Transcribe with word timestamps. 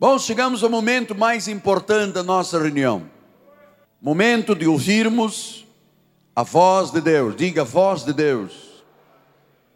Bom, 0.00 0.18
chegamos 0.18 0.64
ao 0.64 0.70
momento 0.70 1.14
mais 1.14 1.46
importante 1.46 2.14
da 2.14 2.22
nossa 2.22 2.58
reunião. 2.58 3.02
Momento 4.00 4.54
de 4.54 4.66
ouvirmos 4.66 5.66
a 6.34 6.42
voz 6.42 6.90
de 6.90 7.02
Deus. 7.02 7.36
Diga 7.36 7.60
a 7.60 7.66
voz 7.66 8.02
de 8.02 8.14
Deus. 8.14 8.82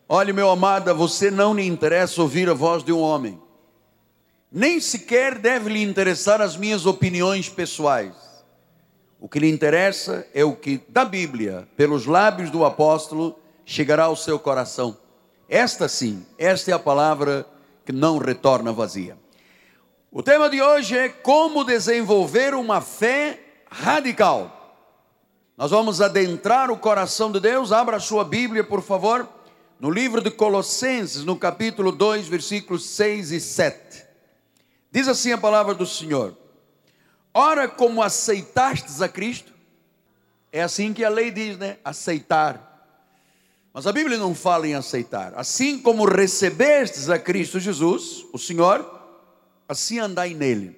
Olhe, 0.08 0.32
meu 0.32 0.48
amado, 0.48 0.94
você 0.94 1.30
não 1.30 1.52
lhe 1.52 1.66
interessa 1.66 2.22
ouvir 2.22 2.48
a 2.48 2.54
voz 2.54 2.82
de 2.82 2.90
um 2.90 3.00
homem. 3.00 3.38
Nem 4.50 4.80
sequer 4.80 5.38
deve 5.38 5.68
lhe 5.68 5.82
interessar 5.82 6.40
as 6.40 6.56
minhas 6.56 6.86
opiniões 6.86 7.50
pessoais. 7.50 8.14
O 9.20 9.28
que 9.28 9.38
lhe 9.38 9.50
interessa 9.50 10.26
é 10.32 10.42
o 10.42 10.56
que 10.56 10.80
da 10.88 11.04
Bíblia, 11.04 11.68
pelos 11.76 12.06
lábios 12.06 12.50
do 12.50 12.64
apóstolo, 12.64 13.38
chegará 13.66 14.04
ao 14.04 14.16
seu 14.16 14.38
coração. 14.38 14.96
Esta 15.50 15.86
sim, 15.86 16.24
esta 16.38 16.70
é 16.70 16.74
a 16.74 16.78
palavra 16.78 17.44
que 17.84 17.92
não 17.92 18.16
retorna 18.16 18.72
vazia. 18.72 19.22
O 20.16 20.22
tema 20.22 20.48
de 20.48 20.62
hoje 20.62 20.96
é 20.96 21.08
como 21.08 21.64
desenvolver 21.64 22.54
uma 22.54 22.80
fé 22.80 23.40
radical. 23.68 24.78
Nós 25.56 25.72
vamos 25.72 26.00
adentrar 26.00 26.70
o 26.70 26.78
coração 26.78 27.32
de 27.32 27.40
Deus. 27.40 27.72
Abra 27.72 27.96
a 27.96 28.00
sua 28.00 28.24
Bíblia, 28.24 28.62
por 28.62 28.80
favor, 28.80 29.28
no 29.80 29.90
livro 29.90 30.20
de 30.20 30.30
Colossenses, 30.30 31.24
no 31.24 31.36
capítulo 31.36 31.90
2, 31.90 32.28
versículos 32.28 32.86
6 32.90 33.32
e 33.32 33.40
7. 33.40 34.04
Diz 34.88 35.08
assim 35.08 35.32
a 35.32 35.38
palavra 35.38 35.74
do 35.74 35.84
Senhor: 35.84 36.38
Ora, 37.34 37.66
como 37.66 38.00
aceitastes 38.00 39.02
a 39.02 39.08
Cristo, 39.08 39.52
é 40.52 40.62
assim 40.62 40.92
que 40.92 41.04
a 41.04 41.08
lei 41.08 41.32
diz, 41.32 41.58
né? 41.58 41.78
Aceitar. 41.84 42.86
Mas 43.72 43.84
a 43.84 43.90
Bíblia 43.90 44.16
não 44.16 44.32
fala 44.32 44.68
em 44.68 44.76
aceitar. 44.76 45.32
Assim 45.34 45.76
como 45.76 46.04
recebestes 46.04 47.10
a 47.10 47.18
Cristo 47.18 47.58
Jesus, 47.58 48.24
o 48.32 48.38
Senhor, 48.38 48.93
assim 49.68 49.98
andai 49.98 50.34
nele. 50.34 50.76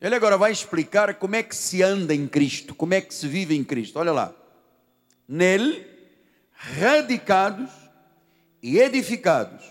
Ele 0.00 0.14
agora 0.14 0.36
vai 0.36 0.50
explicar 0.50 1.14
como 1.14 1.36
é 1.36 1.42
que 1.42 1.54
se 1.54 1.82
anda 1.82 2.14
em 2.14 2.26
Cristo, 2.26 2.74
como 2.74 2.94
é 2.94 3.00
que 3.00 3.14
se 3.14 3.28
vive 3.28 3.56
em 3.56 3.62
Cristo. 3.62 3.98
Olha 3.98 4.12
lá. 4.12 4.34
Nele, 5.28 5.86
radicados 6.50 7.70
e 8.62 8.78
edificados 8.78 9.64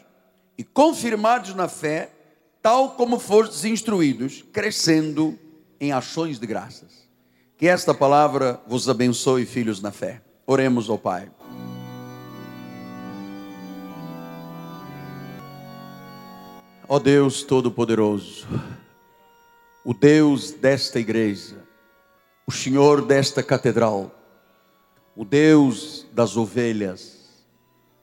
e 0.57 0.63
confirmados 0.63 1.53
na 1.53 1.67
fé, 1.67 2.09
tal 2.61 2.91
como 2.91 3.19
fostes 3.19 3.65
instruídos, 3.65 4.43
crescendo 4.53 5.37
em 5.79 5.91
ações 5.91 6.39
de 6.39 6.47
graças. 6.47 7.09
Que 7.57 7.67
esta 7.67 7.93
palavra 7.93 8.61
vos 8.67 8.87
abençoe, 8.87 9.45
filhos 9.45 9.81
na 9.81 9.91
fé. 9.91 10.21
Oremos 10.47 10.89
ao 10.89 10.97
Pai. 10.97 11.29
Ó 16.93 16.99
Deus 16.99 17.41
Todo-Poderoso, 17.41 18.45
o 19.81 19.93
Deus 19.93 20.51
desta 20.51 20.99
igreja, 20.99 21.55
o 22.45 22.51
Senhor 22.51 23.05
desta 23.05 23.41
catedral, 23.41 24.13
o 25.15 25.23
Deus 25.23 26.05
das 26.11 26.35
ovelhas, 26.35 27.45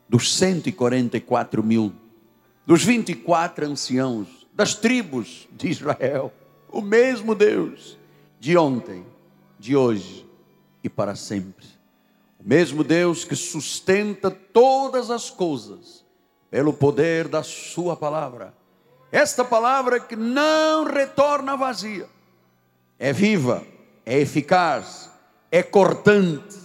dos 0.09 0.33
144 0.35 1.63
mil, 1.63 1.93
dos 2.65 2.83
24 2.83 3.67
anciãos, 3.67 4.47
das 4.55 4.73
tribos 4.73 5.47
de 5.51 5.69
Israel, 5.69 6.33
o 6.67 6.81
mesmo 6.81 7.35
Deus 7.35 7.95
de 8.39 8.57
ontem, 8.57 9.05
de 9.59 9.75
hoje 9.75 10.25
e 10.83 10.89
para 10.89 11.15
sempre. 11.15 11.67
O 12.39 12.43
mesmo 12.43 12.83
Deus 12.83 13.23
que 13.23 13.35
sustenta 13.35 14.31
todas 14.31 15.11
as 15.11 15.29
coisas 15.29 16.03
pelo 16.49 16.73
poder 16.73 17.27
da 17.27 17.43
Sua 17.43 17.95
palavra 17.95 18.57
esta 19.11 19.43
palavra 19.43 19.99
que 19.99 20.15
não 20.15 20.85
retorna 20.85 21.57
vazia, 21.57 22.07
é 22.97 23.11
viva, 23.11 23.63
é 24.05 24.19
eficaz, 24.19 25.09
é 25.51 25.63
cortante, 25.63 26.57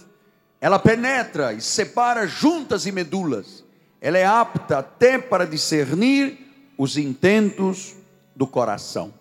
ela 0.61 0.79
penetra 0.79 1.53
e 1.53 1.61
separa 1.61 2.27
juntas 2.27 2.85
e 2.85 2.91
medulas, 2.91 3.63
ela 3.99 4.17
é 4.17 4.25
apta 4.25 4.79
até 4.79 5.17
para 5.17 5.45
discernir 5.45 6.37
os 6.77 6.97
intentos 6.97 7.95
do 8.35 8.45
coração. 8.45 9.13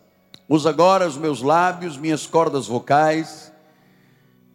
Usa 0.49 0.69
agora 0.69 1.07
os 1.07 1.17
meus 1.17 1.41
lábios, 1.41 1.97
minhas 1.97 2.27
cordas 2.27 2.67
vocais 2.67 3.53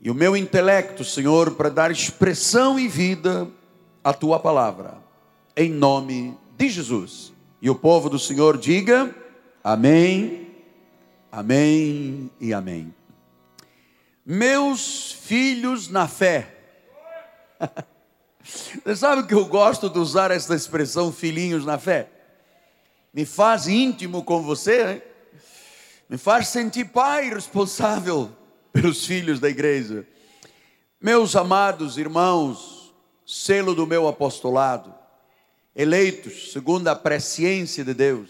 e 0.01 0.09
o 0.09 0.15
meu 0.15 0.37
intelecto, 0.37 1.03
Senhor, 1.03 1.51
para 1.51 1.69
dar 1.69 1.91
expressão 1.91 2.79
e 2.79 2.87
vida 2.87 3.47
à 4.03 4.13
tua 4.13 4.39
palavra, 4.39 4.97
em 5.57 5.71
nome 5.71 6.37
de 6.57 6.69
Jesus. 6.69 7.33
E 7.61 7.69
o 7.69 7.75
povo 7.75 8.09
do 8.09 8.17
Senhor 8.17 8.57
diga: 8.57 9.13
Amém, 9.63 10.55
Amém 11.31 12.31
e 12.39 12.53
Amém. 12.53 12.93
Meus 14.25 15.11
filhos 15.11 15.89
na 15.89 16.07
fé. 16.07 16.55
Você 18.43 18.95
sabe 18.95 19.27
que 19.27 19.33
eu 19.33 19.45
gosto 19.45 19.89
de 19.89 19.99
usar 19.99 20.31
essa 20.31 20.55
expressão 20.55 21.11
filhinhos 21.11 21.65
na 21.65 21.77
fé? 21.77 22.09
Me 23.13 23.25
faz 23.25 23.67
íntimo 23.67 24.23
com 24.23 24.41
você, 24.41 24.93
hein? 24.93 25.01
me 26.07 26.17
faz 26.17 26.47
sentir 26.47 26.85
pai 26.85 27.29
responsável 27.29 28.31
pelos 28.73 29.05
filhos 29.05 29.39
da 29.39 29.49
igreja. 29.49 30.07
Meus 30.99 31.35
amados 31.35 31.97
irmãos, 31.97 32.93
selo 33.25 33.75
do 33.75 33.85
meu 33.85 34.07
apostolado, 34.07 34.93
eleitos 35.79 36.51
segundo 36.51 36.89
a 36.89 36.95
presciência 36.95 37.85
de 37.85 37.93
Deus, 37.93 38.29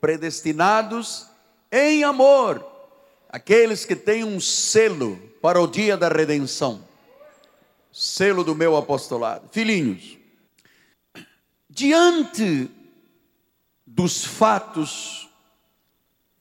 predestinados 0.00 1.28
em 1.70 2.02
amor, 2.02 2.66
aqueles 3.28 3.84
que 3.84 3.94
têm 3.94 4.24
um 4.24 4.40
selo 4.40 5.16
para 5.40 5.60
o 5.60 5.68
dia 5.68 5.96
da 5.96 6.08
redenção, 6.08 6.84
selo 7.92 8.42
do 8.42 8.52
meu 8.52 8.76
apostolado. 8.76 9.48
Filhinhos, 9.52 10.18
diante 11.70 12.68
dos 13.86 14.24
fatos 14.24 15.28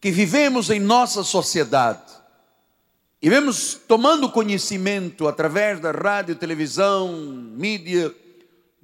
que 0.01 0.09
vivemos 0.09 0.71
em 0.71 0.79
nossa 0.79 1.23
sociedade, 1.23 2.13
e 3.21 3.29
vemos 3.29 3.75
tomando 3.87 4.31
conhecimento 4.31 5.27
através 5.27 5.79
da 5.79 5.91
rádio, 5.91 6.35
televisão, 6.35 7.13
mídia, 7.13 8.11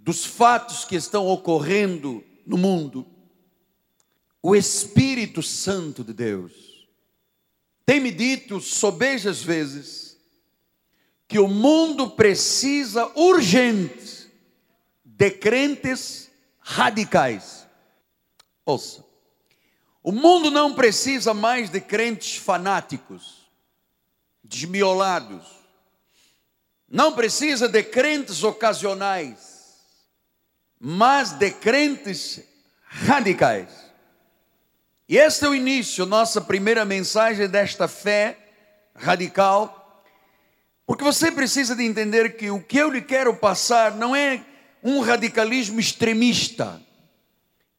dos 0.03 0.25
fatos 0.25 0.83
que 0.83 0.97
estão 0.97 1.27
ocorrendo 1.27 2.21
no 2.45 2.57
mundo, 2.57 3.07
o 4.41 4.53
Espírito 4.53 5.41
Santo 5.41 6.03
de 6.03 6.11
Deus 6.11 6.89
tem 7.85 8.01
me 8.01 8.11
dito 8.11 8.59
sobejas 8.59 9.41
vezes 9.41 10.17
que 11.25 11.39
o 11.39 11.47
mundo 11.47 12.09
precisa 12.09 13.09
urgente 13.15 14.29
de 15.05 15.31
crentes 15.31 16.29
radicais. 16.59 17.65
Ouça, 18.65 19.05
o 20.03 20.11
mundo 20.11 20.51
não 20.51 20.73
precisa 20.73 21.33
mais 21.33 21.69
de 21.69 21.79
crentes 21.79 22.35
fanáticos, 22.35 23.49
desmiolados, 24.43 25.45
não 26.89 27.13
precisa 27.13 27.69
de 27.69 27.81
crentes 27.83 28.43
ocasionais 28.43 29.52
mas 30.85 31.31
de 31.31 31.49
crentes 31.49 32.41
radicais. 32.83 33.69
E 35.07 35.15
este 35.15 35.45
é 35.45 35.47
o 35.47 35.55
início, 35.55 36.05
nossa 36.05 36.41
primeira 36.41 36.83
mensagem 36.83 37.47
desta 37.47 37.87
fé 37.87 38.37
radical, 38.93 40.03
porque 40.85 41.01
você 41.01 41.31
precisa 41.31 41.73
de 41.73 41.85
entender 41.85 42.35
que 42.35 42.51
o 42.51 42.61
que 42.61 42.77
eu 42.77 42.89
lhe 42.89 43.01
quero 43.01 43.33
passar 43.33 43.95
não 43.95 44.13
é 44.13 44.43
um 44.83 44.99
radicalismo 44.99 45.79
extremista. 45.79 46.81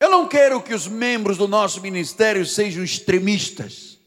Eu 0.00 0.10
não 0.10 0.26
quero 0.26 0.62
que 0.62 0.72
os 0.72 0.88
membros 0.88 1.36
do 1.36 1.46
nosso 1.46 1.82
ministério 1.82 2.46
sejam 2.46 2.82
extremistas. 2.82 3.98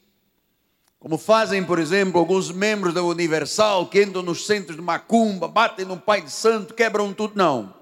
Como 0.97 1.19
fazem, 1.19 1.63
por 1.63 1.77
exemplo, 1.77 2.19
alguns 2.19 2.49
membros 2.49 2.95
da 2.95 3.03
Universal 3.03 3.89
que 3.89 4.01
entram 4.01 4.23
nos 4.23 4.47
centros 4.47 4.75
de 4.75 4.81
macumba, 4.81 5.47
batem 5.47 5.85
no 5.85 5.99
Pai 5.99 6.23
de 6.23 6.31
Santo, 6.31 6.73
quebram 6.73 7.13
tudo. 7.13 7.35
Não. 7.35 7.76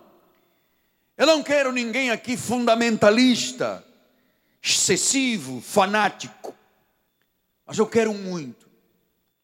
Eu 1.17 1.25
não 1.25 1.41
quero 1.41 1.71
ninguém 1.71 2.11
aqui 2.11 2.35
fundamentalista, 2.35 3.85
excessivo, 4.61 5.61
fanático, 5.61 6.53
mas 7.65 7.77
eu 7.77 7.87
quero 7.87 8.13
muito. 8.13 8.65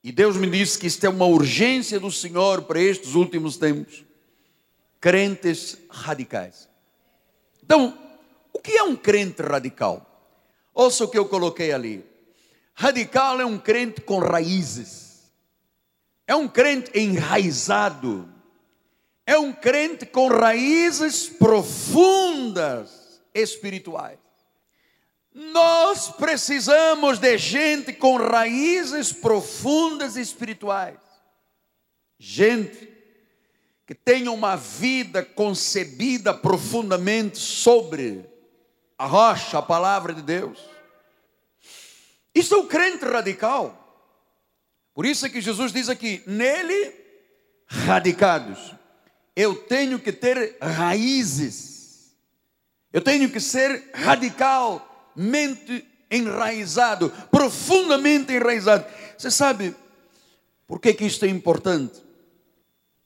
E 0.03 0.11
Deus 0.11 0.35
me 0.35 0.49
disse 0.49 0.77
que 0.77 0.87
isto 0.87 1.05
é 1.05 1.09
uma 1.09 1.25
urgência 1.25 1.99
do 1.99 2.11
Senhor 2.11 2.63
para 2.63 2.81
estes 2.81 3.13
últimos 3.13 3.55
tempos. 3.55 4.03
Crentes 4.99 5.77
radicais. 5.89 6.67
Então, 7.63 7.97
o 8.51 8.59
que 8.59 8.71
é 8.73 8.83
um 8.83 8.95
crente 8.95 9.41
radical? 9.41 10.05
Ouça 10.73 11.05
o 11.05 11.07
que 11.07 11.17
eu 11.17 11.27
coloquei 11.27 11.71
ali. 11.71 12.03
Radical 12.73 13.39
é 13.39 13.45
um 13.45 13.57
crente 13.57 14.01
com 14.01 14.19
raízes. 14.19 15.31
É 16.27 16.35
um 16.35 16.47
crente 16.47 16.91
enraizado 16.97 18.30
é 19.25 19.37
um 19.37 19.53
crente 19.53 20.05
com 20.05 20.27
raízes 20.27 21.29
profundas 21.29 23.21
espirituais. 23.33 24.19
Nós 25.33 26.09
precisamos 26.09 27.17
de 27.17 27.37
gente 27.37 27.93
com 27.93 28.17
raízes 28.17 29.13
profundas 29.13 30.17
espirituais. 30.17 30.99
Gente 32.19 32.89
que 33.87 33.95
tenha 33.95 34.31
uma 34.31 34.55
vida 34.55 35.23
concebida 35.23 36.33
profundamente 36.33 37.37
sobre 37.37 38.29
a 38.97 39.05
rocha, 39.05 39.57
a 39.57 39.61
palavra 39.61 40.13
de 40.13 40.21
Deus. 40.21 40.59
Isso 42.35 42.53
é 42.53 42.57
o 42.57 42.67
crente 42.67 43.05
radical. 43.05 43.77
Por 44.93 45.05
isso 45.05 45.25
é 45.25 45.29
que 45.29 45.41
Jesus 45.41 45.71
diz 45.71 45.89
aqui: 45.89 46.21
nele 46.27 46.93
radicados. 47.67 48.80
Eu 49.41 49.55
tenho 49.55 49.97
que 49.97 50.11
ter 50.11 50.55
raízes. 50.61 52.15
Eu 52.93 53.01
tenho 53.01 53.27
que 53.27 53.39
ser 53.39 53.89
radicalmente 53.91 55.83
enraizado, 56.11 57.09
profundamente 57.31 58.31
enraizado. 58.31 58.85
Você 59.17 59.31
sabe 59.31 59.75
por 60.67 60.79
que, 60.79 60.93
que 60.93 61.05
isto 61.05 61.25
é 61.25 61.27
importante? 61.27 62.03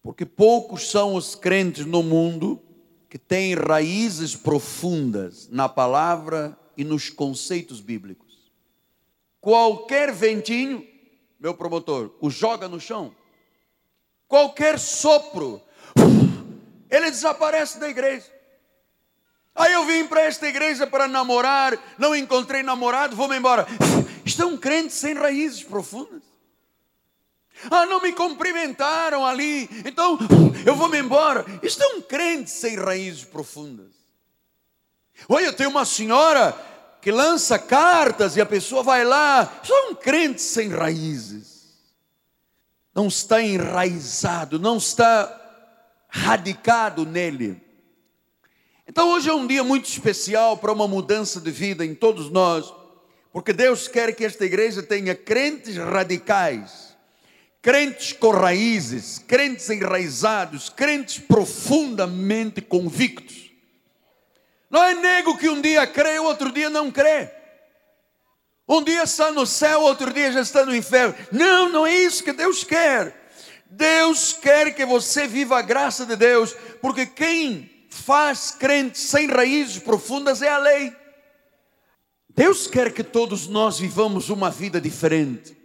Porque 0.01 0.25
poucos 0.25 0.91
são 0.91 1.15
os 1.15 1.35
crentes 1.35 1.85
no 1.85 2.03
mundo 2.03 2.61
que 3.09 3.17
têm 3.17 3.55
raízes 3.55 4.35
profundas 4.35 5.47
na 5.49 5.69
palavra 5.69 6.59
e 6.75 6.83
nos 6.83 7.09
conceitos 7.09 7.79
bíblicos. 7.79 8.51
Qualquer 9.39 10.11
ventinho, 10.11 10.85
meu 11.39 11.53
promotor, 11.53 12.13
o 12.19 12.29
joga 12.29 12.67
no 12.67 12.77
chão 12.77 13.15
qualquer 14.27 14.79
sopro, 14.79 15.61
ele 16.89 17.11
desaparece 17.11 17.79
da 17.79 17.89
igreja. 17.89 18.33
Aí 19.55 19.71
eu 19.73 19.85
vim 19.85 20.05
para 20.05 20.21
esta 20.21 20.47
igreja 20.47 20.85
para 20.85 21.07
namorar, 21.07 21.77
não 21.97 22.15
encontrei 22.15 22.61
namorado, 22.61 23.15
vou-me 23.15 23.37
embora. 23.37 23.65
Isto 24.25 24.43
é 24.43 24.45
um 24.45 24.57
crente 24.57 24.93
sem 24.93 25.13
raízes 25.13 25.63
profundas. 25.63 26.21
Ah, 27.71 27.85
não 27.85 28.01
me 28.01 28.11
cumprimentaram 28.11 29.25
ali, 29.25 29.69
então 29.85 30.17
eu 30.65 30.75
vou-me 30.75 30.99
embora. 30.99 31.45
Isto 31.63 31.83
é 31.83 31.87
um 31.95 32.01
crente 32.01 32.51
sem 32.51 32.75
raízes 32.75 33.23
profundas. 33.23 33.93
Olha, 35.29 35.53
tem 35.53 35.65
uma 35.65 35.85
senhora 35.85 36.51
que 37.01 37.11
lança 37.11 37.57
cartas 37.57 38.35
e 38.35 38.41
a 38.41 38.45
pessoa 38.45 38.83
vai 38.83 39.05
lá. 39.05 39.59
Isto 39.63 39.73
é 39.73 39.81
um 39.89 39.95
crente 39.95 40.41
sem 40.41 40.67
raízes 40.69 41.55
não 42.95 43.07
está 43.07 43.41
enraizado, 43.41 44.57
não 44.57 44.77
está 44.77 45.44
radicado 46.15 47.05
nele. 47.05 47.61
Então 48.87 49.09
hoje 49.09 49.29
é 49.29 49.33
um 49.33 49.45
dia 49.45 49.63
muito 49.63 49.89
especial 49.89 50.57
para 50.57 50.71
uma 50.71 50.87
mudança 50.87 51.41
de 51.41 51.51
vida 51.51 51.85
em 51.85 51.93
todos 51.93 52.29
nós, 52.29 52.73
porque 53.33 53.51
Deus 53.51 53.89
quer 53.89 54.15
que 54.15 54.23
esta 54.23 54.45
igreja 54.45 54.81
tenha 54.81 55.13
crentes 55.13 55.75
radicais, 55.75 56.95
crentes 57.61 58.13
com 58.13 58.29
raízes, 58.29 59.19
crentes 59.27 59.69
enraizados, 59.69 60.69
crentes 60.69 61.19
profundamente 61.19 62.61
convictos. 62.61 63.51
Não 64.69 64.81
é 64.81 64.93
nego 64.93 65.37
que 65.37 65.49
um 65.49 65.59
dia 65.59 65.85
crê, 65.85 66.17
outro 66.19 66.49
dia 66.51 66.69
não 66.69 66.89
crê. 66.89 67.29
Um 68.67 68.81
dia 68.81 69.03
está 69.03 69.31
no 69.31 69.45
céu, 69.45 69.81
outro 69.81 70.13
dia 70.13 70.31
já 70.31 70.41
está 70.41 70.65
no 70.65 70.75
inferno. 70.75 71.13
Não, 71.31 71.69
não 71.69 71.85
é 71.85 71.93
isso 71.93 72.23
que 72.23 72.31
Deus 72.31 72.63
quer. 72.63 73.24
Deus 73.69 74.33
quer 74.33 74.73
que 74.75 74.85
você 74.85 75.27
viva 75.27 75.57
a 75.57 75.61
graça 75.61 76.05
de 76.05 76.15
Deus, 76.15 76.53
porque 76.81 77.05
quem 77.05 77.87
faz 77.89 78.51
crente 78.51 78.97
sem 78.97 79.27
raízes 79.27 79.79
profundas 79.79 80.41
é 80.41 80.49
a 80.49 80.57
lei. 80.57 80.95
Deus 82.29 82.67
quer 82.67 82.93
que 82.93 83.03
todos 83.03 83.47
nós 83.47 83.79
vivamos 83.79 84.29
uma 84.29 84.51
vida 84.51 84.79
diferente, 84.81 85.57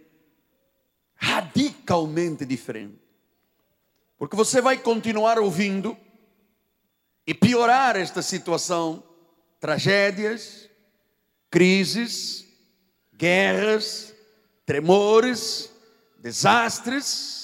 radicalmente 1.15 2.45
diferente, 2.45 2.99
porque 4.17 4.35
você 4.35 4.61
vai 4.61 4.77
continuar 4.77 5.37
ouvindo 5.37 5.97
e 7.27 7.33
piorar 7.33 7.95
esta 7.95 8.21
situação, 8.21 9.03
tragédias, 9.59 10.69
crises, 11.49 12.47
guerras, 13.13 14.13
tremores, 14.65 15.69
desastres. 16.17 17.40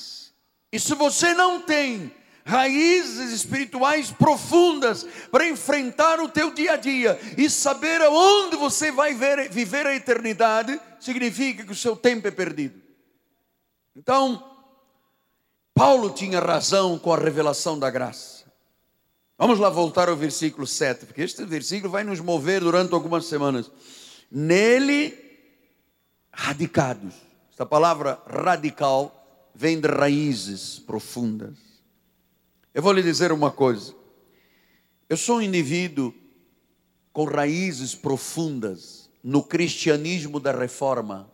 E 0.78 0.80
se 0.80 0.94
você 0.94 1.34
não 1.34 1.60
tem 1.60 2.14
raízes 2.46 3.32
espirituais 3.32 4.12
profundas 4.12 5.08
para 5.32 5.50
enfrentar 5.50 6.20
o 6.20 6.30
teu 6.30 6.54
dia 6.54 6.74
a 6.74 6.78
dia 6.78 7.20
e 7.36 7.50
saber 7.50 8.00
aonde 8.00 8.58
você 8.58 8.92
vai 8.92 9.16
ver, 9.16 9.50
viver 9.50 9.88
a 9.88 9.96
eternidade, 9.96 10.80
significa 11.00 11.64
que 11.64 11.72
o 11.72 11.76
seu 11.76 11.96
tempo 11.96 12.28
é 12.28 12.32
perdido. 12.32 12.80
Então, 13.96 14.56
Paulo 15.74 16.12
tinha 16.12 16.40
razão 16.40 17.00
com 17.00 17.12
a 17.12 17.18
revelação 17.18 17.80
da 17.80 17.90
graça. 17.90 18.46
Vamos 19.36 19.58
lá 19.58 19.72
voltar 19.72 20.10
ao 20.10 20.16
versículo 20.16 20.68
7, 20.68 21.08
porque 21.08 21.24
este 21.24 21.44
versículo 21.44 21.92
vai 21.92 22.04
nos 22.04 22.20
mover 22.20 22.62
durante 22.62 22.94
algumas 22.94 23.26
semanas. 23.26 23.72
Nele 24.30 25.18
radicados. 26.32 27.16
Esta 27.50 27.66
palavra 27.66 28.22
radical 28.28 29.17
vem 29.58 29.82
de 29.82 29.88
raízes 29.88 30.78
profundas. 30.78 31.58
Eu 32.76 32.84
vou 32.84 32.92
lhe 32.92 33.02
dizer 33.02 33.32
uma 33.32 33.50
coisa. 33.50 33.92
Eu 35.10 35.18
sou 35.18 35.38
um 35.38 35.42
indivíduo 35.42 36.14
com 37.12 37.24
raízes 37.24 37.96
profundas 37.96 39.10
no 39.24 39.42
cristianismo 39.42 40.40
da 40.40 40.52
reforma. 40.52 41.28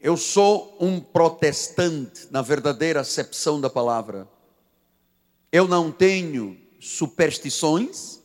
Eu 0.00 0.16
sou 0.16 0.74
um 0.80 0.98
protestante 0.98 2.28
na 2.30 2.40
verdadeira 2.40 3.00
acepção 3.00 3.60
da 3.60 3.68
palavra. 3.68 4.26
Eu 5.52 5.68
não 5.68 5.92
tenho 5.92 6.58
superstições, 6.80 8.20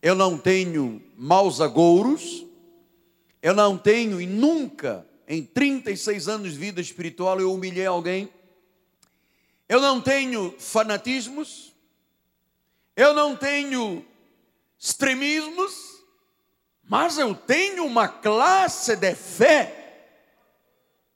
eu 0.00 0.14
não 0.14 0.38
tenho 0.38 1.02
maus 1.16 1.60
agouros, 1.60 2.46
eu 3.42 3.52
não 3.52 3.76
tenho 3.76 4.20
e 4.20 4.26
nunca, 4.26 5.04
em 5.26 5.42
36 5.44 6.28
anos 6.28 6.52
de 6.52 6.58
vida 6.58 6.80
espiritual, 6.80 7.40
eu 7.40 7.52
humilhei 7.52 7.86
alguém. 7.86 8.32
Eu 9.68 9.80
não 9.80 10.00
tenho 10.00 10.54
fanatismos. 10.58 11.74
Eu 12.94 13.14
não 13.14 13.34
tenho 13.34 14.04
extremismos. 14.78 16.04
Mas 16.82 17.18
eu 17.18 17.34
tenho 17.34 17.86
uma 17.86 18.06
classe 18.06 18.94
de 18.94 19.14
fé 19.14 19.80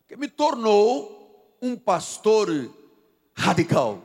que 0.08 0.16
me 0.16 0.28
tornou 0.28 1.56
um 1.60 1.76
pastor 1.76 2.48
radical. 3.34 4.02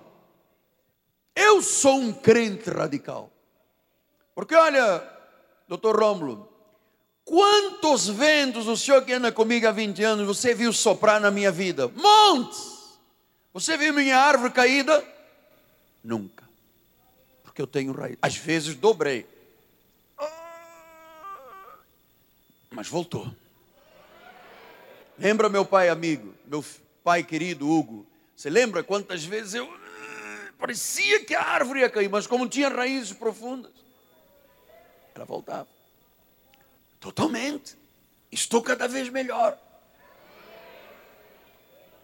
Eu 1.33 1.61
sou 1.61 1.95
um 1.95 2.13
crente 2.13 2.69
radical. 2.69 3.31
Porque 4.35 4.53
olha, 4.53 5.01
doutor 5.67 5.97
Rômulo, 5.97 6.52
Quantos 7.25 8.07
ventos 8.09 8.67
o 8.67 8.75
senhor 8.75 9.03
que 9.05 9.13
anda 9.13 9.31
comigo 9.31 9.67
há 9.67 9.71
20 9.71 10.03
anos 10.03 10.27
você 10.27 10.53
viu 10.53 10.73
soprar 10.73 11.21
na 11.21 11.31
minha 11.31 11.51
vida? 11.51 11.87
Montes! 11.87 12.73
Você 13.53 13.77
viu 13.77 13.93
minha 13.93 14.17
árvore 14.17 14.51
caída? 14.51 15.03
Nunca. 16.03 16.43
Porque 17.43 17.61
eu 17.61 17.67
tenho 17.67 17.93
raiz. 17.93 18.17
Às 18.21 18.35
vezes 18.35 18.75
dobrei. 18.75 19.25
Mas 22.71 22.87
voltou. 22.87 23.31
Lembra 25.17 25.47
meu 25.47 25.63
pai 25.63 25.89
amigo, 25.89 26.33
meu 26.45 26.65
pai 27.03 27.23
querido 27.23 27.69
Hugo? 27.69 28.05
Você 28.35 28.49
lembra 28.49 28.83
quantas 28.83 29.23
vezes 29.23 29.53
eu 29.53 29.71
parecia 30.57 31.23
que 31.23 31.35
a 31.35 31.41
árvore 31.41 31.81
ia 31.81 31.89
cair, 31.89 32.09
mas 32.09 32.25
como 32.25 32.49
tinha 32.49 32.69
raízes 32.69 33.13
profundas, 33.13 33.71
ela 35.13 35.25
voltava. 35.25 35.67
Totalmente. 37.03 37.77
Estou 38.31 38.61
cada 38.61 38.87
vez 38.87 39.09
melhor. 39.09 39.57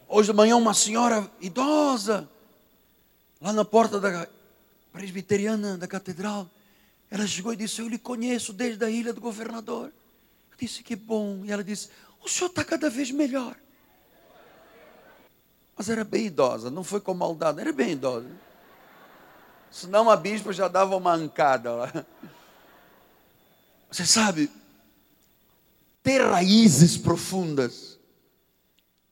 Hoje 0.06 0.30
de 0.30 0.36
manhã, 0.36 0.56
uma 0.56 0.74
senhora 0.74 1.26
idosa, 1.40 2.28
lá 3.40 3.50
na 3.50 3.64
porta 3.64 3.98
da 3.98 4.28
presbiteriana 4.92 5.78
da 5.78 5.88
catedral, 5.88 6.46
ela 7.10 7.26
chegou 7.26 7.50
e 7.54 7.56
disse: 7.56 7.80
Eu 7.80 7.88
lhe 7.88 7.98
conheço 7.98 8.52
desde 8.52 8.84
a 8.84 8.90
ilha 8.90 9.10
do 9.14 9.22
governador. 9.22 9.86
Eu 9.86 10.58
disse: 10.58 10.82
Que 10.82 10.94
bom. 10.94 11.46
E 11.46 11.50
ela 11.50 11.64
disse: 11.64 11.88
O 12.22 12.28
senhor 12.28 12.50
está 12.50 12.62
cada 12.62 12.90
vez 12.90 13.10
melhor. 13.10 13.56
Mas 15.78 15.88
era 15.88 16.04
bem 16.04 16.26
idosa, 16.26 16.70
não 16.70 16.84
foi 16.84 17.00
com 17.00 17.14
maldade, 17.14 17.58
era 17.58 17.72
bem 17.72 17.92
idosa. 17.92 18.30
Senão 19.70 20.10
a 20.10 20.16
bispa 20.16 20.52
já 20.52 20.68
dava 20.68 20.94
uma 20.94 21.14
ancada 21.14 21.72
lá. 21.72 22.06
Você 23.90 24.04
sabe, 24.04 24.59
ter 26.02 26.22
raízes 26.22 26.96
profundas 26.96 27.98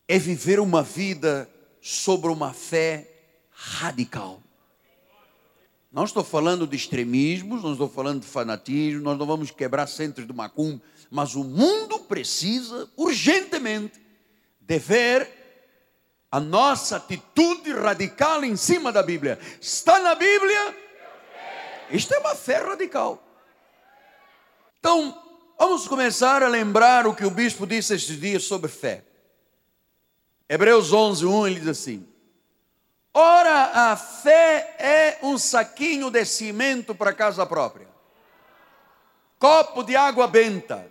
é 0.06 0.18
viver 0.18 0.58
uma 0.58 0.82
vida 0.82 1.48
sobre 1.80 2.30
uma 2.30 2.52
fé 2.52 3.08
radical. 3.50 4.42
Não 5.92 6.04
estou 6.04 6.22
falando 6.22 6.66
de 6.66 6.76
extremismos, 6.76 7.62
não 7.62 7.72
estou 7.72 7.88
falando 7.88 8.20
de 8.20 8.26
fanatismo, 8.26 9.02
nós 9.02 9.18
não 9.18 9.26
vamos 9.26 9.50
quebrar 9.50 9.86
centros 9.86 10.26
de 10.26 10.32
macumba, 10.32 10.82
mas 11.10 11.34
o 11.34 11.42
mundo 11.42 12.00
precisa 12.00 12.88
urgentemente 12.96 14.00
de 14.60 14.78
ver 14.78 15.28
a 16.30 16.38
nossa 16.38 16.96
atitude 16.96 17.72
radical 17.72 18.44
em 18.44 18.54
cima 18.54 18.92
da 18.92 19.02
Bíblia. 19.02 19.38
Está 19.60 19.98
na 20.00 20.14
Bíblia? 20.14 20.76
Isto 21.90 22.12
é 22.14 22.18
uma 22.18 22.34
fé 22.34 22.58
radical. 22.58 23.22
Então, 24.78 25.27
vamos 25.58 25.88
começar 25.88 26.42
a 26.42 26.48
lembrar 26.48 27.06
o 27.06 27.14
que 27.14 27.24
o 27.24 27.30
bispo 27.30 27.66
disse 27.66 27.94
estes 27.94 28.18
dias 28.18 28.44
sobre 28.44 28.70
fé. 28.70 29.04
Hebreus 30.48 30.92
11, 30.92 31.26
1, 31.26 31.46
ele 31.46 31.60
diz 31.60 31.68
assim: 31.68 32.08
Ora, 33.12 33.90
a 33.90 33.96
fé 33.96 34.76
é 34.78 35.18
um 35.22 35.36
saquinho 35.36 36.10
de 36.10 36.24
cimento 36.24 36.94
para 36.94 37.12
casa 37.12 37.44
própria, 37.44 37.88
copo 39.38 39.82
de 39.82 39.96
água 39.96 40.26
benta. 40.26 40.90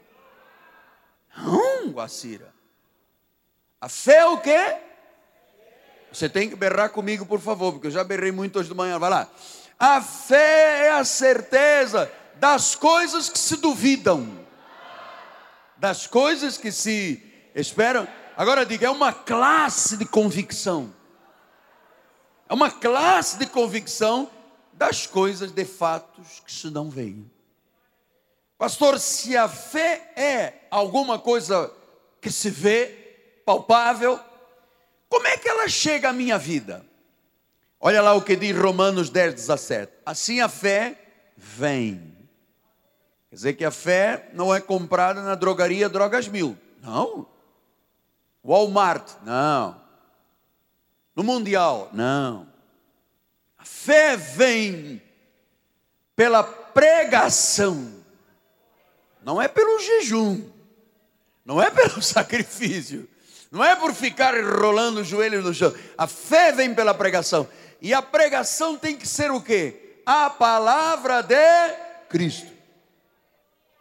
Não, 1.37 1.89
Guacira. 1.89 2.53
A 3.79 3.87
fé 3.87 4.17
é 4.17 4.25
o 4.25 4.39
quê? 4.39 4.77
Você 6.11 6.27
tem 6.27 6.49
que 6.49 6.55
berrar 6.55 6.89
comigo, 6.89 7.25
por 7.25 7.39
favor, 7.39 7.73
porque 7.73 7.87
eu 7.87 7.91
já 7.91 8.03
berrei 8.03 8.31
muito 8.31 8.57
hoje 8.57 8.69
de 8.69 8.75
manhã. 8.75 8.97
Vai 8.97 9.09
lá. 9.09 9.29
A 9.77 10.01
fé 10.01 10.85
é 10.85 10.91
a 10.91 11.05
certeza 11.05 12.11
das 12.35 12.75
coisas 12.75 13.29
que 13.29 13.37
se 13.37 13.57
duvidam, 13.57 14.46
das 15.77 16.07
coisas 16.07 16.57
que 16.57 16.71
se 16.71 17.21
esperam. 17.53 18.07
Agora 18.35 18.65
diga, 18.65 18.87
é 18.87 18.89
uma 18.89 19.13
classe 19.13 19.97
de 19.97 20.05
convicção. 20.05 20.93
É 22.49 22.53
uma 22.53 22.71
classe 22.71 23.37
de 23.37 23.45
convicção 23.45 24.29
das 24.73 25.05
coisas 25.05 25.51
de 25.51 25.65
fatos 25.65 26.41
que 26.45 26.51
se 26.51 26.69
não 26.69 26.89
veem. 26.89 27.29
Pastor, 28.57 28.99
se 28.99 29.37
a 29.37 29.47
fé 29.47 30.11
é 30.15 30.67
alguma 30.71 31.19
coisa 31.19 31.71
que 32.21 32.31
se 32.31 32.49
vê, 32.49 33.41
palpável, 33.45 34.19
como 35.09 35.27
é 35.27 35.37
que 35.37 35.47
ela 35.47 35.67
chega 35.67 36.09
à 36.09 36.13
minha 36.13 36.37
vida? 36.37 36.85
Olha 37.79 38.01
lá 38.01 38.13
o 38.13 38.21
que 38.21 38.35
diz 38.35 38.57
Romanos 38.57 39.09
10, 39.09 39.35
17. 39.35 39.91
Assim 40.05 40.41
a 40.41 40.49
fé 40.49 40.99
vem. 41.35 42.16
Quer 43.29 43.35
dizer 43.35 43.53
que 43.53 43.65
a 43.65 43.71
fé 43.71 44.29
não 44.33 44.53
é 44.53 44.61
comprada 44.61 45.21
na 45.21 45.35
drogaria 45.35 45.89
Drogas 45.89 46.27
Mil. 46.27 46.57
Não. 46.81 47.27
Walmart, 48.43 49.11
não. 49.23 49.81
No 51.15 51.23
Mundial, 51.23 51.89
não. 51.91 52.47
A 53.57 53.65
fé 53.65 54.15
vem 54.15 55.01
pela 56.15 56.43
pregação, 56.43 57.93
não 59.23 59.41
é 59.41 59.47
pelo 59.47 59.79
jejum, 59.79 60.49
não 61.43 61.61
é 61.61 61.69
pelo 61.69 62.01
sacrifício, 62.03 63.09
não 63.51 63.63
é 63.63 63.75
por 63.75 63.93
ficar 63.93 64.33
rolando 64.35 65.01
os 65.01 65.07
joelhos 65.07 65.43
no 65.43 65.53
chão. 65.53 65.73
A 65.97 66.07
fé 66.07 66.51
vem 66.51 66.73
pela 66.73 66.93
pregação. 66.93 67.47
E 67.81 67.93
a 67.93 68.01
pregação 68.01 68.77
tem 68.77 68.95
que 68.95 69.07
ser 69.07 69.29
o 69.31 69.41
quê? 69.41 70.01
A 70.05 70.29
palavra 70.29 71.21
de 71.21 71.35
Cristo. 72.09 72.56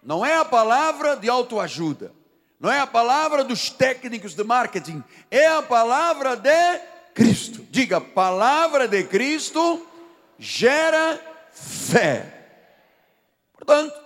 Não 0.07 0.25
é 0.25 0.37
a 0.37 0.45
palavra 0.45 1.17
de 1.17 1.29
autoajuda. 1.29 2.13
Não 2.61 2.71
é 2.71 2.79
a 2.79 2.87
palavra 2.87 3.43
dos 3.43 3.69
técnicos 3.71 4.35
de 4.35 4.45
marketing. 4.45 5.03
É 5.29 5.49
a 5.49 5.61
palavra 5.61 6.37
de 6.37 6.79
Cristo. 7.13 7.67
Diga, 7.73 8.01
palavra 8.01 8.87
de 8.87 9.03
Cristo 9.03 9.85
gera 10.39 11.21
fé. 11.53 12.33
Portanto, 13.53 14.01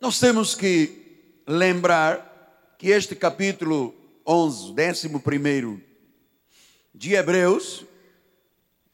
nós 0.00 0.18
temos 0.18 0.54
que 0.54 1.42
lembrar 1.46 2.74
que 2.78 2.88
este 2.88 3.14
capítulo 3.14 3.94
11, 4.26 4.74
11 5.04 5.82
de 6.94 7.12
Hebreus, 7.12 7.84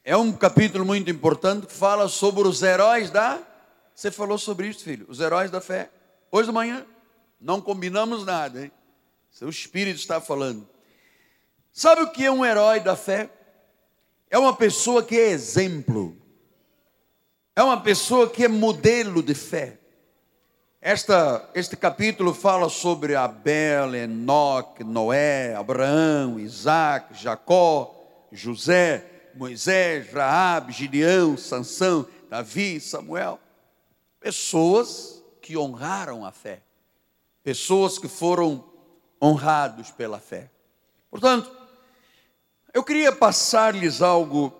é 0.02 0.16
um 0.16 0.32
capítulo 0.32 0.84
muito 0.84 1.08
importante 1.10 1.68
que 1.68 1.72
fala 1.72 2.08
sobre 2.08 2.48
os 2.48 2.60
heróis 2.60 3.08
da. 3.08 3.38
Você 3.94 4.10
falou 4.10 4.36
sobre 4.36 4.66
isso, 4.66 4.82
filho, 4.82 5.06
os 5.08 5.20
heróis 5.20 5.48
da 5.48 5.60
fé. 5.60 5.90
Hoje 6.30 6.48
de 6.48 6.54
manhã, 6.54 6.86
não 7.40 7.60
combinamos 7.60 8.24
nada, 8.24 8.64
hein? 8.64 8.72
Seu 9.30 9.48
espírito 9.48 9.98
está 9.98 10.20
falando. 10.20 10.68
Sabe 11.72 12.02
o 12.02 12.10
que 12.10 12.24
é 12.24 12.30
um 12.30 12.44
herói 12.44 12.80
da 12.80 12.96
fé? 12.96 13.30
É 14.28 14.36
uma 14.36 14.54
pessoa 14.54 15.02
que 15.02 15.16
é 15.18 15.28
exemplo, 15.28 16.16
é 17.56 17.62
uma 17.62 17.80
pessoa 17.80 18.28
que 18.28 18.44
é 18.44 18.48
modelo 18.48 19.22
de 19.22 19.34
fé. 19.34 19.78
Esta, 20.80 21.48
este 21.54 21.76
capítulo 21.76 22.34
fala 22.34 22.68
sobre 22.68 23.16
Abel, 23.16 23.94
Enoque, 23.94 24.84
Noé, 24.84 25.54
Abraão, 25.54 26.38
Isaac, 26.38 27.14
Jacó, 27.20 27.94
José, 28.30 29.04
Moisés, 29.34 30.12
Raab, 30.12 30.72
Gideão, 30.72 31.36
Sansão, 31.36 32.06
Davi, 32.28 32.80
Samuel. 32.80 33.40
Pessoas 34.20 35.17
que 35.48 35.56
honraram 35.56 36.26
a 36.26 36.30
fé. 36.30 36.60
Pessoas 37.42 37.98
que 37.98 38.06
foram 38.06 38.62
honrados 39.20 39.90
pela 39.90 40.20
fé. 40.20 40.50
Portanto, 41.10 41.50
eu 42.74 42.84
queria 42.84 43.10
passar-lhes 43.12 44.02
algo 44.02 44.52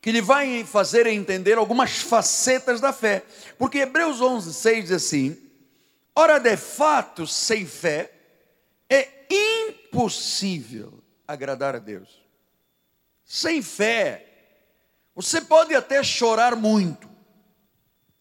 que 0.00 0.12
lhe 0.12 0.20
vai 0.20 0.62
fazer 0.62 1.08
entender 1.08 1.58
algumas 1.58 1.98
facetas 1.98 2.80
da 2.80 2.92
fé. 2.92 3.24
Porque 3.58 3.78
Hebreus 3.78 4.20
11, 4.20 4.54
6 4.54 4.84
diz 4.84 4.92
assim: 4.92 5.36
Ora, 6.14 6.38
de 6.38 6.56
fato, 6.56 7.26
sem 7.26 7.66
fé, 7.66 8.12
é 8.88 9.26
impossível 9.28 11.02
agradar 11.26 11.74
a 11.74 11.80
Deus. 11.80 12.24
Sem 13.24 13.60
fé, 13.60 14.24
você 15.16 15.40
pode 15.40 15.74
até 15.74 16.00
chorar 16.04 16.54
muito, 16.54 17.10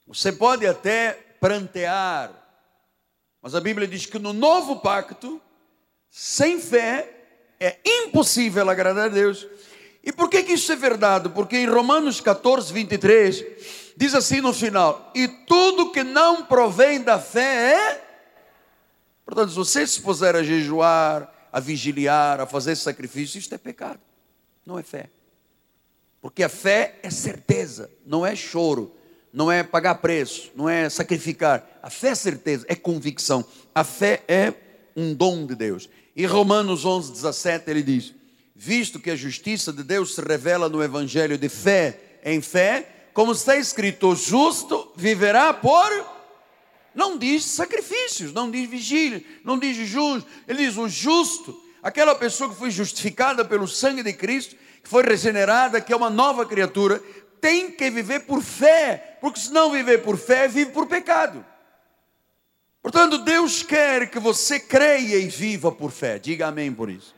você 0.07 0.31
pode 0.31 0.65
até 0.65 1.22
prantear, 1.43 2.31
mas 3.41 3.53
a 3.53 3.59
Bíblia 3.59 3.85
diz 3.85 4.05
que 4.05 4.17
no 4.17 4.31
novo 4.31 4.79
pacto, 4.79 5.41
sem 6.09 6.57
fé, 6.57 7.09
é 7.59 7.77
impossível 7.85 8.69
agradar 8.69 9.07
a 9.07 9.09
Deus. 9.09 9.45
E 10.01 10.13
por 10.13 10.29
que, 10.29 10.41
que 10.41 10.53
isso 10.53 10.71
é 10.71 10.77
verdade? 10.77 11.27
Porque 11.27 11.57
em 11.57 11.65
Romanos 11.65 12.21
14, 12.21 12.71
23, 12.71 13.43
diz 13.97 14.15
assim 14.15 14.39
no 14.39 14.53
final: 14.53 15.12
E 15.13 15.27
tudo 15.27 15.91
que 15.91 16.01
não 16.01 16.45
provém 16.45 17.01
da 17.01 17.19
fé 17.19 17.73
é. 17.73 18.03
Portanto, 19.25 19.50
se 19.50 19.55
você 19.57 19.85
se 19.85 20.00
puser 20.00 20.38
a 20.38 20.43
jejuar, 20.43 21.29
a 21.51 21.59
vigiliar, 21.59 22.39
a 22.39 22.45
fazer 22.45 22.77
sacrifício, 22.77 23.38
isto 23.38 23.53
é 23.53 23.57
pecado, 23.57 24.00
não 24.65 24.79
é 24.79 24.83
fé. 24.83 25.09
Porque 26.21 26.41
a 26.41 26.47
fé 26.47 27.00
é 27.03 27.09
certeza, 27.09 27.91
não 28.05 28.25
é 28.25 28.33
choro, 28.33 28.95
não 29.33 29.51
é 29.51 29.63
pagar 29.63 29.95
preço, 29.95 30.51
não 30.55 30.69
é 30.69 30.87
sacrificar. 30.89 31.67
A 31.81 31.89
fé 31.89 32.09
é 32.09 32.15
certeza, 32.15 32.65
é 32.69 32.75
convicção. 32.75 33.43
A 33.73 33.83
fé 33.83 34.21
é 34.27 34.53
um 34.95 35.13
dom 35.13 35.45
de 35.47 35.55
Deus. 35.55 35.89
Em 36.15 36.25
Romanos 36.27 36.85
11, 36.85 37.11
17, 37.11 37.69
ele 37.71 37.81
diz: 37.81 38.13
visto 38.55 38.99
que 38.99 39.09
a 39.09 39.15
justiça 39.15 39.73
de 39.73 39.83
Deus 39.83 40.13
se 40.13 40.21
revela 40.21 40.69
no 40.69 40.83
evangelho 40.83 41.37
de 41.37 41.49
fé 41.49 41.99
em 42.23 42.39
fé, 42.39 43.07
como 43.13 43.31
está 43.31 43.57
escrito, 43.57 44.09
o 44.09 44.15
justo 44.15 44.91
viverá 44.95 45.53
por 45.53 46.13
não 46.95 47.17
diz 47.17 47.43
sacrifícios, 47.45 48.31
não 48.31 48.51
diz 48.51 48.69
vigília, 48.69 49.23
não 49.43 49.57
diz 49.57 49.75
jejum, 49.75 50.21
ele 50.47 50.65
diz 50.65 50.77
o 50.77 50.87
justo, 50.87 51.59
aquela 51.81 52.13
pessoa 52.13 52.49
que 52.49 52.55
foi 52.55 52.69
justificada 52.69 53.43
pelo 53.43 53.67
sangue 53.67 54.03
de 54.03 54.13
Cristo, 54.13 54.55
que 54.83 54.89
foi 54.89 55.03
regenerada, 55.03 55.81
que 55.81 55.91
é 55.91 55.95
uma 55.95 56.09
nova 56.09 56.45
criatura, 56.45 57.01
tem 57.43 57.69
que 57.69 57.89
viver 57.91 58.21
por 58.21 58.41
fé, 58.41 59.17
porque 59.19 59.38
se 59.38 59.51
não 59.51 59.69
viver 59.69 60.01
por 60.01 60.17
fé, 60.17 60.47
vive 60.47 60.71
por 60.71 60.88
pecado. 60.88 61.45
Portanto, 62.81 63.17
Deus 63.17 63.62
quer 63.62 64.09
que 64.09 64.17
você 64.17 64.62
creia 64.62 65.17
e 65.17 65.27
viva 65.27 65.69
por 65.69 65.91
fé. 65.91 66.17
Diga 66.17 66.47
amém 66.47 66.73
por 66.73 66.89
isso. 66.89 67.13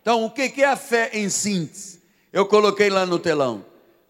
Então, 0.00 0.24
o 0.24 0.30
que 0.30 0.62
é 0.62 0.64
a 0.64 0.76
fé 0.76 1.10
em 1.12 1.28
síntese? 1.28 2.00
Eu 2.32 2.46
coloquei 2.46 2.88
lá 2.88 3.04
no 3.04 3.18
telão. 3.18 3.66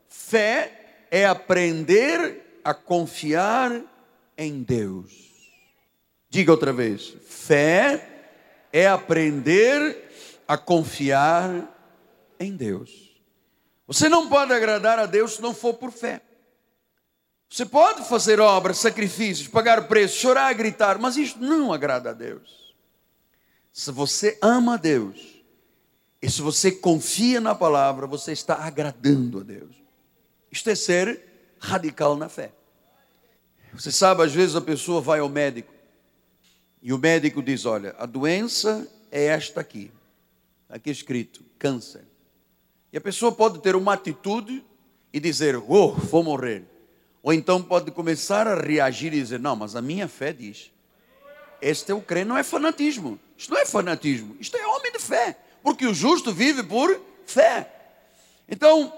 Fé 0.08 1.06
é 1.10 1.26
aprender 1.26 2.60
a 2.62 2.72
confiar 2.72 3.72
em 4.36 4.62
Deus. 4.62 5.10
Diga 6.30 6.52
outra 6.52 6.72
vez. 6.72 7.12
Fé 7.26 8.08
é 8.72 8.86
aprender 8.86 9.96
a 10.46 10.56
confiar 10.56 11.76
em 12.38 12.54
Deus. 12.54 13.07
Você 13.88 14.08
não 14.08 14.28
pode 14.28 14.52
agradar 14.52 14.98
a 14.98 15.06
Deus 15.06 15.36
se 15.36 15.42
não 15.42 15.54
for 15.54 15.74
por 15.74 15.90
fé. 15.90 16.20
Você 17.48 17.64
pode 17.64 18.06
fazer 18.06 18.38
obras, 18.38 18.76
sacrifícios, 18.76 19.48
pagar 19.48 19.88
preço, 19.88 20.18
chorar, 20.18 20.52
gritar, 20.52 20.98
mas 20.98 21.16
isso 21.16 21.38
não 21.38 21.72
agrada 21.72 22.10
a 22.10 22.12
Deus. 22.12 22.74
Se 23.72 23.90
você 23.90 24.38
ama 24.42 24.74
a 24.74 24.76
Deus, 24.76 25.42
e 26.20 26.30
se 26.30 26.42
você 26.42 26.70
confia 26.70 27.40
na 27.40 27.54
palavra, 27.54 28.06
você 28.06 28.32
está 28.32 28.56
agradando 28.56 29.40
a 29.40 29.42
Deus. 29.42 29.74
Isto 30.50 30.68
é 30.68 30.74
ser 30.74 31.24
radical 31.58 32.16
na 32.16 32.28
fé. 32.28 32.52
Você 33.72 33.90
sabe, 33.90 34.22
às 34.22 34.34
vezes 34.34 34.54
a 34.54 34.60
pessoa 34.60 35.00
vai 35.00 35.20
ao 35.20 35.28
médico 35.28 35.72
e 36.82 36.92
o 36.92 36.98
médico 36.98 37.42
diz: 37.42 37.64
Olha, 37.64 37.94
a 37.98 38.04
doença 38.04 38.86
é 39.10 39.26
esta 39.26 39.60
aqui, 39.60 39.90
aqui 40.68 40.90
escrito, 40.90 41.42
câncer. 41.58 42.07
E 42.92 42.96
a 42.96 43.00
pessoa 43.00 43.32
pode 43.32 43.60
ter 43.60 43.76
uma 43.76 43.94
atitude 43.94 44.64
e 45.12 45.20
dizer: 45.20 45.56
Oh, 45.56 45.92
vou 45.92 46.22
morrer. 46.22 46.64
Ou 47.22 47.32
então 47.32 47.62
pode 47.62 47.90
começar 47.90 48.46
a 48.46 48.54
reagir 48.54 49.12
e 49.12 49.20
dizer: 49.20 49.38
Não, 49.38 49.56
mas 49.56 49.76
a 49.76 49.82
minha 49.82 50.08
fé 50.08 50.32
diz. 50.32 50.70
Este 51.60 51.90
eu 51.90 52.00
creio, 52.00 52.26
não 52.26 52.36
é 52.36 52.42
fanatismo. 52.42 53.18
Isto 53.36 53.52
não 53.52 53.60
é 53.60 53.66
fanatismo, 53.66 54.36
isto 54.40 54.56
é 54.56 54.66
homem 54.66 54.92
de 54.92 54.98
fé. 54.98 55.36
Porque 55.62 55.86
o 55.86 55.94
justo 55.94 56.32
vive 56.32 56.62
por 56.62 57.00
fé. 57.26 57.70
Então, 58.48 58.92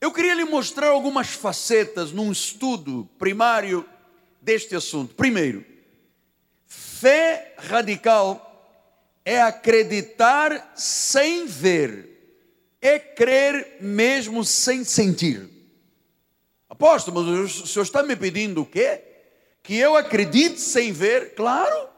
eu 0.00 0.12
queria 0.12 0.34
lhe 0.34 0.44
mostrar 0.44 0.88
algumas 0.88 1.28
facetas 1.28 2.12
num 2.12 2.30
estudo 2.30 3.08
primário 3.18 3.84
deste 4.40 4.74
assunto. 4.74 5.14
Primeiro, 5.14 5.64
fé 6.66 7.54
radical 7.58 8.46
é 9.24 9.42
acreditar 9.42 10.72
sem 10.74 11.46
ver, 11.46 12.09
é 12.80 12.98
crer 12.98 13.76
mesmo 13.80 14.44
sem 14.44 14.84
sentir. 14.84 15.48
Apóstolo, 16.68 17.22
mas 17.22 17.60
o 17.60 17.66
senhor 17.66 17.82
está 17.82 18.02
me 18.02 18.16
pedindo 18.16 18.62
o 18.62 18.66
quê? 18.66 19.02
Que 19.62 19.76
eu 19.76 19.96
acredite 19.96 20.60
sem 20.60 20.92
ver? 20.92 21.34
Claro, 21.34 21.88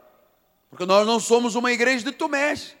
porque 0.69 0.85
nós 0.85 1.05
não 1.07 1.19
somos 1.19 1.55
uma 1.55 1.71
igreja 1.71 2.03
de 2.03 2.11
Tomés. 2.11 2.75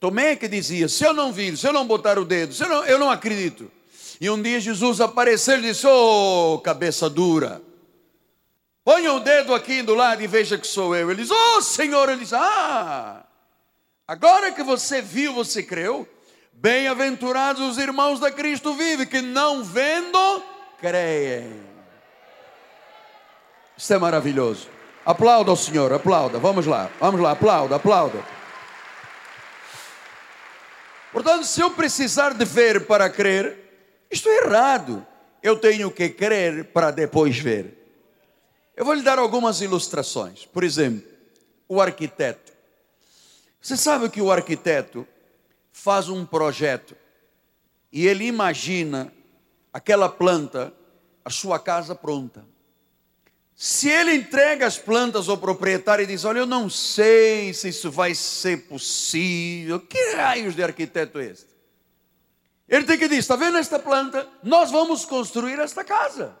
Tomé 0.00 0.36
que 0.36 0.48
dizia: 0.48 0.88
se 0.88 1.04
eu 1.04 1.12
não 1.12 1.32
vir, 1.32 1.58
se 1.58 1.66
eu 1.66 1.72
não 1.72 1.86
botar 1.86 2.18
o 2.18 2.24
dedo, 2.24 2.54
se 2.54 2.62
eu 2.62 2.68
não, 2.68 2.84
eu 2.86 2.98
não 2.98 3.10
acredito. 3.10 3.70
E 4.20 4.30
um 4.30 4.40
dia 4.40 4.60
Jesus 4.60 5.00
apareceu 5.00 5.58
e 5.58 5.62
disse: 5.62 5.86
Ô 5.86 6.54
oh, 6.54 6.58
cabeça 6.60 7.10
dura, 7.10 7.60
ponha 8.84 9.12
o 9.12 9.20
dedo 9.20 9.54
aqui 9.54 9.82
do 9.82 9.94
lado 9.94 10.22
e 10.22 10.26
veja 10.26 10.56
que 10.56 10.66
sou 10.66 10.94
eu. 10.94 11.10
Ele 11.10 11.22
diz: 11.22 11.30
Oh 11.30 11.60
Senhor, 11.60 12.08
ele 12.08 12.20
diz: 12.20 12.32
Ah, 12.32 13.26
agora 14.06 14.52
que 14.52 14.62
você 14.62 15.02
viu, 15.02 15.34
você 15.34 15.62
creu. 15.62 16.08
Bem-aventurados 16.60 17.62
os 17.62 17.78
irmãos 17.78 18.18
da 18.18 18.32
Cristo 18.32 18.74
vive, 18.74 19.06
que 19.06 19.20
não 19.20 19.62
vendo, 19.62 20.42
creem. 20.80 21.62
Isso 23.76 23.94
é 23.94 23.98
maravilhoso. 23.98 24.68
Aplauda 25.06 25.52
o 25.52 25.56
Senhor, 25.56 25.92
aplauda. 25.92 26.36
Vamos 26.40 26.66
lá, 26.66 26.90
vamos 26.98 27.20
lá, 27.20 27.30
aplauda, 27.30 27.76
aplauda. 27.76 28.24
Portanto, 31.12 31.44
se 31.44 31.60
eu 31.60 31.70
precisar 31.70 32.34
de 32.34 32.44
ver 32.44 32.86
para 32.86 33.08
crer, 33.08 33.56
isto 34.10 34.28
é 34.28 34.38
errado. 34.38 35.06
Eu 35.40 35.56
tenho 35.60 35.92
que 35.92 36.08
crer 36.08 36.64
para 36.72 36.90
depois 36.90 37.38
ver. 37.38 37.88
Eu 38.76 38.84
vou 38.84 38.94
lhe 38.94 39.02
dar 39.02 39.20
algumas 39.20 39.60
ilustrações. 39.60 40.44
Por 40.44 40.64
exemplo, 40.64 41.08
o 41.68 41.80
arquiteto. 41.80 42.52
Você 43.62 43.76
sabe 43.76 44.08
que 44.08 44.20
o 44.20 44.32
arquiteto 44.32 45.06
faz 45.78 46.08
um 46.08 46.26
projeto 46.26 46.96
e 47.92 48.06
ele 48.06 48.26
imagina 48.26 49.12
aquela 49.72 50.08
planta, 50.08 50.74
a 51.24 51.30
sua 51.30 51.58
casa 51.58 51.94
pronta. 51.94 52.44
Se 53.54 53.88
ele 53.88 54.14
entrega 54.14 54.66
as 54.66 54.76
plantas 54.76 55.28
ao 55.28 55.38
proprietário 55.38 56.02
e 56.02 56.06
diz: 56.06 56.24
Olha, 56.24 56.40
eu 56.40 56.46
não 56.46 56.68
sei 56.68 57.52
se 57.54 57.68
isso 57.68 57.90
vai 57.90 58.14
ser 58.14 58.68
possível, 58.68 59.80
que 59.80 60.14
raios 60.14 60.54
de 60.54 60.62
arquiteto 60.62 61.18
é 61.18 61.26
este? 61.26 61.48
Ele 62.68 62.84
tem 62.84 62.98
que 62.98 63.08
dizer: 63.08 63.20
está 63.20 63.36
vendo 63.36 63.56
esta 63.56 63.78
planta? 63.78 64.28
Nós 64.42 64.70
vamos 64.70 65.04
construir 65.04 65.58
esta 65.58 65.82
casa. 65.82 66.36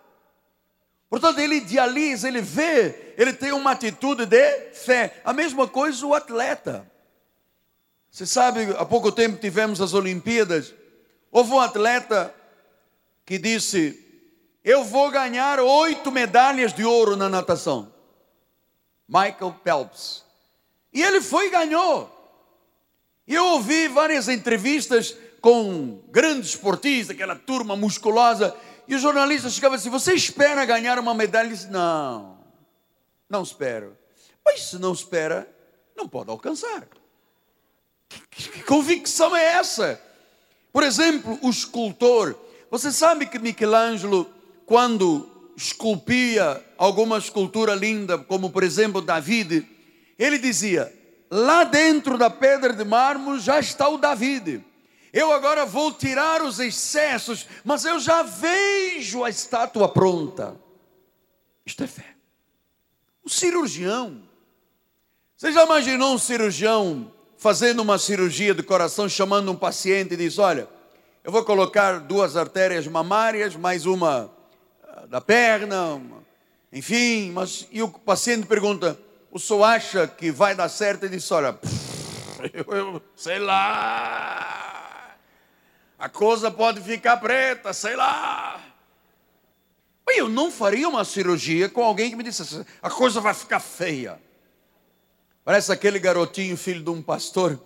Portanto, 1.08 1.38
ele 1.38 1.56
idealiza, 1.56 2.28
ele 2.28 2.40
vê, 2.40 3.14
ele 3.16 3.32
tem 3.32 3.52
uma 3.52 3.70
atitude 3.70 4.26
de 4.26 4.72
fé. 4.74 5.20
A 5.24 5.32
mesma 5.32 5.66
coisa 5.66 6.04
o 6.06 6.14
atleta. 6.14 6.87
Você 8.18 8.26
sabe, 8.26 8.64
há 8.76 8.84
pouco 8.84 9.12
tempo 9.12 9.38
tivemos 9.38 9.80
as 9.80 9.94
Olimpíadas. 9.94 10.74
Houve 11.30 11.52
um 11.52 11.60
atleta 11.60 12.34
que 13.24 13.38
disse: 13.38 13.96
Eu 14.64 14.82
vou 14.82 15.08
ganhar 15.08 15.60
oito 15.60 16.10
medalhas 16.10 16.72
de 16.72 16.84
ouro 16.84 17.14
na 17.14 17.28
natação. 17.28 17.94
Michael 19.06 19.54
Phelps. 19.62 20.24
E 20.92 21.00
ele 21.00 21.20
foi 21.20 21.46
e 21.46 21.50
ganhou. 21.50 22.12
E 23.24 23.36
eu 23.36 23.44
ouvi 23.50 23.86
várias 23.86 24.28
entrevistas 24.28 25.14
com 25.40 26.02
grandes 26.08 26.50
esportistas, 26.50 27.14
aquela 27.14 27.36
turma 27.36 27.76
musculosa, 27.76 28.52
e 28.88 28.96
o 28.96 28.98
jornalista 28.98 29.48
chegava 29.48 29.76
assim: 29.76 29.90
Você 29.90 30.12
espera 30.12 30.64
ganhar 30.64 30.98
uma 30.98 31.14
medalha? 31.14 31.46
Ele 31.46 31.54
disse: 31.54 31.70
Não, 31.70 32.36
não 33.30 33.44
espero. 33.44 33.96
Mas 34.44 34.64
se 34.64 34.76
não 34.76 34.92
espera, 34.92 35.48
não 35.96 36.08
pode 36.08 36.30
alcançar. 36.30 36.88
Que, 38.08 38.20
que 38.30 38.62
convicção 38.62 39.36
é 39.36 39.44
essa? 39.44 40.00
Por 40.72 40.82
exemplo, 40.82 41.38
o 41.42 41.50
escultor. 41.50 42.38
Você 42.70 42.92
sabe 42.92 43.26
que 43.26 43.38
Michelangelo, 43.38 44.30
quando 44.64 45.52
esculpia 45.56 46.64
alguma 46.76 47.18
escultura 47.18 47.74
linda, 47.74 48.16
como 48.16 48.50
por 48.50 48.62
exemplo 48.62 49.00
David, 49.00 49.66
ele 50.18 50.38
dizia: 50.38 50.92
lá 51.30 51.64
dentro 51.64 52.16
da 52.16 52.30
pedra 52.30 52.72
de 52.72 52.84
mármore 52.84 53.40
já 53.40 53.58
está 53.58 53.88
o 53.88 53.98
David. 53.98 54.64
Eu 55.12 55.32
agora 55.32 55.64
vou 55.64 55.92
tirar 55.92 56.42
os 56.42 56.60
excessos, 56.60 57.46
mas 57.64 57.84
eu 57.84 57.98
já 57.98 58.22
vejo 58.22 59.24
a 59.24 59.30
estátua 59.30 59.88
pronta. 59.88 60.54
Isto 61.64 61.84
é 61.84 61.86
fé. 61.86 62.14
Um 63.24 63.28
cirurgião. 63.28 64.22
Você 65.36 65.52
já 65.52 65.64
imaginou 65.64 66.14
um 66.14 66.18
cirurgião 66.18 67.12
fazendo 67.38 67.80
uma 67.80 67.98
cirurgia 67.98 68.54
de 68.54 68.62
coração, 68.62 69.08
chamando 69.08 69.50
um 69.50 69.56
paciente 69.56 70.12
e 70.12 70.16
diz: 70.16 70.38
Olha, 70.38 70.68
eu 71.24 71.32
vou 71.32 71.44
colocar 71.44 72.00
duas 72.00 72.36
artérias 72.36 72.86
mamárias, 72.86 73.56
mais 73.56 73.86
uma 73.86 74.30
ah, 74.86 75.06
da 75.06 75.20
perna, 75.20 75.94
uma, 75.94 76.22
enfim, 76.72 77.30
mas 77.30 77.66
e 77.72 77.82
o 77.82 77.88
paciente 77.88 78.46
pergunta: 78.46 78.98
O 79.30 79.38
senhor 79.38 79.64
acha 79.64 80.06
que 80.06 80.30
vai 80.30 80.54
dar 80.54 80.68
certo? 80.68 81.04
Ele 81.04 81.16
diz: 81.16 81.30
Olha, 81.32 81.58
eu, 82.52 82.64
eu 82.76 83.02
sei 83.16 83.38
lá 83.38 84.58
a 85.98 86.08
coisa 86.08 86.48
pode 86.48 86.80
ficar 86.80 87.16
preta, 87.16 87.72
sei 87.72 87.96
lá. 87.96 88.62
Eu 90.06 90.28
não 90.28 90.50
faria 90.50 90.88
uma 90.88 91.04
cirurgia 91.04 91.68
com 91.68 91.82
alguém 91.82 92.10
que 92.10 92.16
me 92.16 92.22
dissesse, 92.22 92.64
a 92.80 92.88
coisa 92.88 93.20
vai 93.20 93.34
ficar 93.34 93.58
feia. 93.58 94.20
Parece 95.48 95.72
aquele 95.72 95.98
garotinho, 95.98 96.58
filho 96.58 96.82
de 96.82 96.90
um 96.90 97.00
pastor, 97.00 97.58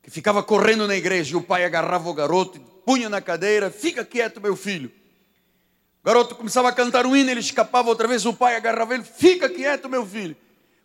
que 0.00 0.08
ficava 0.08 0.40
correndo 0.40 0.86
na 0.86 0.94
igreja 0.94 1.32
e 1.32 1.36
o 1.36 1.42
pai 1.42 1.64
agarrava 1.64 2.08
o 2.08 2.14
garoto, 2.14 2.60
punha 2.86 3.08
na 3.08 3.20
cadeira, 3.20 3.72
fica 3.72 4.04
quieto, 4.04 4.40
meu 4.40 4.54
filho. 4.54 4.88
O 6.00 6.06
garoto 6.06 6.36
começava 6.36 6.68
a 6.68 6.72
cantar 6.72 7.06
um 7.06 7.16
hino, 7.16 7.28
ele 7.28 7.40
escapava 7.40 7.88
outra 7.88 8.06
vez, 8.06 8.24
o 8.24 8.32
pai 8.32 8.54
agarrava 8.54 8.94
ele, 8.94 9.02
fica 9.02 9.48
quieto, 9.48 9.88
meu 9.88 10.06
filho. 10.06 10.36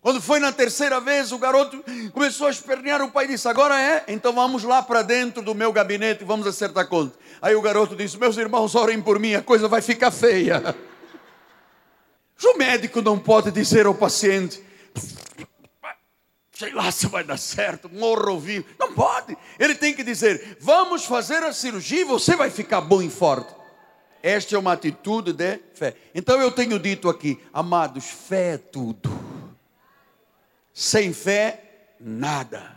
Quando 0.02 0.20
foi 0.20 0.40
na 0.40 0.52
terceira 0.52 1.00
vez, 1.00 1.32
o 1.32 1.38
garoto 1.38 1.86
começou 2.12 2.48
a 2.48 2.50
espernear. 2.50 3.04
O 3.04 3.12
pai 3.12 3.28
disse: 3.28 3.48
Agora 3.48 3.80
é? 3.80 4.06
Então 4.08 4.34
vamos 4.34 4.64
lá 4.64 4.82
para 4.82 5.04
dentro 5.04 5.44
do 5.44 5.54
meu 5.54 5.72
gabinete 5.72 6.24
e 6.24 6.26
vamos 6.26 6.48
acertar 6.48 6.88
conta. 6.88 7.16
Aí 7.40 7.54
o 7.54 7.62
garoto 7.62 7.96
disse: 7.96 8.18
Meus 8.18 8.38
irmãos, 8.38 8.74
orem 8.74 9.00
por 9.00 9.20
mim, 9.20 9.36
a 9.36 9.42
coisa 9.44 9.68
vai 9.68 9.84
ficar 9.84 10.10
feia. 10.10 10.76
O 12.44 12.58
médico 12.58 13.04
não 13.04 13.20
pode 13.20 13.52
dizer 13.52 13.86
ao 13.86 13.94
paciente: 13.94 14.66
Sei 16.58 16.72
lá 16.72 16.90
se 16.92 17.08
vai 17.08 17.24
dar 17.24 17.38
certo, 17.38 17.90
morro 17.90 18.32
ouvido. 18.32 18.66
Não 18.80 18.94
pode. 18.94 19.38
Ele 19.60 19.76
tem 19.76 19.94
que 19.94 20.04
dizer: 20.04 20.58
Vamos 20.60 21.06
fazer 21.06 21.44
a 21.44 21.52
cirurgia 21.52 22.02
e 22.02 22.06
você 22.06 22.36
vai 22.36 22.50
ficar 22.50 22.82
bom 22.82 23.02
e 23.02 23.10
forte. 23.10 23.54
Esta 24.24 24.56
é 24.56 24.58
uma 24.58 24.74
atitude 24.74 25.34
de 25.34 25.60
fé. 25.74 25.96
Então 26.16 26.42
eu 26.42 26.50
tenho 26.52 26.80
dito 26.80 27.10
aqui, 27.10 27.40
amados, 27.54 28.06
fé 28.06 28.54
é 28.54 28.58
tudo. 28.58 29.12
Sem 30.74 31.14
fé, 31.14 31.94
nada. 32.00 32.76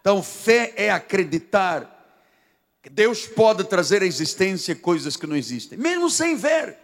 Então, 0.00 0.22
fé 0.22 0.74
é 0.76 0.90
acreditar 0.90 1.88
que 2.82 2.90
Deus 2.90 3.26
pode 3.26 3.64
trazer 3.64 4.02
à 4.02 4.04
existência 4.04 4.74
coisas 4.74 5.16
que 5.16 5.26
não 5.26 5.36
existem, 5.36 5.78
mesmo 5.78 6.10
sem 6.10 6.36
ver. 6.36 6.76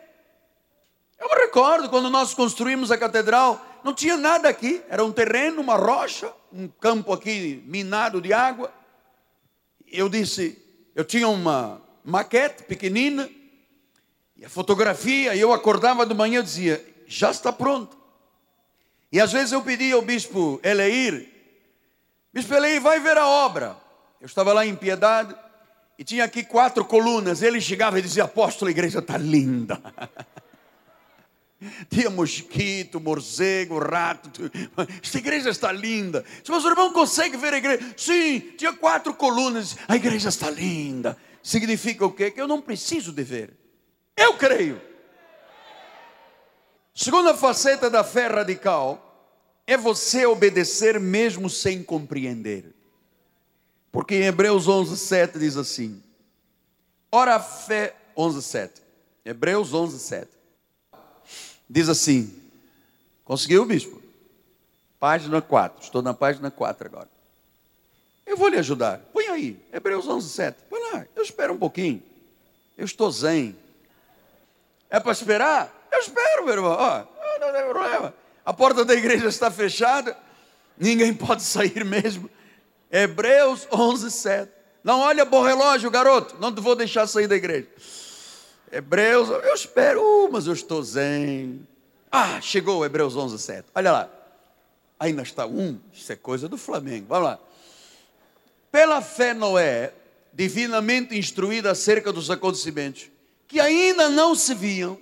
Eu 1.19 1.29
me 1.29 1.35
recordo 1.35 1.91
quando 1.91 2.09
nós 2.09 2.33
construímos 2.33 2.93
a 2.93 2.97
catedral, 2.97 3.61
não 3.85 3.95
tinha 3.95 4.17
nada 4.17 4.49
aqui, 4.49 4.83
era 4.89 5.05
um 5.05 5.13
terreno, 5.13 5.61
uma 5.61 5.77
rocha, 5.77 6.33
um 6.53 6.69
campo 6.69 7.13
aqui 7.13 7.63
minado 7.67 8.21
de 8.21 8.33
água. 8.33 8.73
Eu 9.87 10.09
disse, 10.09 10.59
eu 10.95 11.05
tinha 11.05 11.29
uma 11.29 11.81
maquete 12.05 12.65
pequenina, 12.65 13.29
e 14.37 14.45
a 14.45 14.49
fotografia, 14.49 15.35
e 15.35 15.41
eu 15.41 15.53
acordava 15.53 16.07
de 16.07 16.15
manhã 16.15 16.41
e 16.41 16.43
dizia, 16.43 16.85
já 17.07 17.31
está 17.31 17.53
pronto. 17.53 17.97
E 19.11 19.21
às 19.21 19.33
vezes 19.33 19.53
eu 19.53 19.63
pedia 19.63 19.95
ao 19.95 20.03
bispo 20.03 20.61
Eleir, 20.63 21.29
bispo 22.33 22.55
Eleir, 22.55 22.81
vai 22.81 23.01
ver 23.01 23.17
a 23.17 23.27
obra. 23.27 23.77
Eu 24.21 24.27
estava 24.27 24.53
lá 24.53 24.67
em 24.67 24.77
Piedade, 24.77 25.35
e 25.99 26.05
tinha 26.05 26.25
aqui 26.25 26.45
quatro 26.45 26.85
colunas. 26.85 27.43
Ele 27.43 27.61
chegava 27.61 27.99
e 27.99 28.03
dizia: 28.03 28.25
Apóstolo, 28.25 28.69
a 28.69 28.71
igreja 28.71 29.01
está 29.01 29.19
linda. 29.19 29.83
Tinha 31.91 32.09
mosquito, 32.09 33.01
morcego, 33.01 33.79
rato. 33.79 34.31
Esta 35.03 35.19
igreja 35.19 35.51
está 35.51 35.73
linda. 35.73 36.25
Mas 36.49 36.65
o 36.65 36.69
irmão 36.69 36.93
consegue 36.93 37.37
ver 37.37 37.55
a 37.55 37.59
igreja? 37.59 37.95
Sim, 37.97 38.41
tinha 38.57 38.73
quatro 38.73 39.13
colunas. 39.13 39.77
A 39.89 39.97
igreja 39.97 40.29
está 40.29 40.49
linda. 40.51 41.17
Significa 41.43 42.07
o 42.07 42.13
quê? 42.13 42.31
Que 42.31 42.41
eu 42.41 42.47
não 42.47 42.61
preciso 42.61 43.13
de 43.13 43.25
ver. 43.25 43.57
Eu 44.17 44.35
creio. 44.35 44.81
Segunda 46.95 47.35
faceta 47.35 47.91
da 47.91 48.05
fé 48.05 48.29
radical 48.29 49.05
é 49.67 49.77
você 49.77 50.27
obedecer 50.27 51.01
mesmo 51.01 51.51
sem 51.51 51.83
compreender. 51.83 52.75
Porque 53.91 54.15
em 54.15 54.27
Hebreus 54.27 54.69
11, 54.69 54.97
7 54.97 55.39
diz 55.39 55.57
assim: 55.57 56.03
Ora 57.11 57.37
a 57.37 57.41
fé, 57.41 57.97
11, 58.17 58.43
7. 58.43 58.83
Hebreus 59.25 59.75
11, 59.75 59.99
7 59.99 60.38
diz 61.69 61.89
assim: 61.89 62.35
Conseguiu, 63.25 63.65
bispo? 63.65 64.01
Página 64.99 65.41
4. 65.41 65.85
Estou 65.85 66.03
na 66.03 66.15
página 66.15 66.51
4 66.51 66.87
agora. 66.87 67.09
Eu 68.27 68.37
vou 68.37 68.49
lhe 68.49 68.59
ajudar. 68.59 69.01
Põe 69.13 69.27
aí, 69.29 69.61
Hebreus 69.73 70.07
11, 70.07 70.29
7. 70.29 70.59
Põe 70.69 70.81
lá, 70.93 71.07
eu 71.15 71.23
espero 71.23 71.55
um 71.55 71.59
pouquinho. 71.59 72.03
Eu 72.77 72.85
estou 72.85 73.11
zen. 73.11 73.57
É 74.91 75.01
para 75.01 75.13
esperar? 75.13 75.89
Eu 75.91 76.01
espero, 76.01 76.45
meu 76.45 76.55
irmão. 76.55 76.77
Oh, 76.79 77.41
não 77.41 77.53
tem 77.53 77.65
problema. 77.65 78.15
A 78.45 78.53
porta 78.53 78.85
da 78.85 78.95
igreja 78.95 79.29
está 79.29 79.51
fechada. 79.51 80.17
Ninguém 80.77 81.13
pode 81.15 81.43
sair 81.43 81.85
mesmo. 81.85 82.31
Hebreus 82.91 83.67
11, 83.73 84.11
7. 84.11 84.53
Não 84.85 85.01
olha 85.01 85.25
bom 85.25 85.43
relógio, 85.43 85.91
garoto. 85.91 86.37
Não 86.41 86.55
te 86.55 86.61
vou 86.61 86.75
deixar 86.75 87.07
sair 87.07 87.27
da 87.27 87.37
igreja. 87.37 87.69
Hebreus, 88.71 89.29
eu 89.29 89.55
espero, 89.55 90.01
uh, 90.03 90.33
mas 90.33 90.47
eu 90.47 90.53
estou 90.53 90.83
zen. 90.83 91.67
Ah, 92.11 92.41
chegou 92.41 92.85
Hebreus 92.85 93.17
11, 93.17 93.39
7. 93.39 93.69
Olha 93.75 93.93
lá. 93.93 94.11
Ainda 95.01 95.23
está 95.23 95.47
um, 95.47 95.79
isso 95.93 96.13
é 96.13 96.17
coisa 96.17 96.49
do 96.49 96.57
Flamengo. 96.57 97.07
Vamos 97.09 97.29
lá. 97.29 97.39
Pela 98.73 99.01
fé, 99.01 99.33
Noé, 99.33 99.93
divinamente 100.33 101.17
instruído 101.17 101.69
acerca 101.69 102.13
dos 102.13 102.31
acontecimentos 102.31 103.11
que 103.47 103.59
ainda 103.59 104.11
não 104.11 104.35
se 104.35 104.55
viam, 104.55 104.99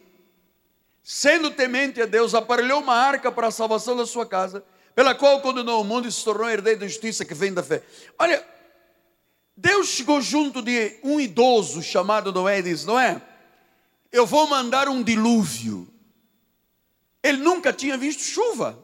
sendo 1.02 1.50
temente 1.50 2.00
a 2.00 2.07
Deus, 2.07 2.33
aparelhou 2.33 2.81
uma 2.81 2.94
arca 2.94 3.33
para 3.33 3.48
a 3.48 3.50
salvação 3.50 3.96
da 3.96 4.07
sua 4.07 4.24
casa, 4.24 4.62
pela 4.94 5.14
qual 5.14 5.40
condenou 5.40 5.81
o 5.81 5.85
mundo 5.85 6.07
e 6.07 6.12
se 6.12 6.24
tornou 6.24 6.48
herdeiro 6.48 6.81
da 6.81 6.87
justiça 6.87 7.24
que 7.24 7.35
vem 7.35 7.52
da 7.52 7.62
fé. 7.62 7.83
Olha, 8.18 8.46
Deus 9.57 9.88
chegou 9.88 10.20
junto 10.20 10.62
de 10.62 10.98
um 11.02 11.18
idoso 11.18 11.83
chamado 11.83 12.33
Noé 12.33 12.61
e 12.61 12.62
disse: 12.62 12.87
Noé, 12.87 13.20
eu 14.12 14.27
vou 14.27 14.47
mandar 14.47 14.88
um 14.88 15.03
dilúvio. 15.03 15.88
Ele 17.23 17.38
nunca 17.38 17.73
tinha 17.73 17.97
visto 17.97 18.23
chuva. 18.23 18.79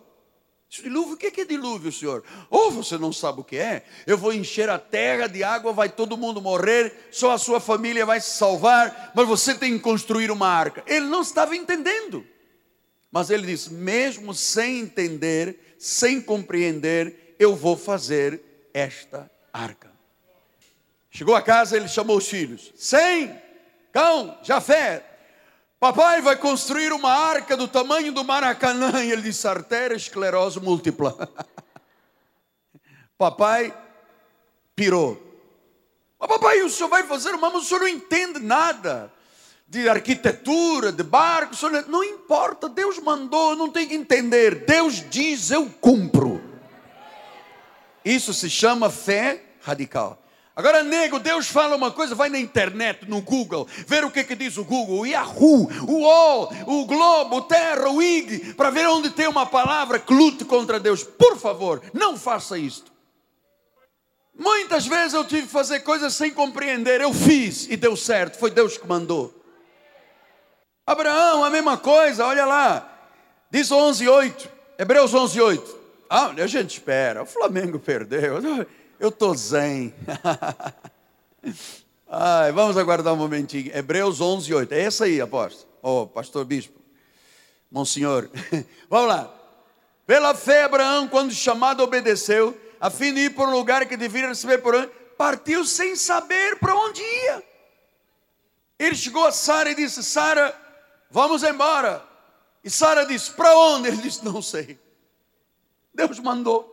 Dilúvio, 0.69 1.15
o 1.15 1.17
que 1.19 1.41
é 1.41 1.45
dilúvio, 1.45 1.93
senhor? 1.93 2.25
Ou 2.49 2.69
oh, 2.69 2.71
você 2.71 2.97
não 2.97 3.13
sabe 3.13 3.41
o 3.41 3.45
que 3.45 3.57
é? 3.57 3.85
Eu 4.07 4.17
vou 4.17 4.33
encher 4.33 4.71
a 4.71 4.79
terra 4.79 5.27
de 5.27 5.45
água, 5.45 5.71
vai 5.71 5.91
todo 5.91 6.17
mundo 6.17 6.41
morrer, 6.41 7.09
só 7.11 7.33
a 7.33 7.39
sua 7.39 7.61
família 7.61 8.07
vai 8.07 8.23
se 8.23 8.31
salvar, 8.39 9.13
mas 9.15 9.29
você 9.29 9.55
tem 9.55 9.75
que 9.75 9.81
construir 9.81 10.31
uma 10.31 10.49
arca. 10.49 10.83
Ele 10.87 11.05
não 11.05 11.21
estava 11.21 11.55
entendendo. 11.55 12.27
Mas 13.11 13.29
ele 13.29 13.47
disse: 13.47 13.71
mesmo 13.75 14.33
sem 14.33 14.81
entender, 14.81 15.77
sem 15.79 16.23
compreender, 16.23 17.37
eu 17.39 17.55
vou 17.55 17.77
fazer 17.77 18.41
esta 18.73 19.31
arca. 19.53 19.93
Chegou 21.11 21.35
a 21.35 21.43
casa, 21.43 21.77
ele 21.77 21.89
chamou 21.89 22.17
os 22.17 22.27
filhos: 22.27 22.73
Sem, 22.75 23.31
cão, 23.93 24.39
Jafé, 24.43 25.05
Papai 25.83 26.23
vai 26.23 26.37
construir 26.37 26.93
uma 26.93 27.11
arca 27.11 27.57
do 27.57 27.67
tamanho 27.67 28.13
do 28.13 28.23
Maracanã. 28.23 29.03
E 29.03 29.11
ele 29.11 29.23
disse: 29.23 29.49
artéria 29.49 29.97
esclerose 29.97 30.61
múltipla. 30.61 31.29
papai 33.19 33.77
pirou. 34.77 35.21
Mas 36.21 36.29
papai, 36.29 36.63
o 36.63 36.71
senhor 36.71 36.89
vai 36.89 37.03
fazer 37.03 37.35
uma, 37.35 37.51
mas 37.51 37.65
o 37.65 37.67
senhor 37.67 37.81
não 37.81 37.89
entende 37.89 38.39
nada 38.39 39.13
de 39.67 39.89
arquitetura, 39.89 40.93
de 40.93 41.03
barco. 41.03 41.57
Senhor, 41.57 41.85
não 41.89 42.05
importa, 42.05 42.69
Deus 42.69 43.01
mandou, 43.01 43.57
não 43.57 43.69
tem 43.69 43.89
que 43.89 43.97
entender. 43.97 44.65
Deus 44.65 45.05
diz, 45.11 45.51
eu 45.51 45.69
cumpro. 45.81 46.41
Isso 48.05 48.33
se 48.33 48.49
chama 48.49 48.89
fé 48.89 49.43
radical. 49.61 50.17
Agora, 50.55 50.83
nego, 50.83 51.19
Deus 51.19 51.49
fala 51.49 51.75
uma 51.75 51.91
coisa, 51.91 52.15
vai 52.15 52.29
na 52.29 52.39
internet, 52.39 53.09
no 53.09 53.23
Google, 53.23 53.67
ver 53.87 54.05
o 54.05 54.11
que, 54.11 54.23
que 54.23 54.37
diz 54.37 54.59
o 54.59 54.65
Google, 54.65 55.01
o 55.01 55.07
Yahoo, 55.07 55.71
o 55.89 56.01
UOL, 56.03 56.53
o 56.67 56.85
Globo, 56.85 57.37
o 57.37 57.43
Terra, 57.43 57.89
o 57.89 58.03
IG, 58.03 58.53
para 58.53 58.69
ver 58.69 58.87
onde 58.87 59.09
tem 59.09 59.27
uma 59.27 59.47
palavra 59.47 59.99
que 59.99 60.13
lute 60.13 60.45
contra 60.45 60.79
Deus. 60.79 61.03
Por 61.03 61.39
favor, 61.39 61.83
não 61.95 62.19
faça 62.19 62.59
isto. 62.59 62.93
Muitas 64.39 64.87
vezes 64.87 65.15
eu 65.15 65.25
tive 65.25 65.43
que 65.43 65.53
fazer 65.53 65.81
coisas 65.81 66.13
sem 66.15 66.31
compreender, 66.31 67.01
eu 67.01 67.15
fiz 67.15 67.67
e 67.71 67.77
deu 67.77 67.97
certo, 67.97 68.39
foi 68.39 68.51
Deus 68.51 68.77
que 68.77 68.87
mandou. 68.87 69.35
Abraão, 70.87 71.45
a 71.45 71.49
mesma 71.49 71.79
coisa, 71.79 72.27
olha 72.27 72.45
lá, 72.45 72.93
diz 73.51 73.71
11:8, 73.71 74.49
Hebreus 74.79 75.15
11:8. 75.15 75.63
Ah, 76.11 76.33
a 76.37 76.47
gente 76.47 76.73
espera, 76.73 77.23
o 77.23 77.27
Flamengo 77.27 77.79
perdeu 77.79 78.39
eu 79.03 79.09
estou 79.09 79.35
zen. 79.35 79.93
Ai, 82.07 82.53
vamos 82.53 82.77
aguardar 82.77 83.13
um 83.13 83.17
momentinho. 83.17 83.77
Hebreus 83.77 84.21
11, 84.21 84.55
8. 84.55 84.73
É 84.73 84.83
essa 84.83 85.07
aí, 85.07 85.21
apóstolo. 85.21 85.69
Oh, 85.83 86.07
pastor 86.07 86.45
bispo. 86.45 86.81
Monsenhor. 87.69 88.31
vamos 88.89 89.09
lá. 89.09 89.35
Pela 90.07 90.37
fé, 90.37 90.63
Abraão, 90.63 91.09
quando 91.09 91.33
chamado, 91.33 91.83
obedeceu, 91.83 92.57
a 92.81 92.91
fim 92.91 93.13
de 93.13 93.23
ir 93.23 93.35
para 93.35 93.49
um 93.49 93.51
lugar 93.51 93.87
que 93.87 93.97
deveria 93.97 94.29
receber 94.29 94.59
por 94.59 94.73
onde, 94.73 94.93
partiu 95.19 95.65
sem 95.65 95.97
saber 95.97 96.61
para 96.61 96.73
onde 96.73 97.03
ia. 97.03 97.43
Ele 98.79 98.95
chegou 98.95 99.27
a 99.27 99.33
Sara 99.33 99.73
e 99.73 99.75
disse: 99.75 100.05
Sara, 100.05 100.55
vamos 101.11 101.43
embora. 101.43 102.07
E 102.63 102.71
Sara 102.71 103.05
disse: 103.05 103.33
Para 103.33 103.53
onde? 103.57 103.89
Ele 103.89 103.97
disse: 103.97 104.25
Não 104.25 104.41
sei. 104.41 104.79
Deus 105.93 106.21
mandou. 106.21 106.73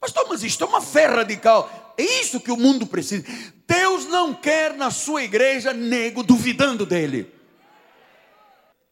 Pastor, 0.00 0.26
mas 0.28 0.42
isto 0.42 0.64
é 0.64 0.66
uma 0.66 0.80
fé 0.80 1.06
radical. 1.06 1.94
É 1.98 2.02
isso 2.02 2.40
que 2.40 2.50
o 2.50 2.56
mundo 2.56 2.86
precisa. 2.86 3.24
Deus 3.66 4.06
não 4.06 4.34
quer 4.34 4.74
na 4.74 4.90
sua 4.90 5.22
igreja 5.22 5.74
nego 5.74 6.22
duvidando 6.22 6.86
dele. 6.86 7.30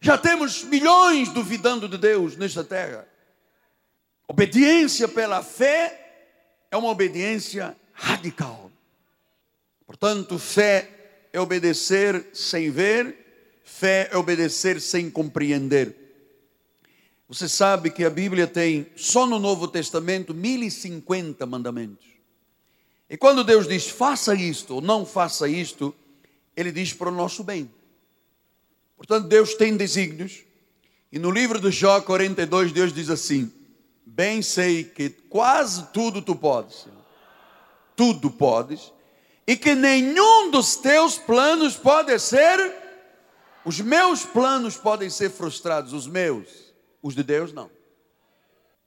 Já 0.01 0.19
temos 0.19 0.63
milhões 0.63 1.31
duvidando 1.31 1.89
de 1.89 1.97
Deus 1.97 2.37
nesta 2.37 2.63
terra. 2.63 3.09
Obediência 4.29 5.09
pela 5.09 5.43
fé 5.43 6.27
é 6.71 6.77
uma 6.77 6.91
obediência 6.91 7.75
radical. 7.95 8.71
Portanto, 9.87 10.39
fé 10.39 10.91
é 11.33 11.41
obedecer 11.41 12.27
sem 12.35 12.71
ver, 12.71 13.61
fé 13.65 14.11
é 14.13 14.17
obedecer 14.19 14.81
sem 14.81 15.11
compreender. 15.11 15.97
Você 17.29 17.47
sabe 17.47 17.91
que 17.91 18.07
a 18.07 18.11
Bíblia 18.11 18.47
tem, 18.47 18.87
só 18.97 19.27
no 19.27 19.39
Novo 19.39 19.69
Testamento, 19.69 20.33
1050 20.33 21.45
mandamentos. 21.45 22.07
E 23.11 23.19
quando 23.19 23.45
Deus 23.45 23.69
diz 23.69 23.87
faça 23.87 24.35
isto 24.35 24.77
ou 24.77 24.81
não 24.81 25.05
faça 25.05 25.47
isto, 25.47 25.95
Ele 26.57 26.73
diz 26.73 26.95
para 26.95 27.11
o 27.11 27.15
nosso 27.15 27.45
bem. 27.45 27.71
Portanto, 28.97 29.29
Deus 29.29 29.55
tem 29.55 29.77
desígnios. 29.77 30.43
E 31.13 31.19
no 31.19 31.31
livro 31.31 31.61
de 31.61 31.71
Jó 31.71 32.01
42, 32.01 32.73
Deus 32.73 32.95
diz 32.95 33.11
assim: 33.11 33.53
Bem 34.07 34.41
sei 34.41 34.85
que 34.85 35.11
quase 35.11 35.87
tudo 35.93 36.23
tu 36.23 36.35
podes, 36.35 36.87
tudo 37.95 38.31
podes, 38.31 38.91
e 39.47 39.55
que 39.55 39.75
nenhum 39.75 40.51
dos 40.51 40.77
teus 40.77 41.19
planos 41.19 41.77
pode 41.77 42.19
ser, 42.19 42.75
os 43.67 43.81
meus 43.81 44.25
planos 44.25 44.77
podem 44.77 45.11
ser 45.11 45.31
frustrados, 45.31 45.93
os 45.93 46.07
meus 46.07 46.68
os 47.03 47.15
de 47.15 47.23
Deus 47.23 47.53
não. 47.53 47.71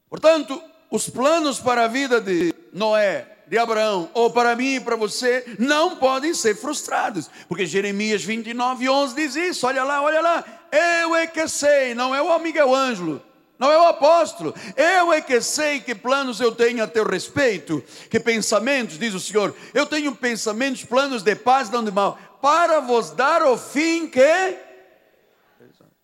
Portanto, 0.10 0.62
os 0.90 1.10
planos 1.10 1.60
para 1.60 1.86
a 1.86 1.88
vida 1.88 2.20
de 2.20 2.54
Noé, 2.74 3.28
de 3.48 3.58
Abraão, 3.58 4.10
ou 4.14 4.30
para 4.30 4.56
mim 4.56 4.76
e 4.76 4.80
para 4.80 4.96
você, 4.96 5.46
não 5.58 5.96
podem 5.96 6.34
ser 6.34 6.56
frustrados, 6.56 7.30
porque 7.48 7.66
Jeremias 7.66 8.24
29, 8.24 8.90
11 8.90 9.16
diz 9.16 9.36
isso. 9.36 9.68
Olha 9.68 9.84
lá, 9.84 10.02
olha 10.02 10.22
lá. 10.22 10.44
Eu 10.72 11.16
é 11.16 11.28
que 11.28 11.48
sei, 11.48 11.94
não 11.94 12.16
é 12.16 12.22
o 12.22 12.40
Miguel 12.40 12.74
Ângelo, 12.74 13.22
não 13.60 13.72
é 13.72 13.78
o 13.78 13.88
apóstolo. 13.88 14.56
Eu 14.76 15.12
é 15.12 15.22
que 15.22 15.42
sei 15.42 15.82
que 15.82 15.94
planos 15.94 16.40
eu 16.40 16.54
tenho 16.54 16.84
a 16.84 16.88
teu 16.88 17.06
respeito, 17.06 17.84
que 18.10 18.20
pensamentos, 18.20 18.98
diz 18.98 19.14
o 19.14 19.20
Senhor. 19.20 19.56
Eu 19.74 19.86
tenho 19.86 20.16
pensamentos, 20.16 20.84
planos 20.84 21.22
de 21.22 21.36
paz, 21.36 21.70
não 21.70 21.84
de 21.84 21.92
mal, 21.92 22.18
para 22.42 22.80
vos 22.80 23.12
dar 23.12 23.44
o 23.44 23.58
fim 23.58 24.08
que 24.08 24.71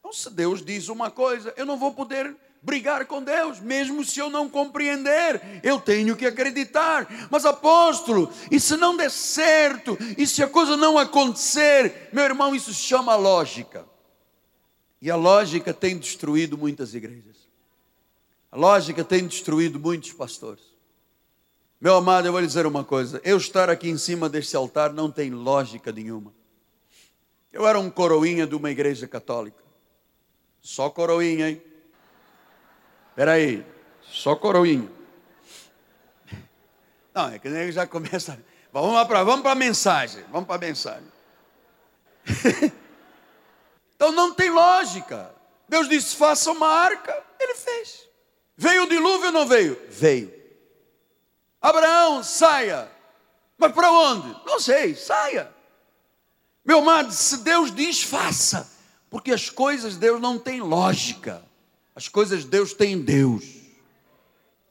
então, 0.07 0.13
se 0.13 0.29
Deus 0.29 0.63
diz 0.63 0.87
uma 0.87 1.11
coisa, 1.11 1.53
eu 1.57 1.65
não 1.65 1.75
vou 1.75 1.93
poder 1.93 2.33
brigar 2.61 3.05
com 3.05 3.21
Deus, 3.21 3.59
mesmo 3.59 4.05
se 4.05 4.19
eu 4.19 4.29
não 4.29 4.47
compreender, 4.47 5.41
eu 5.61 5.81
tenho 5.81 6.15
que 6.15 6.25
acreditar. 6.25 7.27
Mas 7.29 7.45
apóstolo, 7.45 8.31
e 8.49 8.57
se 8.57 8.77
não 8.77 8.95
der 8.95 9.11
certo, 9.11 9.97
e 10.17 10.25
se 10.25 10.41
a 10.41 10.47
coisa 10.47 10.77
não 10.77 10.97
acontecer, 10.97 12.09
meu 12.13 12.23
irmão, 12.23 12.55
isso 12.55 12.73
se 12.73 12.79
chama 12.79 13.17
lógica. 13.17 13.85
E 15.01 15.11
a 15.11 15.17
lógica 15.17 15.73
tem 15.73 15.97
destruído 15.97 16.57
muitas 16.57 16.93
igrejas. 16.93 17.35
A 18.49 18.55
lógica 18.55 19.03
tem 19.03 19.27
destruído 19.27 19.77
muitos 19.77 20.13
pastores. 20.13 20.63
Meu 21.81 21.97
amado, 21.97 22.27
eu 22.27 22.31
vou 22.31 22.39
lhe 22.39 22.47
dizer 22.47 22.65
uma 22.65 22.85
coisa: 22.85 23.19
eu 23.25 23.35
estar 23.35 23.69
aqui 23.69 23.89
em 23.89 23.97
cima 23.97 24.29
deste 24.29 24.55
altar 24.55 24.93
não 24.93 25.11
tem 25.11 25.31
lógica 25.31 25.91
nenhuma. 25.91 26.33
Eu 27.51 27.67
era 27.67 27.77
um 27.77 27.89
coroinha 27.89 28.47
de 28.47 28.55
uma 28.55 28.71
igreja 28.71 29.05
católica. 29.05 29.66
Só 30.67 30.89
coroinha, 30.89 31.49
hein? 31.49 31.61
Espera 33.11 33.31
aí, 33.31 33.65
só 34.01 34.35
coroinha. 34.35 34.91
Não, 37.13 37.29
é 37.29 37.39
que 37.39 37.47
nem 37.47 37.71
já 37.71 37.87
começa. 37.87 38.37
Vamos 38.73 38.93
lá 38.93 39.05
para 39.05 39.23
vamos 39.23 39.45
a 39.45 39.55
mensagem. 39.55 40.25
Vamos 40.29 40.45
para 40.45 40.57
a 40.57 40.67
mensagem. 40.67 41.09
então 43.95 44.11
não 44.11 44.33
tem 44.33 44.49
lógica. 44.49 45.33
Deus 45.69 45.87
disse: 45.87 46.17
faça 46.17 46.51
uma 46.51 46.67
arca. 46.67 47.23
Ele 47.39 47.55
fez. 47.55 48.05
Veio 48.57 48.83
o 48.83 48.89
dilúvio 48.89 49.27
ou 49.27 49.31
não 49.31 49.47
veio? 49.47 49.81
Veio. 49.89 50.33
Abraão, 51.61 52.21
saia. 52.23 52.91
Mas 53.57 53.71
para 53.71 53.89
onde? 53.89 54.35
Não 54.45 54.59
sei, 54.59 54.95
saia. 54.95 55.49
Meu 56.65 56.79
amado, 56.79 57.13
se 57.13 57.37
Deus 57.37 57.73
diz, 57.73 58.03
faça. 58.03 58.76
Porque 59.09 59.31
as 59.31 59.49
coisas 59.49 59.93
de 59.93 59.99
Deus 59.99 60.21
não 60.21 60.37
têm 60.37 60.61
lógica. 60.61 61.43
As 61.95 62.07
coisas 62.07 62.41
de 62.41 62.49
Deus 62.49 62.73
têm 62.73 62.99
Deus. 63.01 63.45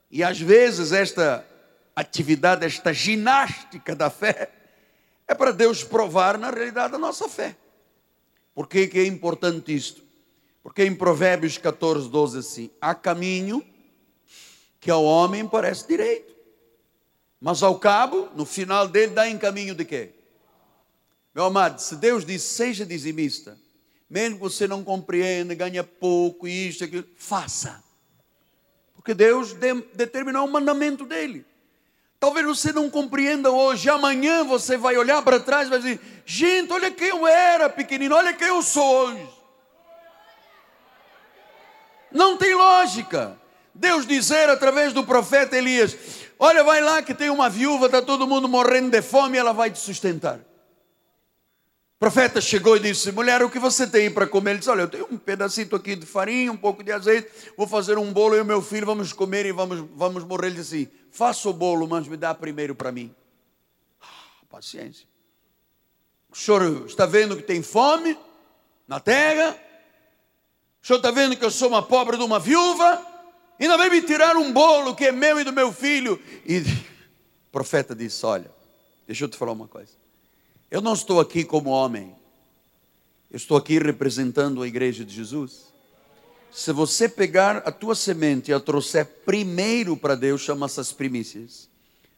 E 0.09 0.23
às 0.23 0.39
vezes 0.39 0.91
esta 0.91 1.45
atividade, 1.95 2.65
esta 2.65 2.93
ginástica 2.93 3.95
da 3.95 4.09
fé, 4.09 4.51
é 5.27 5.33
para 5.33 5.51
Deus 5.51 5.83
provar 5.83 6.37
na 6.37 6.49
realidade 6.49 6.95
a 6.95 6.97
nossa 6.97 7.27
fé. 7.27 7.57
Por 8.53 8.67
que, 8.67 8.89
é 8.93 9.05
importante 9.05 9.75
isto? 9.75 10.01
Porque 10.63 10.83
em 10.83 10.95
Provérbios 10.95 11.57
14, 11.57 12.09
12 12.09 12.39
assim, 12.39 12.71
há 12.79 12.95
caminho 12.95 13.63
que 14.79 14.89
ao 14.89 15.03
homem 15.03 15.47
parece 15.47 15.87
direito, 15.87 16.33
mas 17.39 17.61
ao 17.61 17.77
cabo, 17.77 18.29
no 18.35 18.45
final 18.45 18.87
dele, 18.87 19.13
dá 19.13 19.27
em 19.27 19.37
caminho 19.37 19.75
de 19.75 19.85
quê? 19.85 20.11
Meu 21.35 21.45
amado, 21.45 21.79
se 21.79 21.95
Deus 21.95 22.25
diz 22.25 22.41
seja 22.41 22.85
dizimista, 22.85 23.57
mesmo 24.09 24.37
que 24.37 24.43
você 24.43 24.67
não 24.67 24.83
compreenda, 24.83 25.53
ganha 25.53 25.83
pouco, 25.83 26.47
isto, 26.47 26.83
aquilo, 26.83 27.05
faça. 27.17 27.83
Porque 28.95 29.13
Deus 29.13 29.53
de, 29.53 29.73
determinou 29.93 30.45
o 30.45 30.51
mandamento 30.51 31.05
dele. 31.05 31.45
Talvez 32.19 32.45
você 32.45 32.73
não 32.73 32.89
compreenda 32.89 33.51
hoje, 33.51 33.89
amanhã 33.89 34.43
você 34.43 34.75
vai 34.75 34.97
olhar 34.97 35.21
para 35.21 35.39
trás 35.39 35.67
e 35.67 35.69
vai 35.69 35.79
dizer: 35.79 35.99
gente, 36.25 36.73
olha 36.73 36.89
quem 36.89 37.09
eu 37.09 37.27
era 37.27 37.69
pequenino, 37.69 38.15
olha 38.15 38.33
quem 38.33 38.47
eu 38.47 38.61
sou 38.63 39.07
hoje. 39.07 39.29
Não 42.11 42.37
tem 42.37 42.55
lógica. 42.55 43.39
Deus 43.73 44.07
dizer 44.07 44.49
através 44.49 44.93
do 44.93 45.03
profeta 45.03 45.55
Elias: 45.55 45.95
Olha, 46.39 46.63
vai 46.63 46.81
lá 46.81 47.01
que 47.01 47.13
tem 47.13 47.29
uma 47.29 47.49
viúva, 47.49 47.85
está 47.87 48.01
todo 48.01 48.27
mundo 48.27 48.47
morrendo 48.47 48.89
de 48.89 49.01
fome, 49.01 49.37
ela 49.37 49.53
vai 49.53 49.69
te 49.69 49.79
sustentar. 49.79 50.39
O 51.97 51.99
profeta 51.99 52.39
chegou 52.39 52.77
e 52.77 52.79
disse: 52.79 53.11
Mulher, 53.11 53.41
o 53.41 53.49
que 53.49 53.57
você 53.57 53.87
tem 53.87 54.11
para 54.11 54.27
comer? 54.27 54.51
Ele 54.51 54.59
disse: 54.59 54.69
Olha, 54.69 54.81
eu 54.81 54.87
tenho 54.87 55.07
um 55.09 55.17
pedacito 55.17 55.75
aqui 55.75 55.95
de 55.95 56.05
farinha, 56.05 56.51
um 56.51 56.57
pouco 56.57 56.83
de 56.83 56.91
azeite, 56.91 57.27
vou 57.57 57.65
fazer 57.65 57.97
um 57.97 58.13
bolo 58.13 58.35
e 58.35 58.39
o 58.39 58.45
meu 58.45 58.61
filho 58.61 58.85
vamos 58.85 59.11
comer 59.11 59.47
e 59.47 59.51
vamos, 59.51 59.83
vamos 59.95 60.23
morrer. 60.23 60.47
Ele 60.47 60.57
disse 60.57 60.75
assim: 60.75 60.87
Faça 61.09 61.49
o 61.49 61.53
bolo, 61.53 61.87
mas 61.87 62.07
me 62.07 62.15
dá 62.15 62.35
primeiro 62.35 62.75
para 62.75 62.91
mim. 62.91 63.15
Ah, 63.99 64.05
paciência. 64.47 65.07
O 66.31 66.37
senhor 66.37 66.85
está 66.85 67.07
vendo 67.07 67.35
que 67.35 67.41
tem 67.41 67.63
fome 67.63 68.15
na 68.87 68.99
terra? 68.99 69.57
O 70.83 70.85
senhor 70.85 70.97
está 70.97 71.09
vendo 71.09 71.35
que 71.35 71.43
eu 71.43 71.49
sou 71.49 71.67
uma 71.67 71.81
pobre 71.81 72.15
de 72.15 72.23
uma 72.23 72.39
viúva? 72.39 73.03
Ainda 73.59 73.75
vem 73.75 73.89
me 73.89 74.03
tirar 74.03 74.37
um 74.37 74.53
bolo 74.53 74.93
que 74.93 75.05
é 75.05 75.11
meu 75.11 75.39
e 75.39 75.43
do 75.43 75.51
meu 75.51 75.73
filho. 75.73 76.21
E 76.45 76.59
o 77.49 77.51
profeta 77.51 77.95
disse: 77.95 78.23
Olha, 78.23 78.51
deixa 79.07 79.25
eu 79.25 79.27
te 79.27 79.35
falar 79.35 79.53
uma 79.53 79.67
coisa. 79.67 79.93
Eu 80.69 80.81
não 80.81 80.93
estou 80.93 81.21
aqui 81.21 81.45
como 81.45 81.69
homem, 81.69 82.13
eu 83.31 83.37
estou 83.37 83.55
aqui 83.55 83.79
representando 83.79 84.61
a 84.61 84.67
igreja 84.67 85.05
de 85.05 85.15
Jesus. 85.15 85.73
Se 86.51 86.73
você 86.73 87.07
pegar 87.07 87.57
a 87.57 87.71
tua 87.71 87.95
semente 87.95 88.51
e 88.51 88.53
a 88.53 88.59
trouxer 88.59 89.05
primeiro 89.25 89.95
para 89.95 90.13
Deus, 90.13 90.41
chama 90.41 90.65
essas 90.65 90.91
primícias, 90.91 91.69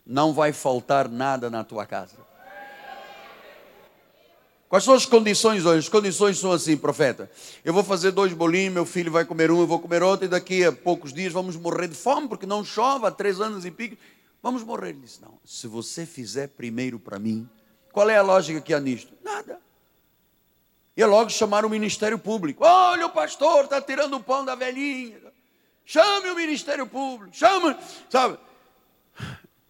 não 0.03 0.33
vai 0.33 0.51
faltar 0.51 1.07
nada 1.07 1.47
na 1.49 1.63
tua 1.63 1.85
casa. 1.85 2.15
Quais 4.67 4.83
são 4.83 4.95
as 4.95 5.05
condições 5.05 5.65
hoje? 5.65 5.79
As 5.79 5.89
condições 5.89 6.39
são 6.39 6.51
assim, 6.51 6.75
profeta. 6.75 7.29
Eu 7.63 7.73
vou 7.73 7.83
fazer 7.83 8.11
dois 8.11 8.33
bolinhos, 8.33 8.73
meu 8.73 8.85
filho 8.85 9.11
vai 9.11 9.25
comer 9.25 9.51
um, 9.51 9.59
eu 9.59 9.67
vou 9.67 9.79
comer 9.79 10.01
outro, 10.01 10.25
e 10.25 10.29
daqui 10.29 10.63
a 10.63 10.71
poucos 10.71 11.13
dias 11.13 11.33
vamos 11.33 11.55
morrer 11.55 11.87
de 11.87 11.95
fome, 11.95 12.27
porque 12.27 12.45
não 12.47 12.63
chove 12.65 13.05
há 13.05 13.11
três 13.11 13.39
anos 13.41 13.63
e 13.63 13.69
pico. 13.69 13.95
Vamos 14.41 14.63
morrer. 14.63 14.89
Ele 14.89 15.01
disse: 15.01 15.21
Não, 15.21 15.39
se 15.43 15.67
você 15.67 16.05
fizer 16.05 16.47
primeiro 16.49 16.99
para 16.99 17.17
mim, 17.17 17.49
qual 17.91 18.09
é 18.09 18.17
a 18.17 18.21
lógica 18.21 18.61
que 18.61 18.73
há 18.73 18.79
nisto? 18.79 19.13
Nada. 19.23 19.59
E 20.95 21.05
logo 21.05 21.29
chamar 21.29 21.65
o 21.65 21.69
Ministério 21.69 22.19
Público. 22.19 22.63
Olha, 22.65 23.05
o 23.05 23.09
pastor 23.09 23.63
está 23.63 23.81
tirando 23.81 24.15
o 24.15 24.23
pão 24.23 24.43
da 24.43 24.55
velhinha. 24.55 25.17
Chame 25.85 26.29
o 26.29 26.35
Ministério 26.35 26.85
Público. 26.85 27.35
Chame, 27.35 27.75
sabe? 28.09 28.37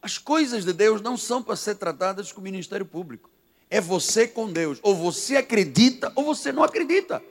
As 0.02 0.18
coisas 0.18 0.66
de 0.66 0.74
Deus 0.74 1.02
não 1.02 1.16
são 1.16 1.44
para 1.44 1.56
ser 1.56 1.76
tratadas 1.76 2.32
com 2.32 2.42
o 2.42 2.44
Ministério 2.44 2.86
Público. 2.86 3.30
É 3.70 3.80
você 3.80 4.28
com 4.28 4.52
Deus. 4.52 4.80
Ou 4.82 4.96
você 4.96 5.38
acredita 5.38 6.12
ou 6.16 6.24
você 6.24 6.52
não 6.52 6.64
acredita. 6.64 7.22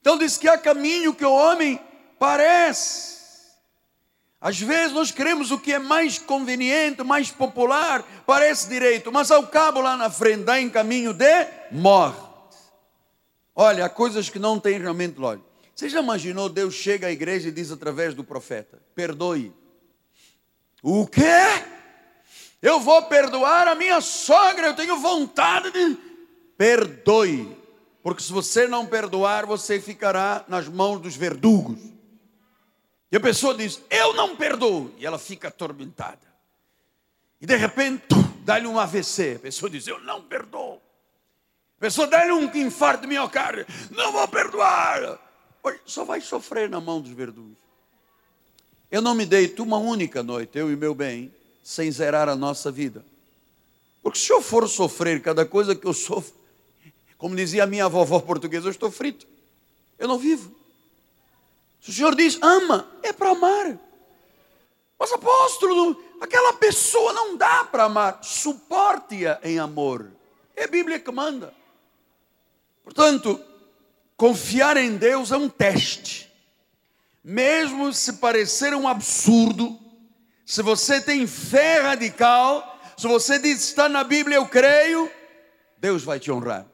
Então 0.00 0.16
diz 0.16 0.38
que 0.38 0.48
há 0.48 0.56
caminho 0.56 1.14
que 1.14 1.24
o 1.24 1.32
homem 1.32 1.80
parece 2.18 3.17
às 4.40 4.60
vezes 4.60 4.92
nós 4.92 5.10
queremos 5.10 5.50
o 5.50 5.58
que 5.58 5.72
é 5.72 5.78
mais 5.80 6.18
conveniente, 6.18 7.02
mais 7.02 7.30
popular, 7.30 8.04
parece 8.24 8.68
direito, 8.68 9.10
mas 9.10 9.30
ao 9.30 9.48
cabo 9.48 9.80
lá 9.80 9.96
na 9.96 10.08
frente 10.10 10.44
dá 10.44 10.60
em 10.60 10.70
caminho 10.70 11.12
de 11.12 11.46
morte. 11.72 12.28
Olha, 13.54 13.86
há 13.86 13.88
coisas 13.88 14.30
que 14.30 14.38
não 14.38 14.60
têm 14.60 14.78
realmente 14.78 15.18
lógica. 15.18 15.48
Você 15.74 15.88
já 15.88 16.00
imaginou 16.00 16.48
Deus 16.48 16.74
chega 16.74 17.08
à 17.08 17.10
igreja 17.10 17.48
e 17.48 17.52
diz 17.52 17.72
através 17.72 18.14
do 18.14 18.22
profeta: 18.22 18.80
perdoe. 18.94 19.52
O 20.80 21.06
quê? 21.06 21.22
Eu 22.62 22.78
vou 22.78 23.02
perdoar 23.02 23.66
a 23.66 23.74
minha 23.74 24.00
sogra, 24.00 24.68
eu 24.68 24.76
tenho 24.76 24.98
vontade 24.98 25.72
de. 25.72 25.96
Perdoe, 26.56 27.56
porque 28.02 28.22
se 28.22 28.32
você 28.32 28.66
não 28.66 28.86
perdoar, 28.86 29.46
você 29.46 29.80
ficará 29.80 30.44
nas 30.48 30.68
mãos 30.68 31.00
dos 31.00 31.16
verdugos. 31.16 31.78
E 33.10 33.16
a 33.16 33.20
pessoa 33.20 33.54
diz: 33.54 33.80
Eu 33.90 34.14
não 34.14 34.36
perdoo. 34.36 34.92
E 34.98 35.06
ela 35.06 35.18
fica 35.18 35.48
atormentada. 35.48 36.28
E 37.40 37.46
de 37.46 37.56
repente, 37.56 38.06
dá-lhe 38.44 38.66
um 38.66 38.78
AVC. 38.78 39.36
A 39.36 39.38
pessoa 39.40 39.70
diz: 39.70 39.86
Eu 39.86 40.00
não 40.00 40.22
perdoo. 40.22 40.80
A 41.78 41.80
pessoa 41.80 42.06
dá-lhe 42.06 42.32
um 42.32 42.44
infarto 42.56 43.02
de 43.02 43.06
miocárdio. 43.06 43.66
Não 43.90 44.12
vou 44.12 44.26
perdoar. 44.28 45.18
Só 45.86 46.04
vai 46.04 46.20
sofrer 46.20 46.68
na 46.68 46.80
mão 46.80 47.00
dos 47.00 47.12
verdugos. 47.12 47.56
Eu 48.90 49.02
não 49.02 49.14
me 49.14 49.26
deito 49.26 49.62
uma 49.62 49.76
única 49.76 50.22
noite, 50.22 50.58
eu 50.58 50.72
e 50.72 50.76
meu 50.76 50.94
bem, 50.94 51.32
sem 51.62 51.90
zerar 51.90 52.28
a 52.28 52.34
nossa 52.34 52.72
vida. 52.72 53.04
Porque 54.02 54.18
se 54.18 54.32
eu 54.32 54.40
for 54.40 54.66
sofrer 54.66 55.20
cada 55.20 55.44
coisa 55.44 55.74
que 55.74 55.86
eu 55.86 55.92
sofro, 55.92 56.32
como 57.18 57.36
dizia 57.36 57.64
a 57.64 57.66
minha 57.66 57.88
vovó 57.88 58.18
portuguesa, 58.20 58.66
eu 58.66 58.70
estou 58.70 58.90
frito. 58.90 59.26
Eu 59.98 60.08
não 60.08 60.18
vivo. 60.18 60.57
Se 61.80 61.90
o 61.90 61.92
Senhor 61.92 62.14
diz 62.14 62.38
ama, 62.42 62.88
é 63.02 63.12
para 63.12 63.30
amar. 63.30 63.78
Mas 64.98 65.12
apóstolo, 65.12 66.02
aquela 66.20 66.54
pessoa 66.54 67.12
não 67.12 67.36
dá 67.36 67.64
para 67.64 67.84
amar. 67.84 68.18
Suporte-a 68.22 69.38
em 69.42 69.58
amor. 69.58 70.10
É 70.56 70.64
a 70.64 70.68
Bíblia 70.68 70.98
que 70.98 71.10
manda. 71.10 71.54
Portanto, 72.82 73.40
confiar 74.16 74.76
em 74.76 74.96
Deus 74.96 75.30
é 75.30 75.36
um 75.36 75.48
teste. 75.48 76.28
Mesmo 77.22 77.92
se 77.92 78.14
parecer 78.14 78.74
um 78.74 78.88
absurdo, 78.88 79.78
se 80.44 80.62
você 80.62 81.00
tem 81.00 81.26
fé 81.26 81.80
radical, 81.80 82.80
se 82.96 83.06
você 83.06 83.38
diz 83.38 83.62
está 83.62 83.88
na 83.88 84.02
Bíblia, 84.02 84.36
eu 84.36 84.48
creio, 84.48 85.10
Deus 85.76 86.02
vai 86.02 86.18
te 86.18 86.32
honrar. 86.32 86.66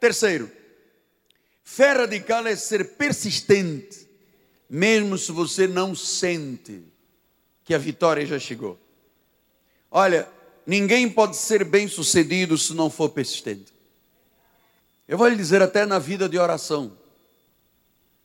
Terceiro, 0.00 0.50
Fé 1.64 1.92
radical 1.92 2.46
é 2.46 2.54
ser 2.54 2.96
persistente, 2.96 4.06
mesmo 4.68 5.16
se 5.16 5.32
você 5.32 5.66
não 5.66 5.94
sente 5.94 6.84
que 7.64 7.74
a 7.74 7.78
vitória 7.78 8.24
já 8.26 8.38
chegou. 8.38 8.78
Olha, 9.90 10.28
ninguém 10.66 11.08
pode 11.08 11.36
ser 11.36 11.64
bem 11.64 11.88
sucedido 11.88 12.58
se 12.58 12.74
não 12.74 12.90
for 12.90 13.08
persistente. 13.08 13.72
Eu 15.08 15.16
vou 15.16 15.26
lhe 15.26 15.36
dizer 15.36 15.62
até 15.62 15.86
na 15.86 15.98
vida 15.98 16.28
de 16.28 16.38
oração. 16.38 16.92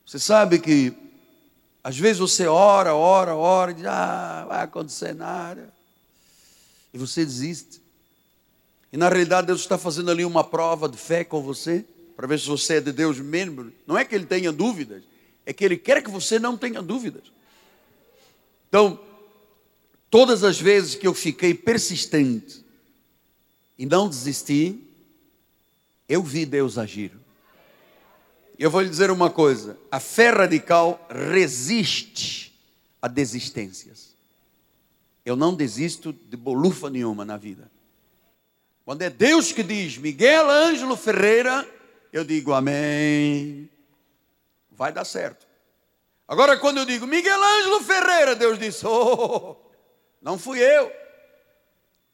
Você 0.06 0.20
sabe 0.20 0.60
que 0.60 0.94
Às 1.84 1.98
vezes 1.98 2.20
você 2.20 2.46
ora, 2.46 2.94
ora, 2.94 3.36
ora, 3.36 3.72
e 3.72 3.76
diz, 3.76 3.86
ah, 3.86 4.46
vai 4.48 4.64
acontecer 4.64 5.14
nada. 5.16 5.74
E 6.94 6.98
você 6.98 7.24
desiste. 7.26 7.82
E 8.92 8.98
na 8.98 9.08
realidade 9.08 9.48
Deus 9.48 9.62
está 9.62 9.78
fazendo 9.78 10.12
ali 10.12 10.26
uma 10.26 10.44
prova 10.44 10.90
de 10.90 10.98
fé 10.98 11.24
com 11.24 11.42
você, 11.42 11.86
para 12.20 12.28
ver 12.28 12.38
se 12.38 12.48
você 12.48 12.74
é 12.74 12.82
de 12.82 12.92
Deus 12.92 13.18
mesmo. 13.18 13.72
Não 13.88 13.98
é 13.98 14.04
que 14.04 14.14
Ele 14.14 14.26
tenha 14.26 14.52
dúvidas, 14.52 15.02
é 15.46 15.54
que 15.54 15.64
Ele 15.64 15.78
quer 15.78 16.04
que 16.04 16.12
você 16.12 16.38
não 16.38 16.58
tenha 16.58 16.82
dúvidas. 16.82 17.24
Então, 18.68 19.00
todas 20.10 20.44
as 20.44 20.60
vezes 20.60 20.96
que 20.96 21.08
eu 21.08 21.14
fiquei 21.14 21.54
persistente 21.54 22.62
e 23.78 23.86
não 23.86 24.10
desisti, 24.10 24.84
eu 26.10 26.22
vi 26.22 26.46
Deus 26.46 26.78
agir. 26.78 27.14
Eu 28.58 28.70
vou 28.70 28.82
lhe 28.82 28.90
dizer 28.90 29.12
uma 29.12 29.30
coisa: 29.30 29.78
a 29.90 30.02
fé 30.02 30.30
radical 30.30 31.08
resiste 31.10 32.54
a 33.02 33.08
desistências. 33.08 34.14
Eu 35.24 35.38
não 35.38 35.56
desisto 35.56 36.12
de 36.12 36.36
bolufa 36.36 36.90
nenhuma 36.90 37.24
na 37.24 37.38
vida. 37.38 37.72
Quando 38.84 39.04
é 39.04 39.10
Deus 39.10 39.54
que 39.54 39.64
diz 39.64 39.98
Miguel 39.98 40.50
Ângelo 40.50 40.98
Ferreira, 40.98 41.79
eu 42.12 42.24
digo 42.24 42.54
amém. 42.54 43.70
Vai 44.72 44.92
dar 44.92 45.06
certo. 45.06 45.48
Agora, 46.28 46.58
quando 46.58 46.78
eu 46.78 46.86
digo 46.86 47.08
Miguel 47.08 47.42
Ângelo 47.42 47.84
Ferreira, 47.84 48.36
Deus 48.36 48.60
diz: 48.60 48.84
Oh, 48.84 49.58
não 50.22 50.38
fui 50.38 50.60
eu. 50.60 50.92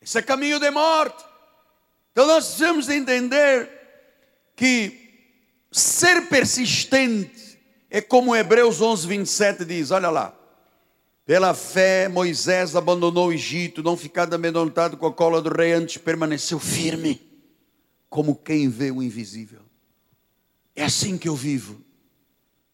Esse 0.01 0.19
é 0.19 0.21
caminho 0.21 0.59
de 0.59 0.69
morte. 0.71 1.23
Então 2.11 2.25
nós 2.27 2.45
precisamos 2.45 2.89
entender 2.89 3.69
que 4.55 5.05
Ser 5.77 6.29
persistente 6.29 7.59
é 7.89 7.99
como 7.99 8.33
Hebreus 8.33 8.79
11, 8.79 9.05
27 9.07 9.65
diz: 9.65 9.91
olha 9.91 10.09
lá. 10.09 10.33
Pela 11.25 11.53
fé, 11.53 12.07
Moisés 12.07 12.77
abandonou 12.77 13.27
o 13.27 13.33
Egito, 13.33 13.83
não 13.83 13.97
ficado 13.97 14.33
amedrontado 14.33 14.95
com 14.95 15.05
a 15.05 15.11
cola 15.11 15.41
do 15.41 15.53
rei, 15.53 15.73
antes 15.73 15.97
permaneceu 15.97 16.59
firme, 16.59 17.21
como 18.09 18.37
quem 18.37 18.69
vê 18.69 18.89
o 18.89 19.03
invisível. 19.03 19.63
É 20.75 20.83
assim 20.83 21.17
que 21.17 21.29
eu 21.29 21.35
vivo, 21.35 21.81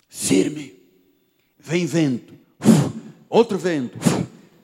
firme. 0.09 0.79
Vem 1.57 1.85
vento, 1.85 2.33
outro 3.29 3.57
vento, 3.57 3.97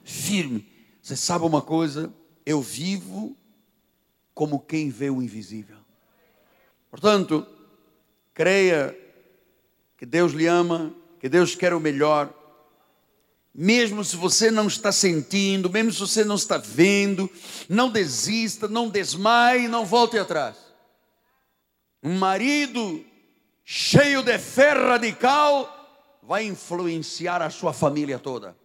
firme. 0.04 0.68
Você 1.02 1.16
sabe 1.16 1.46
uma 1.46 1.62
coisa? 1.62 2.12
Eu 2.46 2.62
vivo 2.62 3.38
como 4.34 4.60
quem 4.60 4.90
vê 4.90 5.10
o 5.10 5.22
invisível. 5.22 5.78
Portanto, 6.90 7.46
Creia 8.38 8.96
que 9.98 10.06
Deus 10.06 10.32
lhe 10.32 10.46
ama, 10.46 10.94
que 11.20 11.28
Deus 11.28 11.56
quer 11.56 11.74
o 11.74 11.80
melhor. 11.80 12.32
Mesmo 13.52 14.04
se 14.04 14.16
você 14.16 14.52
não 14.52 14.68
está 14.68 14.92
sentindo, 14.92 15.72
mesmo 15.72 15.92
se 15.92 16.00
você 16.02 16.24
não 16.24 16.36
está 16.36 16.60
vendo, 16.60 17.28
não 17.68 17.90
desista, 17.90 18.68
não 18.68 18.90
desmaie, 18.90 19.68
não 19.68 19.84
volte 19.88 20.20
atrás. 20.20 20.56
Um 22.04 22.20
marido 22.20 23.04
cheio 23.70 24.24
de 24.24 24.38
fé 24.40 24.72
radical 24.72 26.18
vai 26.24 26.46
influenciar 26.46 27.42
a 27.42 27.50
sua 27.50 27.74
família 27.74 28.18
toda. 28.18 28.56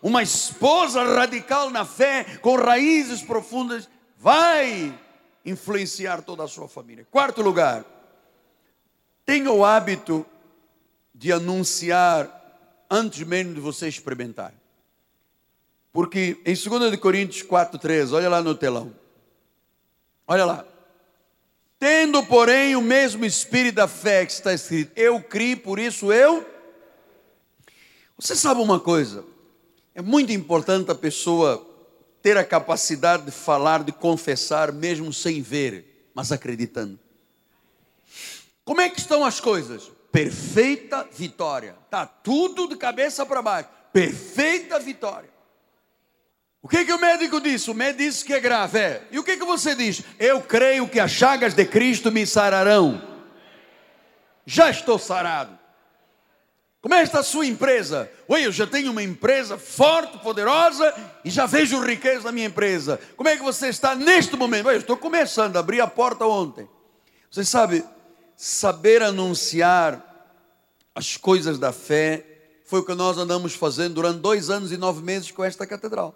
Uma 0.00 0.22
esposa 0.22 1.04
radical 1.04 1.68
na 1.68 1.84
fé, 1.84 2.24
com 2.40 2.56
raízes 2.56 3.20
profundas, 3.20 3.86
vai 4.16 4.98
influenciar 5.44 6.22
toda 6.22 6.44
a 6.44 6.48
sua 6.48 6.66
família. 6.66 7.06
Quarto 7.10 7.42
lugar, 7.42 7.84
Tenha 9.30 9.52
o 9.52 9.64
hábito 9.64 10.26
de 11.14 11.30
anunciar 11.32 12.84
antes 12.90 13.22
mesmo 13.22 13.54
de 13.54 13.60
você 13.60 13.86
experimentar. 13.86 14.52
Porque 15.92 16.40
em 16.44 16.52
2 16.52 16.96
Coríntios 16.96 17.46
4,13, 17.46 18.12
olha 18.12 18.28
lá 18.28 18.42
no 18.42 18.56
telão. 18.56 18.92
Olha 20.26 20.44
lá. 20.44 20.64
Tendo, 21.80 22.22
porém, 22.26 22.76
o 22.76 22.82
mesmo 22.82 23.24
espírito 23.24 23.76
da 23.76 23.88
fé 23.88 24.26
que 24.26 24.32
está 24.32 24.52
escrito, 24.52 24.92
eu 24.94 25.18
criei, 25.22 25.56
por 25.56 25.78
isso 25.78 26.12
eu. 26.12 26.46
Você 28.18 28.36
sabe 28.36 28.60
uma 28.60 28.78
coisa? 28.78 29.24
É 29.94 30.02
muito 30.02 30.30
importante 30.30 30.90
a 30.90 30.94
pessoa 30.94 31.66
ter 32.20 32.36
a 32.36 32.44
capacidade 32.44 33.24
de 33.24 33.30
falar, 33.30 33.82
de 33.82 33.92
confessar, 33.92 34.70
mesmo 34.72 35.10
sem 35.10 35.40
ver, 35.40 36.10
mas 36.14 36.30
acreditando. 36.30 37.00
Como 38.62 38.82
é 38.82 38.90
que 38.90 39.00
estão 39.00 39.24
as 39.24 39.40
coisas? 39.40 39.90
Perfeita 40.12 41.08
vitória. 41.10 41.78
Tá 41.88 42.04
tudo 42.04 42.68
de 42.68 42.76
cabeça 42.76 43.24
para 43.24 43.40
baixo. 43.40 43.70
Perfeita 43.90 44.78
vitória. 44.78 45.29
O 46.62 46.68
que, 46.68 46.84
que 46.84 46.92
o 46.92 46.98
médico 46.98 47.40
disse? 47.40 47.70
O 47.70 47.74
médico 47.74 48.02
disse 48.02 48.24
que 48.24 48.34
é 48.34 48.40
grave. 48.40 48.78
É. 48.78 49.02
E 49.10 49.18
o 49.18 49.24
que, 49.24 49.36
que 49.36 49.44
você 49.44 49.74
diz? 49.74 50.02
Eu 50.18 50.42
creio 50.42 50.86
que 50.88 51.00
as 51.00 51.10
chagas 51.10 51.54
de 51.54 51.64
Cristo 51.64 52.12
me 52.12 52.26
sararão. 52.26 53.02
Já 54.44 54.70
estou 54.70 54.98
sarado. 54.98 55.58
Como 56.82 56.94
é 56.94 57.02
está 57.02 57.20
a 57.20 57.22
sua 57.22 57.46
empresa? 57.46 58.10
Oi, 58.26 58.46
eu 58.46 58.52
já 58.52 58.66
tenho 58.66 58.90
uma 58.90 59.02
empresa 59.02 59.58
forte, 59.58 60.18
poderosa 60.18 60.94
e 61.24 61.30
já 61.30 61.44
vejo 61.44 61.78
riqueza 61.80 62.24
na 62.24 62.32
minha 62.32 62.46
empresa. 62.46 62.98
Como 63.16 63.28
é 63.28 63.36
que 63.36 63.42
você 63.42 63.68
está 63.68 63.94
neste 63.94 64.34
momento? 64.34 64.66
Oi, 64.66 64.76
eu 64.76 64.80
estou 64.80 64.96
começando, 64.96 65.56
abri 65.56 65.80
a 65.80 65.86
porta 65.86 66.24
ontem. 66.26 66.68
Você 67.30 67.44
sabe, 67.44 67.84
saber 68.34 69.02
anunciar 69.02 70.06
as 70.94 71.16
coisas 71.16 71.58
da 71.58 71.72
fé 71.72 72.26
foi 72.64 72.80
o 72.80 72.84
que 72.84 72.94
nós 72.94 73.18
andamos 73.18 73.54
fazendo 73.54 73.94
durante 73.94 74.20
dois 74.20 74.48
anos 74.48 74.72
e 74.72 74.76
nove 74.76 75.02
meses 75.02 75.30
com 75.30 75.44
esta 75.44 75.66
catedral. 75.66 76.14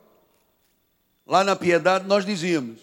Lá 1.27 1.43
na 1.43 1.57
Piedade 1.57 2.07
nós 2.07 2.25
dizíamos: 2.25 2.81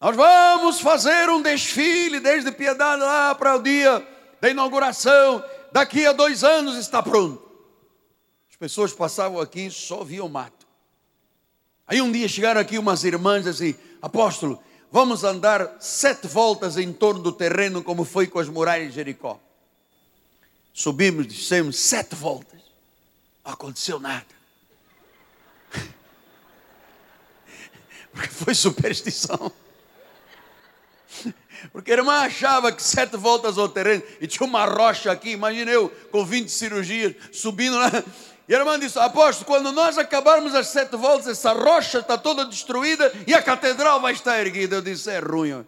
nós 0.00 0.16
vamos 0.16 0.80
fazer 0.80 1.28
um 1.28 1.42
desfile 1.42 2.20
desde 2.20 2.52
Piedade 2.52 3.02
lá 3.02 3.34
para 3.34 3.56
o 3.56 3.62
dia 3.62 4.06
da 4.40 4.50
inauguração. 4.50 5.44
Daqui 5.72 6.06
a 6.06 6.12
dois 6.12 6.44
anos 6.44 6.76
está 6.76 7.02
pronto. 7.02 7.42
As 8.50 8.56
pessoas 8.56 8.92
passavam 8.92 9.40
aqui 9.40 9.70
só 9.70 10.04
viam 10.04 10.28
mato. 10.28 10.66
Aí 11.86 12.00
um 12.00 12.10
dia 12.10 12.28
chegaram 12.28 12.60
aqui 12.60 12.78
umas 12.78 13.04
irmãs 13.04 13.46
assim, 13.46 13.74
apóstolo, 14.00 14.62
Vamos 14.94 15.24
andar 15.24 15.78
sete 15.80 16.28
voltas 16.28 16.78
em 16.78 16.92
torno 16.92 17.20
do 17.20 17.32
terreno, 17.32 17.82
como 17.82 18.04
foi 18.04 18.28
com 18.28 18.38
as 18.38 18.48
muralhas 18.48 18.90
de 18.90 18.94
Jericó. 18.94 19.40
Subimos, 20.72 21.26
dissemos 21.26 21.76
sete 21.76 22.14
voltas. 22.14 22.60
Não 23.44 23.54
aconteceu 23.54 23.98
nada. 23.98 24.33
Porque 28.14 28.28
foi 28.28 28.54
superstição. 28.54 29.52
Porque 31.72 31.92
a 31.92 31.96
irmã 31.96 32.20
achava 32.20 32.70
que 32.70 32.82
sete 32.82 33.16
voltas 33.16 33.58
ao 33.58 33.68
terreno 33.68 34.02
e 34.20 34.26
tinha 34.26 34.46
uma 34.46 34.64
rocha 34.64 35.10
aqui, 35.10 35.30
imagina 35.30 35.70
eu 35.70 35.88
com 36.10 36.24
20 36.24 36.48
cirurgias 36.48 37.14
subindo 37.32 37.76
lá. 37.76 37.90
E 38.46 38.54
a 38.54 38.58
irmã 38.58 38.78
disse: 38.78 38.98
Apóstolo, 38.98 39.46
quando 39.46 39.72
nós 39.72 39.96
acabarmos 39.96 40.54
as 40.54 40.68
sete 40.68 40.96
voltas, 40.96 41.26
essa 41.28 41.52
rocha 41.52 42.00
está 42.00 42.18
toda 42.18 42.44
destruída 42.44 43.10
e 43.26 43.34
a 43.34 43.42
catedral 43.42 44.00
vai 44.00 44.12
estar 44.12 44.38
erguida. 44.38 44.76
Eu 44.76 44.82
disse: 44.82 45.10
É 45.10 45.18
ruim. 45.18 45.66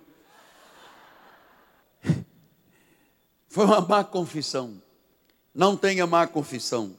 Foi 3.48 3.64
uma 3.64 3.80
má 3.80 4.04
confissão. 4.04 4.82
Não 5.54 5.74
tenha 5.74 6.06
má 6.06 6.26
confissão. 6.26 6.94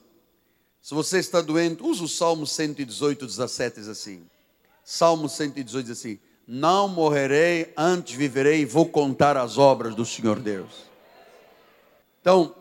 Se 0.82 0.96
você 0.96 1.20
está 1.20 1.42
doente, 1.42 1.84
use 1.84 2.04
o 2.04 2.08
Salmo 2.08 2.48
118, 2.48 3.28
17, 3.28 3.80
diz 3.80 3.88
assim. 3.88 4.26
Salmo 4.90 5.28
118 5.28 5.86
diz 5.86 5.98
assim: 5.98 6.20
Não 6.48 6.88
morrerei, 6.88 7.74
antes 7.76 8.16
viverei 8.16 8.62
e 8.62 8.66
vou 8.66 8.86
contar 8.86 9.36
as 9.36 9.58
obras 9.58 9.94
do 9.94 10.06
Senhor 10.06 10.40
Deus. 10.40 10.88
Então, 12.22 12.56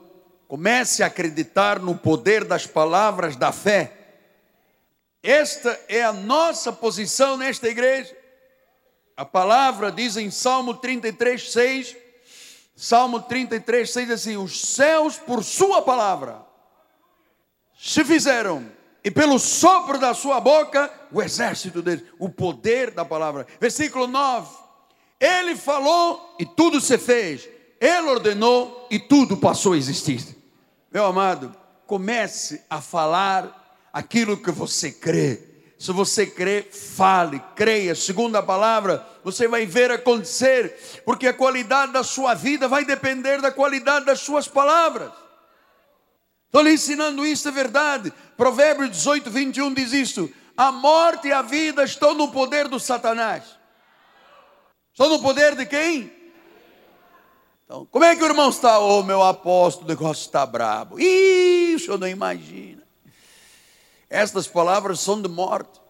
Comece 0.48 1.02
a 1.02 1.06
acreditar 1.06 1.80
no 1.80 1.96
poder 1.96 2.44
das 2.44 2.66
palavras 2.66 3.34
da 3.34 3.50
fé. 3.50 3.92
Esta 5.22 5.78
é 5.88 6.04
a 6.04 6.12
nossa 6.12 6.72
posição 6.72 7.36
nesta 7.36 7.68
igreja. 7.68 8.16
A 9.16 9.24
palavra 9.24 9.90
diz 9.90 10.16
em 10.16 10.30
Salmo 10.30 10.74
33, 10.74 11.50
6, 11.50 11.96
Salmo 12.76 13.20
33, 13.22 13.90
6 13.90 14.10
assim: 14.10 14.36
Os 14.36 14.60
céus 14.60 15.18
por 15.18 15.42
Sua 15.42 15.82
palavra 15.82 16.46
se 17.76 18.04
fizeram, 18.04 18.70
e 19.06 19.10
pelo 19.12 19.38
sopro 19.38 20.00
da 20.00 20.12
Sua 20.12 20.40
boca, 20.40 20.92
o 21.12 21.22
exército 21.22 21.80
dele, 21.80 22.04
o 22.18 22.28
poder 22.28 22.90
da 22.90 23.04
palavra. 23.04 23.46
Versículo 23.60 24.08
9: 24.08 24.52
Ele 25.20 25.54
falou 25.54 26.34
e 26.40 26.44
tudo 26.44 26.80
se 26.80 26.98
fez, 26.98 27.48
Ele 27.80 28.08
ordenou 28.08 28.88
e 28.90 28.98
tudo 28.98 29.36
passou 29.36 29.74
a 29.74 29.76
existir. 29.76 30.36
Meu 30.92 31.04
amado, 31.04 31.54
comece 31.86 32.64
a 32.68 32.80
falar 32.80 33.78
aquilo 33.92 34.36
que 34.36 34.50
você 34.50 34.90
crê. 34.90 35.40
Se 35.78 35.92
você 35.92 36.26
crê, 36.26 36.62
fale, 36.64 37.40
creia. 37.54 37.94
Segundo 37.94 38.34
a 38.34 38.42
palavra, 38.42 39.06
você 39.22 39.46
vai 39.46 39.66
ver 39.66 39.92
acontecer, 39.92 41.02
porque 41.04 41.28
a 41.28 41.32
qualidade 41.32 41.92
da 41.92 42.02
sua 42.02 42.34
vida 42.34 42.66
vai 42.66 42.84
depender 42.84 43.40
da 43.40 43.52
qualidade 43.52 44.04
das 44.04 44.18
suas 44.18 44.48
palavras. 44.48 45.12
Estou 46.46 46.62
lhe 46.62 46.72
ensinando 46.72 47.26
isso, 47.26 47.48
é 47.48 47.50
verdade. 47.50 48.12
Provérbios 48.36 48.90
18, 48.90 49.30
21 49.30 49.74
diz 49.74 49.92
isso. 49.92 50.30
A 50.56 50.72
morte 50.72 51.28
e 51.28 51.32
a 51.32 51.42
vida 51.42 51.84
estão 51.84 52.14
no 52.14 52.28
poder 52.30 52.68
do 52.68 52.80
Satanás. 52.80 53.44
Estão 54.92 55.08
no 55.10 55.20
poder 55.20 55.54
de 55.54 55.66
quem? 55.66 56.10
Então, 57.64 57.84
como 57.90 58.04
é 58.04 58.14
que 58.14 58.22
o 58.22 58.26
irmão 58.26 58.48
está? 58.48 58.78
Ô 58.78 59.00
oh, 59.00 59.02
meu 59.02 59.22
apóstolo, 59.22 59.86
o 59.86 59.88
negócio 59.88 60.22
está 60.22 60.46
brabo. 60.46 60.98
Ih, 61.00 61.78
senhor 61.78 61.98
não 61.98 62.08
imagina. 62.08 62.82
Estas 64.08 64.46
palavras 64.46 65.00
são 65.00 65.20
de 65.20 65.28
morte. 65.28 65.80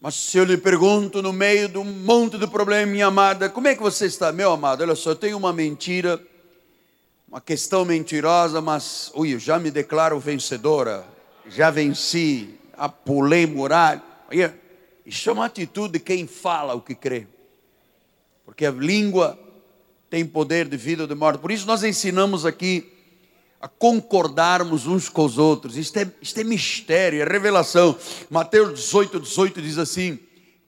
Mas 0.00 0.14
se 0.16 0.36
eu 0.36 0.44
lhe 0.44 0.56
pergunto 0.56 1.22
no 1.22 1.32
meio 1.32 1.68
de 1.68 1.78
um 1.78 1.84
monte 1.84 2.36
de 2.36 2.46
problemas, 2.46 2.88
minha 2.88 3.06
amada, 3.06 3.48
como 3.48 3.68
é 3.68 3.74
que 3.74 3.82
você 3.82 4.06
está? 4.06 4.32
Meu 4.32 4.52
amado, 4.52 4.82
olha 4.82 4.94
só, 4.94 5.10
eu 5.10 5.16
tenho 5.16 5.36
uma 5.36 5.52
mentira, 5.52 6.20
uma 7.34 7.40
questão 7.40 7.84
mentirosa, 7.84 8.60
mas, 8.60 9.10
ui, 9.12 9.34
eu 9.34 9.40
já 9.40 9.58
me 9.58 9.68
declaro 9.68 10.20
vencedora, 10.20 11.04
já 11.48 11.68
venci, 11.68 12.54
apulei 12.76 13.44
muralha. 13.44 14.00
Isso 15.04 15.28
é 15.28 15.32
uma 15.32 15.46
atitude 15.46 15.94
de 15.94 15.98
quem 15.98 16.28
fala 16.28 16.74
o 16.74 16.80
que 16.80 16.94
crê. 16.94 17.26
Porque 18.44 18.64
a 18.64 18.70
língua 18.70 19.36
tem 20.08 20.24
poder 20.24 20.68
de 20.68 20.76
vida 20.76 21.02
ou 21.02 21.08
de 21.08 21.14
morte. 21.16 21.40
Por 21.40 21.50
isso 21.50 21.66
nós 21.66 21.82
ensinamos 21.82 22.46
aqui 22.46 22.88
a 23.60 23.66
concordarmos 23.66 24.86
uns 24.86 25.08
com 25.08 25.24
os 25.24 25.36
outros. 25.36 25.76
Isto 25.76 25.98
é, 25.98 26.12
isto 26.22 26.38
é 26.38 26.44
mistério, 26.44 27.20
é 27.20 27.24
revelação. 27.24 27.98
Mateus 28.30 28.78
18, 28.78 29.18
18 29.18 29.60
diz 29.60 29.76
assim: 29.76 30.20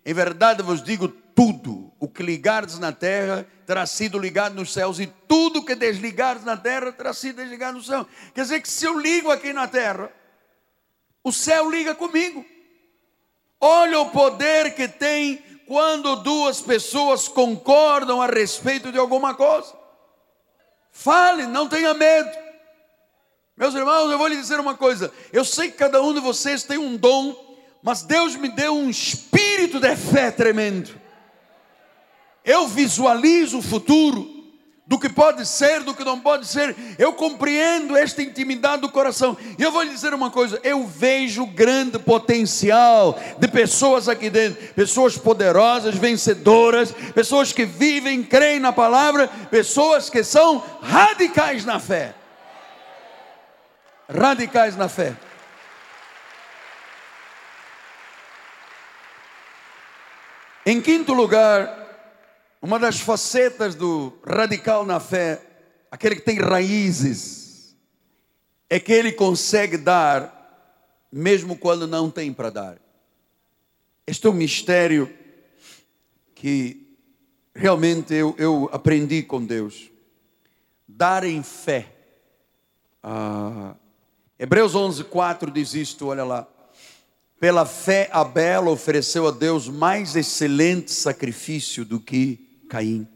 Em 0.04 0.12
verdade 0.12 0.64
vos 0.64 0.82
digo 0.82 1.12
tudo, 1.36 1.92
o 2.00 2.08
que 2.08 2.22
ligardes 2.22 2.78
na 2.78 2.92
terra 2.92 3.46
terá 3.66 3.84
sido 3.84 4.18
ligado 4.18 4.54
nos 4.54 4.72
céus, 4.72 4.98
e 4.98 5.06
tudo 5.06 5.62
que 5.62 5.74
desligardes 5.74 6.46
na 6.46 6.56
terra 6.56 6.90
terá 6.90 7.12
sido 7.12 7.36
desligado 7.36 7.76
no 7.76 7.84
céu. 7.84 8.06
Quer 8.34 8.40
dizer 8.40 8.62
que 8.62 8.68
se 8.70 8.86
eu 8.86 8.98
ligo 8.98 9.30
aqui 9.30 9.52
na 9.52 9.68
terra, 9.68 10.10
o 11.22 11.30
céu 11.30 11.70
liga 11.70 11.94
comigo. 11.94 12.42
Olha 13.60 14.00
o 14.00 14.10
poder 14.10 14.74
que 14.74 14.88
tem 14.88 15.36
quando 15.66 16.16
duas 16.16 16.62
pessoas 16.62 17.28
concordam 17.28 18.22
a 18.22 18.26
respeito 18.26 18.90
de 18.90 18.98
alguma 18.98 19.34
coisa. 19.34 19.74
Fale, 20.90 21.46
não 21.46 21.68
tenha 21.68 21.92
medo. 21.92 22.30
Meus 23.56 23.74
irmãos, 23.74 24.10
eu 24.10 24.16
vou 24.16 24.26
lhe 24.26 24.36
dizer 24.36 24.58
uma 24.58 24.74
coisa. 24.74 25.12
Eu 25.32 25.44
sei 25.44 25.70
que 25.70 25.76
cada 25.76 26.00
um 26.00 26.14
de 26.14 26.20
vocês 26.20 26.62
tem 26.62 26.78
um 26.78 26.96
dom, 26.96 27.34
mas 27.82 28.02
Deus 28.02 28.36
me 28.36 28.48
deu 28.48 28.74
um 28.74 28.88
espírito 28.88 29.78
de 29.78 29.94
fé 29.96 30.30
tremendo. 30.30 31.05
Eu 32.46 32.68
visualizo 32.68 33.58
o 33.58 33.62
futuro 33.62 34.34
do 34.86 34.98
que 34.98 35.08
pode 35.08 35.44
ser, 35.44 35.82
do 35.82 35.92
que 35.92 36.04
não 36.04 36.20
pode 36.20 36.46
ser. 36.46 36.74
Eu 36.96 37.12
compreendo 37.12 37.96
esta 37.96 38.22
intimidade 38.22 38.82
do 38.82 38.88
coração. 38.88 39.36
E 39.58 39.62
eu 39.62 39.72
vou 39.72 39.82
lhe 39.82 39.90
dizer 39.90 40.14
uma 40.14 40.30
coisa: 40.30 40.58
eu 40.62 40.86
vejo 40.86 41.44
grande 41.44 41.98
potencial 41.98 43.20
de 43.38 43.48
pessoas 43.48 44.08
aqui 44.08 44.30
dentro, 44.30 44.72
pessoas 44.74 45.18
poderosas, 45.18 45.96
vencedoras, 45.96 46.92
pessoas 47.14 47.52
que 47.52 47.64
vivem, 47.64 48.22
creem 48.22 48.60
na 48.60 48.72
palavra, 48.72 49.28
pessoas 49.50 50.08
que 50.08 50.22
são 50.22 50.62
radicais 50.80 51.64
na 51.64 51.80
fé 51.80 52.14
radicais 54.08 54.76
na 54.76 54.88
fé. 54.88 55.14
Em 60.64 60.80
quinto 60.80 61.12
lugar, 61.12 61.85
uma 62.66 62.80
das 62.80 62.98
facetas 62.98 63.76
do 63.76 64.12
radical 64.26 64.84
na 64.84 64.98
fé, 64.98 65.40
aquele 65.88 66.16
que 66.16 66.22
tem 66.22 66.40
raízes, 66.40 67.76
é 68.68 68.80
que 68.80 68.92
ele 68.92 69.12
consegue 69.12 69.76
dar, 69.76 71.06
mesmo 71.12 71.56
quando 71.56 71.86
não 71.86 72.10
tem 72.10 72.32
para 72.32 72.50
dar. 72.50 72.78
Este 74.04 74.26
é 74.26 74.30
um 74.30 74.32
mistério 74.32 75.08
que 76.34 76.98
realmente 77.54 78.12
eu, 78.12 78.34
eu 78.36 78.68
aprendi 78.72 79.22
com 79.22 79.46
Deus. 79.46 79.88
Dar 80.88 81.22
em 81.22 81.44
fé. 81.44 81.86
Ah, 83.00 83.76
Hebreus 84.36 84.74
11, 84.74 85.04
4 85.04 85.52
diz 85.52 85.72
isto, 85.72 86.08
olha 86.08 86.24
lá. 86.24 86.48
Pela 87.38 87.64
fé, 87.64 88.10
Abel 88.12 88.66
ofereceu 88.66 89.28
a 89.28 89.30
Deus 89.30 89.68
mais 89.68 90.16
excelente 90.16 90.90
sacrifício 90.90 91.84
do 91.84 92.00
que 92.00 92.45
Caim. 92.68 93.06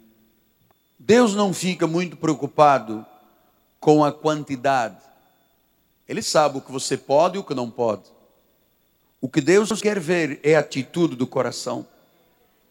Deus 0.98 1.34
não 1.34 1.53
fica 1.53 1.86
muito 1.86 2.16
preocupado 2.16 3.05
com 3.78 4.05
a 4.05 4.12
quantidade. 4.12 4.98
Ele 6.07 6.22
sabe 6.22 6.59
o 6.59 6.61
que 6.61 6.70
você 6.70 6.96
pode 6.96 7.36
e 7.36 7.38
o 7.38 7.44
que 7.44 7.55
não 7.55 7.70
pode. 7.70 8.05
O 9.20 9.28
que 9.28 9.40
Deus 9.40 9.70
quer 9.80 9.98
ver 9.98 10.40
é 10.42 10.57
a 10.57 10.61
atitude 10.61 11.16
do 11.16 11.26
coração. 11.26 11.86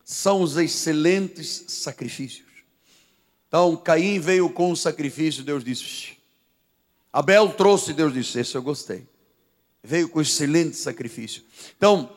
São 0.04 0.42
os 0.42 0.58
excelentes 0.58 1.66
sacrifícios. 1.68 2.48
Então, 3.48 3.76
Caim 3.76 4.20
veio 4.20 4.50
com 4.50 4.72
o 4.72 4.76
sacrifício, 4.76 5.44
Deus 5.44 5.64
disse: 5.64 6.18
Abel 7.12 7.50
trouxe, 7.54 7.94
Deus 7.94 8.14
disse: 8.14 8.40
Esse 8.40 8.56
eu 8.56 8.62
gostei. 8.62 9.08
Veio 9.84 10.10
com 10.10 10.22
excelente 10.22 10.76
sacrifício. 10.76 11.44
Então, 11.78 12.10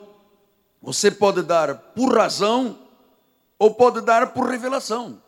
você 0.81 1.11
pode 1.11 1.43
dar 1.43 1.75
por 1.95 2.15
razão 2.17 2.79
ou 3.63 3.73
pode 3.73 4.01
dar 4.01 4.33
por 4.33 4.49
revelação. 4.49 5.23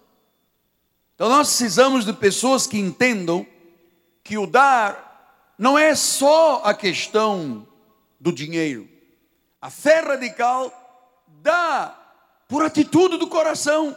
Então, 1.15 1.29
nós 1.29 1.47
precisamos 1.47 2.05
de 2.05 2.13
pessoas 2.13 2.67
que 2.67 2.77
entendam 2.77 3.47
que 4.25 4.37
o 4.37 4.45
dar 4.45 5.55
não 5.57 5.79
é 5.79 5.95
só 5.95 6.61
a 6.65 6.75
questão 6.75 7.65
do 8.19 8.33
dinheiro. 8.33 8.89
A 9.63 9.71
fé 9.71 10.01
radical 10.01 10.73
dá 11.43 11.97
por 12.49 12.65
atitude 12.65 13.19
do 13.19 13.29
coração. 13.29 13.97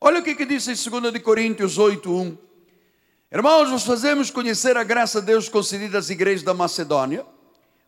Olha 0.00 0.18
o 0.18 0.24
que, 0.24 0.34
que 0.34 0.44
diz 0.44 0.66
em 0.66 0.90
2 0.90 1.22
Coríntios 1.22 1.78
8, 1.78 2.12
1. 2.12 2.38
Irmãos, 3.30 3.70
nós 3.70 3.84
fazemos 3.84 4.32
conhecer 4.32 4.76
a 4.76 4.82
graça 4.82 5.20
de 5.20 5.28
Deus 5.28 5.48
concedida 5.48 5.96
às 5.96 6.10
igrejas 6.10 6.42
da 6.42 6.54
Macedônia, 6.54 7.24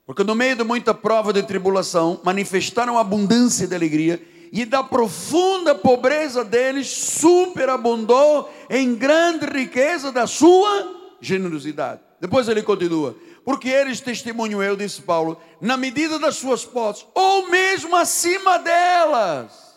porque 0.07 0.23
no 0.23 0.37
meio 0.37 0.55
de 0.55 0.63
muita 0.63 0.95
prova 0.95 1.33
de 1.33 1.43
tribulação, 1.43 2.21
manifestaram 2.23 2.97
abundância 2.97 3.67
de 3.67 3.75
alegria, 3.75 4.34
e 4.55 4.65
da 4.65 4.85
profunda 4.85 5.75
pobreza 5.75 6.45
deles 6.45 6.87
superabundou 6.87 8.49
em 8.71 8.95
grande 8.95 9.47
riqueza 9.47 10.13
da 10.13 10.29
sua 10.29 11.17
generosidade. 11.21 12.01
Depois 12.21 12.49
ele 12.49 12.63
continua, 12.63 13.17
porque 13.45 13.69
eles 13.69 14.01
testemunham 14.01 14.63
eu, 14.63 14.77
disse 14.77 15.03
Paulo, 15.03 15.41
na 15.61 15.77
medida 15.77 16.21
das 16.21 16.37
suas 16.37 16.65
posses, 16.65 17.05
ou 17.13 17.51
mesmo 17.51 17.97
acima 17.97 18.57
delas. 18.61 19.75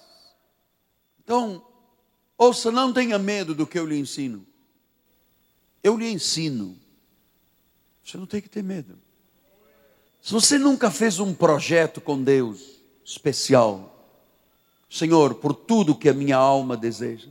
Então, 1.24 1.66
ouça, 2.38 2.72
não 2.72 2.94
tenha 2.94 3.18
medo 3.18 3.56
do 3.56 3.66
que 3.66 3.80
eu 3.80 3.86
lhe 3.86 3.98
ensino. 3.98 4.46
Eu 5.84 5.98
lhe 5.98 6.08
ensino. 6.08 6.78
Você 8.06 8.16
não 8.16 8.28
tem 8.28 8.42
que 8.42 8.50
ter 8.50 8.64
medo. 8.64 8.96
Se 10.22 10.32
você 10.32 10.60
nunca 10.60 10.92
fez 10.92 11.20
um 11.20 11.34
projeto 11.34 12.00
com 12.00 12.22
Deus 12.22 12.80
especial, 13.04 13.97
Senhor, 14.90 15.36
por 15.36 15.54
tudo 15.54 15.96
que 15.96 16.10
a 16.10 16.14
minha 16.14 16.38
alma 16.38 16.78
deseja, 16.78 17.30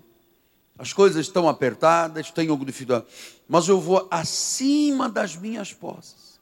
as 0.79 0.93
coisas 0.93 1.27
estão 1.27 1.49
apertadas, 1.49 2.31
tenho 2.31 2.51
alguma 2.51 2.67
dificuldade, 2.71 3.07
mas 3.49 3.67
eu 3.67 3.81
vou 3.81 4.07
acima 4.11 5.09
das 5.09 5.35
minhas 5.35 5.73
posses. 5.73 6.39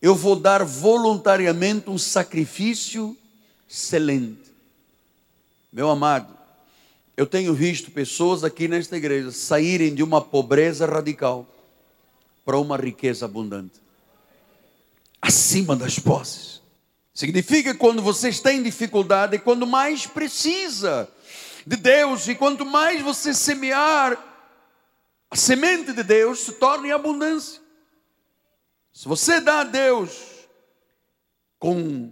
Eu 0.00 0.14
vou 0.14 0.36
dar 0.36 0.64
voluntariamente 0.64 1.88
um 1.88 1.96
sacrifício 1.96 3.16
excelente. 3.68 4.52
Meu 5.72 5.88
amado, 5.88 6.36
eu 7.16 7.26
tenho 7.26 7.54
visto 7.54 7.90
pessoas 7.90 8.44
aqui 8.44 8.68
nesta 8.68 8.96
igreja 8.96 9.30
saírem 9.30 9.94
de 9.94 10.02
uma 10.02 10.20
pobreza 10.20 10.86
radical 10.86 11.46
para 12.44 12.58
uma 12.58 12.76
riqueza 12.76 13.24
abundante, 13.24 13.80
acima 15.20 15.76
das 15.76 15.98
posses. 15.98 16.61
Significa 17.14 17.74
quando 17.74 18.00
você 18.00 18.28
está 18.30 18.52
em 18.52 18.62
dificuldade, 18.62 19.36
é 19.36 19.38
quando 19.38 19.66
mais 19.66 20.06
precisa 20.06 21.10
de 21.66 21.76
Deus 21.76 22.26
e 22.26 22.34
quanto 22.34 22.64
mais 22.64 23.02
você 23.02 23.34
semear 23.34 24.16
a 25.30 25.36
semente 25.36 25.92
de 25.92 26.02
Deus, 26.02 26.40
se 26.40 26.52
torna 26.52 26.88
em 26.88 26.92
abundância. 26.92 27.60
Se 28.92 29.08
você 29.08 29.40
dá 29.40 29.60
a 29.60 29.64
Deus 29.64 30.10
com 31.58 32.10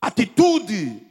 atitude 0.00 1.02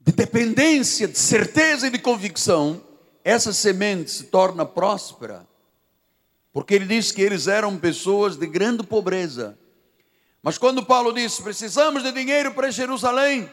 de 0.00 0.12
dependência, 0.12 1.08
de 1.08 1.18
certeza 1.18 1.86
e 1.86 1.90
de 1.90 1.98
convicção, 1.98 2.82
essa 3.24 3.52
semente 3.52 4.10
se 4.10 4.24
torna 4.24 4.64
próspera. 4.64 5.46
Porque 6.52 6.74
ele 6.74 6.86
diz 6.86 7.10
que 7.10 7.22
eles 7.22 7.48
eram 7.48 7.78
pessoas 7.78 8.36
de 8.36 8.46
grande 8.46 8.84
pobreza. 8.84 9.58
Mas 10.42 10.58
quando 10.58 10.84
Paulo 10.84 11.12
disse: 11.12 11.42
precisamos 11.42 12.02
de 12.02 12.10
dinheiro 12.10 12.52
para 12.52 12.70
Jerusalém, 12.70 13.50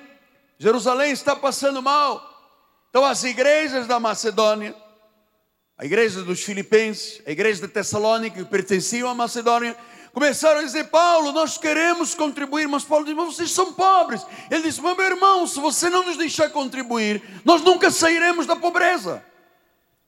Jerusalém 0.57 1.11
está 1.11 1.35
passando 1.35 1.81
mal. 1.81 2.25
Então 2.89 3.05
as 3.05 3.23
igrejas 3.23 3.85
da 3.85 3.99
Macedônia, 3.99 4.75
a 5.77 5.85
igreja 5.85 6.23
dos 6.23 6.43
Filipenses, 6.43 7.21
a 7.25 7.31
igreja 7.31 7.61
de 7.61 7.67
Tessalônica, 7.67 8.37
que 8.37 8.49
pertenciam 8.49 9.07
à 9.07 9.13
Macedônia, 9.13 9.77
começaram 10.11 10.59
a 10.61 10.63
dizer: 10.63 10.85
Paulo, 10.85 11.31
nós 11.31 11.57
queremos 11.57 12.15
contribuir, 12.15 12.67
mas 12.67 12.83
Paulo 12.83 13.05
disse: 13.05 13.15
mas 13.15 13.35
vocês 13.35 13.51
são 13.51 13.73
pobres. 13.73 14.25
Ele 14.49 14.63
disse: 14.63 14.81
meu 14.81 14.99
irmão, 14.99 15.45
se 15.45 15.59
você 15.59 15.89
não 15.89 16.03
nos 16.03 16.17
deixar 16.17 16.49
contribuir, 16.49 17.21
nós 17.45 17.61
nunca 17.61 17.91
sairemos 17.91 18.47
da 18.47 18.55
pobreza. 18.55 19.23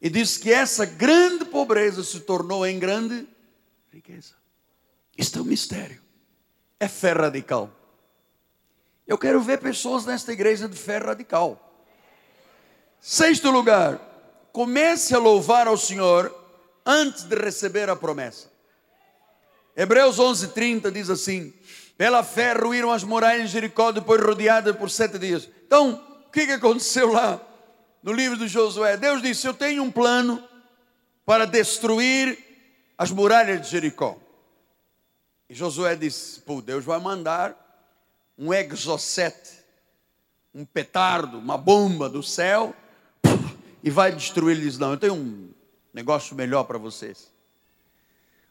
E 0.01 0.09
disse 0.09 0.39
que 0.39 0.51
essa 0.51 0.83
grande 0.83 1.45
pobreza 1.45 2.03
se 2.03 2.21
tornou 2.21 2.65
em 2.65 2.79
grande 2.79 3.27
riqueza. 3.93 4.33
Isto 5.15 5.37
é 5.37 5.41
um 5.43 5.45
mistério. 5.45 6.00
É 6.81 6.87
fé 6.87 7.11
radical. 7.11 7.69
Eu 9.05 9.15
quero 9.15 9.39
ver 9.39 9.59
pessoas 9.59 10.03
nesta 10.03 10.33
igreja 10.33 10.67
de 10.67 10.75
fé 10.75 10.97
radical. 10.97 11.71
Sexto 12.99 13.51
lugar, 13.51 14.01
comece 14.51 15.13
a 15.13 15.19
louvar 15.19 15.67
ao 15.67 15.77
Senhor 15.77 16.35
antes 16.83 17.25
de 17.25 17.35
receber 17.35 17.87
a 17.87 17.95
promessa. 17.95 18.49
Hebreus 19.77 20.17
11:30 20.17 20.89
diz 20.89 21.11
assim: 21.11 21.53
Pela 21.95 22.23
fé 22.23 22.53
ruíram 22.53 22.91
as 22.91 23.03
muralhas 23.03 23.43
de 23.43 23.53
Jericó 23.53 23.91
depois 23.91 24.19
rodeadas 24.19 24.75
por 24.75 24.89
sete 24.89 25.19
dias. 25.19 25.47
Então, 25.67 26.03
o 26.25 26.31
que, 26.31 26.41
aconteceu 26.51 27.11
lá 27.13 27.39
no 28.01 28.11
livro 28.11 28.35
de 28.35 28.47
Josué? 28.47 28.97
Deus 28.97 29.21
disse: 29.21 29.45
Eu 29.45 29.53
tenho 29.53 29.83
um 29.83 29.91
plano 29.91 30.43
para 31.27 31.45
destruir 31.45 32.39
as 32.97 33.11
muralhas 33.11 33.61
de 33.61 33.69
Jericó. 33.69 34.17
E 35.51 35.53
Josué 35.53 35.97
disse: 35.97 36.39
Pô, 36.39 36.61
Deus 36.61 36.85
vai 36.85 36.97
mandar 36.97 37.57
um 38.37 38.53
exocete, 38.53 39.51
um 40.55 40.63
petardo, 40.63 41.37
uma 41.39 41.57
bomba 41.57 42.07
do 42.07 42.23
céu, 42.23 42.73
e 43.83 43.89
vai 43.89 44.13
destruir. 44.13 44.55
Ele 44.55 44.65
diz: 44.65 44.77
Não, 44.77 44.91
eu 44.91 44.97
tenho 44.97 45.13
um 45.13 45.49
negócio 45.93 46.37
melhor 46.37 46.63
para 46.63 46.77
vocês. 46.77 47.33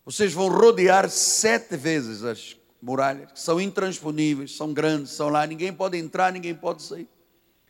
Vocês 0.05 0.35
vão 0.35 0.51
rodear 0.51 1.09
sete 1.09 1.75
vezes 1.75 2.23
as 2.23 2.55
muralhas, 2.83 3.33
que 3.33 3.41
são 3.41 3.59
intransponíveis, 3.59 4.55
são 4.55 4.71
grandes, 4.71 5.13
são 5.13 5.31
lá, 5.31 5.47
ninguém 5.47 5.73
pode 5.73 5.97
entrar, 5.97 6.31
ninguém 6.31 6.55
pode 6.55 6.83
sair. 6.83 7.09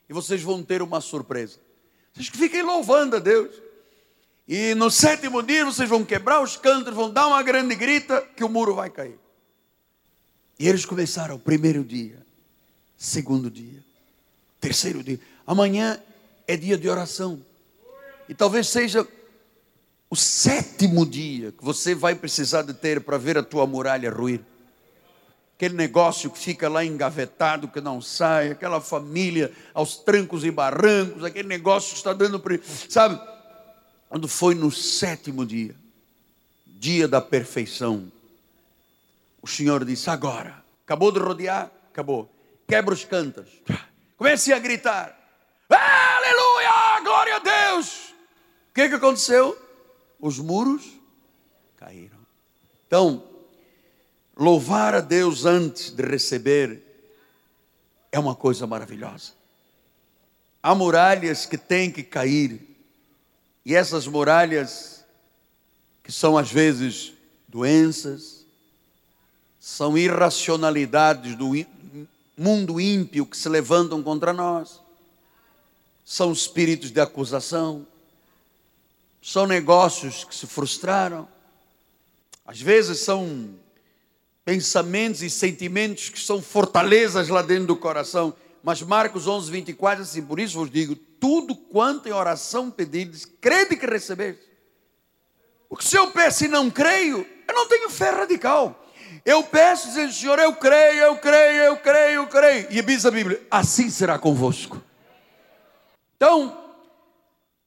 E 0.08 0.12
vocês 0.12 0.42
vão 0.42 0.60
ter 0.60 0.82
uma 0.82 1.00
surpresa. 1.00 1.60
Vocês 2.12 2.26
fiquem 2.26 2.64
louvando 2.64 3.14
a 3.14 3.20
Deus. 3.20 3.54
E 4.48 4.74
no 4.74 4.90
sétimo 4.90 5.40
dia 5.40 5.64
vocês 5.64 5.88
vão 5.88 6.04
quebrar 6.04 6.42
os 6.42 6.56
cantos, 6.56 6.92
vão 6.92 7.08
dar 7.08 7.28
uma 7.28 7.40
grande 7.40 7.76
grita 7.76 8.20
que 8.34 8.42
o 8.42 8.48
muro 8.48 8.74
vai 8.74 8.90
cair. 8.90 9.19
E 10.60 10.68
eles 10.68 10.84
começaram 10.84 11.36
o 11.36 11.38
primeiro 11.38 11.82
dia, 11.82 12.18
segundo 12.94 13.50
dia, 13.50 13.82
terceiro 14.60 15.02
dia. 15.02 15.18
Amanhã 15.46 15.98
é 16.46 16.54
dia 16.54 16.76
de 16.76 16.86
oração. 16.86 17.40
E 18.28 18.34
talvez 18.34 18.68
seja 18.68 19.08
o 20.10 20.14
sétimo 20.14 21.06
dia 21.06 21.50
que 21.50 21.64
você 21.64 21.94
vai 21.94 22.14
precisar 22.14 22.60
de 22.60 22.74
ter 22.74 23.00
para 23.00 23.16
ver 23.16 23.38
a 23.38 23.42
tua 23.42 23.66
muralha 23.66 24.10
ruir. 24.10 24.42
Aquele 25.56 25.74
negócio 25.74 26.30
que 26.30 26.38
fica 26.38 26.68
lá 26.68 26.84
engavetado, 26.84 27.66
que 27.66 27.80
não 27.80 28.02
sai, 28.02 28.50
aquela 28.50 28.82
família 28.82 29.50
aos 29.72 29.96
trancos 29.96 30.44
e 30.44 30.50
barrancos, 30.50 31.24
aquele 31.24 31.48
negócio 31.48 31.92
que 31.92 31.96
está 31.96 32.12
dando, 32.12 32.38
sabe? 32.86 33.18
Quando 34.10 34.28
foi 34.28 34.54
no 34.54 34.70
sétimo 34.70 35.46
dia, 35.46 35.74
dia 36.66 37.08
da 37.08 37.22
perfeição, 37.22 38.12
o 39.42 39.46
Senhor 39.46 39.84
disse: 39.84 40.10
agora, 40.10 40.62
acabou 40.84 41.12
de 41.12 41.18
rodear, 41.18 41.70
acabou, 41.90 42.30
quebra 42.68 42.94
os 42.94 43.04
cantos, 43.04 43.48
comece 44.16 44.52
a 44.52 44.58
gritar: 44.58 45.16
Aleluia, 45.68 47.00
glória 47.02 47.36
a 47.36 47.38
Deus! 47.38 48.14
O 48.70 48.74
que, 48.74 48.88
que 48.88 48.94
aconteceu? 48.94 49.70
os 50.20 50.38
muros 50.38 50.84
caíram. 51.76 52.18
Então, 52.86 53.24
louvar 54.36 54.94
a 54.94 55.00
Deus 55.00 55.44
antes 55.44 55.90
de 55.90 56.02
receber 56.02 56.82
é 58.12 58.18
uma 58.18 58.34
coisa 58.34 58.66
maravilhosa. 58.66 59.32
Há 60.62 60.74
muralhas 60.74 61.46
que 61.46 61.56
têm 61.56 61.90
que 61.90 62.02
cair, 62.02 62.60
e 63.64 63.74
essas 63.74 64.06
muralhas, 64.06 65.04
que 66.02 66.12
são 66.12 66.36
às 66.36 66.52
vezes 66.52 67.14
doenças, 67.48 68.39
são 69.60 69.96
irracionalidades 69.98 71.36
do 71.36 71.52
mundo 72.36 72.80
ímpio 72.80 73.26
que 73.26 73.36
se 73.36 73.48
levantam 73.48 74.02
contra 74.02 74.32
nós, 74.32 74.80
são 76.02 76.32
espíritos 76.32 76.90
de 76.90 76.98
acusação, 76.98 77.86
são 79.22 79.46
negócios 79.46 80.24
que 80.24 80.34
se 80.34 80.46
frustraram, 80.46 81.28
às 82.46 82.60
vezes 82.60 83.00
são 83.00 83.54
pensamentos 84.44 85.22
e 85.22 85.28
sentimentos 85.28 86.08
que 86.08 86.18
são 86.18 86.40
fortalezas 86.40 87.28
lá 87.28 87.42
dentro 87.42 87.66
do 87.66 87.76
coração. 87.76 88.34
Mas 88.62 88.82
Marcos 88.82 89.26
11, 89.28 89.50
24, 89.50 90.02
assim, 90.02 90.22
por 90.22 90.40
isso 90.40 90.58
vos 90.58 90.70
digo: 90.70 90.96
tudo 90.96 91.54
quanto 91.54 92.08
em 92.08 92.12
oração 92.12 92.70
pedides, 92.70 93.26
crede 93.40 93.76
que 93.76 93.86
recebeis. 93.86 94.36
Porque 95.68 95.86
se 95.86 95.96
eu 95.96 96.10
peço 96.10 96.46
e 96.46 96.48
não 96.48 96.70
creio, 96.70 97.24
eu 97.46 97.54
não 97.54 97.68
tenho 97.68 97.88
fé 97.90 98.10
radical. 98.10 98.79
Eu 99.24 99.42
peço 99.42 99.88
dizendo, 99.88 100.12
Senhor, 100.12 100.38
eu 100.38 100.54
creio, 100.54 101.00
eu 101.00 101.16
creio, 101.16 101.62
eu 101.62 101.76
creio, 101.76 102.14
eu 102.14 102.26
creio. 102.26 102.66
E 102.70 102.82
diz 102.82 103.04
a 103.04 103.10
Bíblia, 103.10 103.40
assim 103.50 103.90
será 103.90 104.18
convosco. 104.18 104.82
Então, 106.16 106.56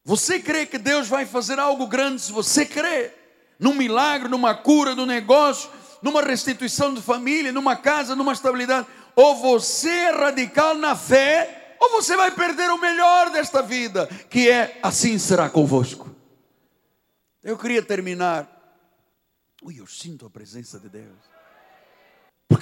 você 0.04 0.40
crê 0.40 0.66
que 0.66 0.78
Deus 0.78 1.08
vai 1.08 1.26
fazer 1.26 1.60
algo 1.60 1.88
grande 1.88 2.22
se 2.22 2.32
você 2.32 2.66
crê 2.66 3.12
num 3.60 3.74
milagre, 3.74 4.28
numa 4.28 4.54
cura, 4.54 4.96
num 4.96 5.06
negócio, 5.06 5.70
numa 6.02 6.22
restituição 6.22 6.94
de 6.94 7.02
família, 7.02 7.52
numa 7.52 7.76
casa, 7.76 8.16
numa 8.16 8.34
estabilidade? 8.34 8.88
Ou 9.16 9.36
você 9.36 9.90
é 9.90 10.12
radical 10.12 10.76
na 10.76 10.96
fé, 10.96 11.76
ou 11.80 11.90
você 11.92 12.16
vai 12.16 12.32
perder 12.32 12.70
o 12.72 12.80
melhor 12.80 13.30
desta 13.30 13.62
vida, 13.62 14.08
que 14.30 14.50
é 14.50 14.80
assim 14.82 15.18
será 15.18 15.50
convosco. 15.50 16.14
Eu 17.44 17.58
queria 17.58 17.82
terminar. 17.82 18.50
Ui, 19.62 19.80
eu 19.80 19.88
sinto 19.88 20.26
a 20.26 20.30
presença 20.30 20.80
de 20.80 20.90
Deus. 20.90 21.33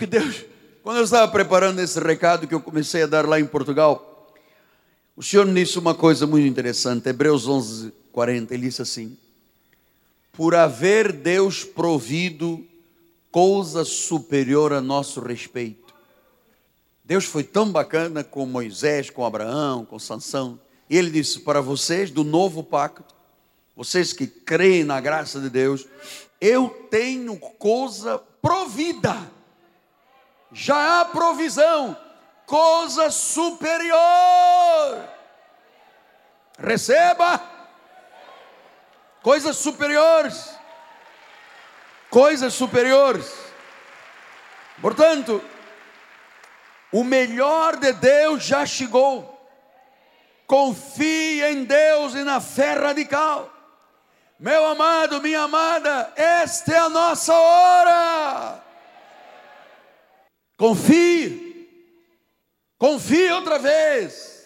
Porque 0.02 0.18
Deus, 0.18 0.44
quando 0.82 0.98
eu 0.98 1.04
estava 1.04 1.32
preparando 1.32 1.80
esse 1.80 2.00
recado 2.00 2.48
que 2.48 2.56
eu 2.56 2.60
comecei 2.60 3.04
a 3.04 3.06
dar 3.06 3.28
lá 3.28 3.40
em 3.40 3.46
Portugal, 3.46 4.34
o 5.16 5.22
Senhor 5.22 5.46
me 5.46 5.64
disse 5.64 5.78
uma 5.78 5.94
coisa 5.94 6.26
muito 6.26 6.48
interessante, 6.48 7.08
Hebreus 7.08 7.48
11, 7.48 7.94
40, 8.12 8.52
ele 8.52 8.66
disse 8.66 8.82
assim: 8.82 9.16
Por 10.34 10.56
haver 10.56 11.12
Deus 11.12 11.64
provido 11.64 12.66
coisa 13.32 13.86
superior 13.86 14.74
a 14.74 14.82
nosso 14.82 15.22
respeito. 15.22 15.94
Deus 17.06 17.26
foi 17.26 17.44
tão 17.44 17.72
bacana 17.72 18.24
com 18.24 18.44
Moisés, 18.48 19.12
com 19.12 19.24
Abraão, 19.24 19.86
com 19.86 20.00
Sansão. 20.00 20.60
E 20.90 20.98
ele 20.98 21.12
disse 21.12 21.42
para 21.42 21.62
vocês 21.62 22.10
do 22.10 22.24
novo 22.24 22.64
pacto, 22.64 23.14
vocês 23.76 24.14
que 24.14 24.26
creem 24.26 24.84
na 24.84 25.00
graça 25.00 25.40
de 25.40 25.48
Deus, 25.48 25.86
eu 26.42 26.88
tenho 26.90 27.38
coisa 27.38 28.18
provida. 28.42 29.40
Já 30.52 31.02
há 31.02 31.06
provisão 31.06 31.98
coisa 32.46 33.10
superior. 33.10 33.98
Receba 36.60 37.42
coisas 39.22 39.56
superiores. 39.56 40.54
Coisas 42.10 42.54
superiores. 42.54 43.34
Portanto, 44.82 45.42
o 46.92 47.04
melhor 47.04 47.78
de 47.78 47.94
Deus 47.94 48.44
já 48.44 48.66
chegou. 48.66 49.32
Confie 50.46 51.42
em 51.44 51.64
Deus 51.64 52.14
e 52.16 52.24
na 52.24 52.42
fé 52.42 52.74
radical. 52.74 53.50
Meu 54.38 54.68
amado, 54.68 55.22
minha 55.22 55.44
amada, 55.44 56.12
esta 56.18 56.74
é 56.74 56.78
a 56.80 56.90
nossa 56.90 57.34
hora. 57.34 58.71
Confie. 60.62 61.68
Confie 62.78 63.32
outra 63.32 63.58
vez. 63.58 64.46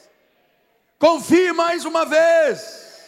Confie 0.97 1.51
mais 1.51 1.83
uma 1.83 2.05
vez. 2.05 3.03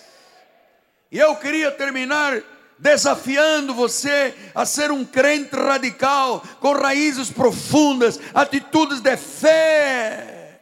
E 1.09 1.17
eu 1.17 1.33
queria 1.37 1.71
terminar 1.71 2.43
desafiando 2.77 3.73
você 3.73 4.35
a 4.53 4.65
ser 4.65 4.91
um 4.91 5.05
crente 5.05 5.55
radical, 5.55 6.43
com 6.59 6.73
raízes 6.73 7.31
profundas, 7.31 8.19
atitudes 8.33 8.99
de 8.99 9.15
fé. 9.15 10.59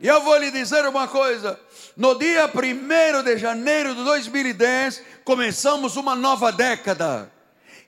E 0.00 0.08
eu 0.08 0.20
vou 0.20 0.36
lhe 0.38 0.50
dizer 0.50 0.84
uma 0.88 1.06
coisa: 1.06 1.60
no 1.96 2.18
dia 2.18 2.50
1 2.52 3.22
de 3.22 3.38
janeiro 3.38 3.94
de 3.94 4.02
2010, 4.02 5.00
começamos 5.24 5.94
uma 5.94 6.16
nova 6.16 6.50
década. 6.50 7.30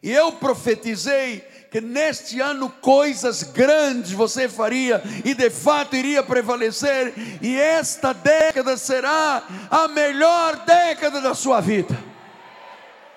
E 0.01 0.13
eu 0.13 0.31
profetizei 0.31 1.45
que 1.75 1.81
neste 1.81 2.39
ano 2.39 2.71
coisas 2.71 3.43
grandes 3.43 4.13
você 4.13 4.49
faria 4.49 5.03
e 5.25 5.35
de 5.35 5.51
fato 5.51 5.97
iria 5.97 6.23
prevalecer, 6.23 7.13
e 7.43 7.59
esta 7.59 8.13
década 8.13 8.77
será 8.77 9.43
a 9.69 9.89
melhor 9.89 10.65
década 10.65 11.21
da 11.21 11.35
sua 11.35 11.61
vida. 11.61 11.99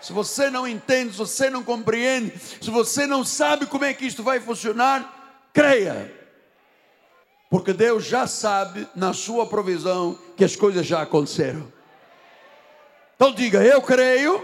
Se 0.01 0.11
você 0.11 0.49
não 0.49 0.67
entende, 0.67 1.11
se 1.11 1.19
você 1.19 1.51
não 1.51 1.63
compreende, 1.63 2.33
se 2.59 2.71
você 2.71 3.05
não 3.05 3.23
sabe 3.23 3.67
como 3.67 3.85
é 3.85 3.93
que 3.93 4.07
isto 4.07 4.23
vai 4.23 4.39
funcionar, 4.39 5.37
creia. 5.53 6.11
Porque 7.51 7.73
Deus 7.73 8.05
já 8.05 8.25
sabe, 8.25 8.87
na 8.95 9.13
sua 9.13 9.45
provisão, 9.45 10.17
que 10.35 10.43
as 10.43 10.55
coisas 10.55 10.83
já 10.83 11.03
aconteceram. 11.03 11.71
Então 13.15 13.31
diga: 13.31 13.63
Eu 13.63 13.83
creio, 13.83 14.43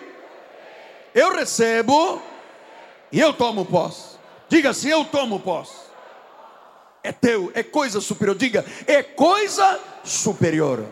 eu 1.16 1.36
recebo 1.36 2.22
e 3.14 3.20
eu 3.20 3.32
tomo 3.32 3.64
posse. 3.64 4.18
Diga 4.50 4.72
assim: 4.72 4.90
Eu 4.90 5.06
tomo 5.06 5.40
posse. 5.40 5.84
É 7.04 7.12
teu, 7.12 7.52
é 7.54 7.62
coisa 7.62 8.02
superior. 8.02 8.36
Diga: 8.36 8.66
É 8.88 9.04
coisa 9.04 9.80
superior. 10.04 10.84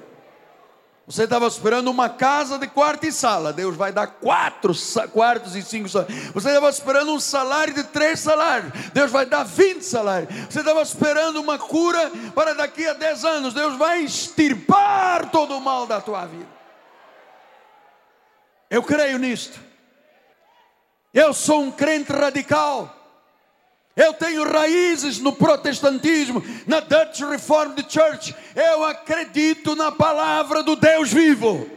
Você 1.08 1.24
estava 1.24 1.48
esperando 1.48 1.90
uma 1.90 2.08
casa 2.08 2.60
de 2.60 2.68
quarto 2.68 3.08
e 3.08 3.12
sala. 3.12 3.52
Deus 3.52 3.76
vai 3.76 3.92
dar 3.92 4.06
quatro 4.06 4.72
quartos 5.12 5.56
e 5.56 5.64
cinco 5.64 5.90
salários. 5.90 6.32
Você 6.32 6.48
estava 6.50 6.70
esperando 6.70 7.12
um 7.12 7.20
salário 7.20 7.74
de 7.74 7.84
três 7.86 8.20
salários. 8.20 8.72
Deus 8.94 9.10
vai 9.10 9.26
dar 9.26 9.44
vinte 9.44 9.84
salários. 9.84 10.30
Você 10.48 10.60
estava 10.60 10.82
esperando 10.84 11.42
uma 11.42 11.58
cura 11.58 12.12
para 12.36 12.54
daqui 12.54 12.88
a 12.88 12.94
dez 12.94 13.26
anos. 13.26 13.56
Deus 13.56 13.78
vai 13.78 14.04
extirpar 14.04 15.32
todo 15.32 15.58
o 15.58 15.60
mal 15.60 15.88
da 15.88 16.00
tua 16.00 16.28
vida. 16.28 16.48
Eu 18.70 18.84
creio 18.84 19.18
nisto. 19.18 19.71
Eu 21.14 21.34
sou 21.34 21.62
um 21.62 21.72
crente 21.72 22.12
radical. 22.12 22.98
Eu 23.96 24.14
tenho 24.14 24.50
raízes 24.50 25.20
no 25.20 25.34
protestantismo, 25.34 26.42
na 26.66 26.80
Dutch 26.80 27.20
Reformed 27.22 27.86
Church. 27.90 28.34
Eu 28.56 28.86
acredito 28.86 29.76
na 29.76 29.92
palavra 29.92 30.64
do 30.64 30.76
Deus 30.76 31.12
vivo. 31.12 31.70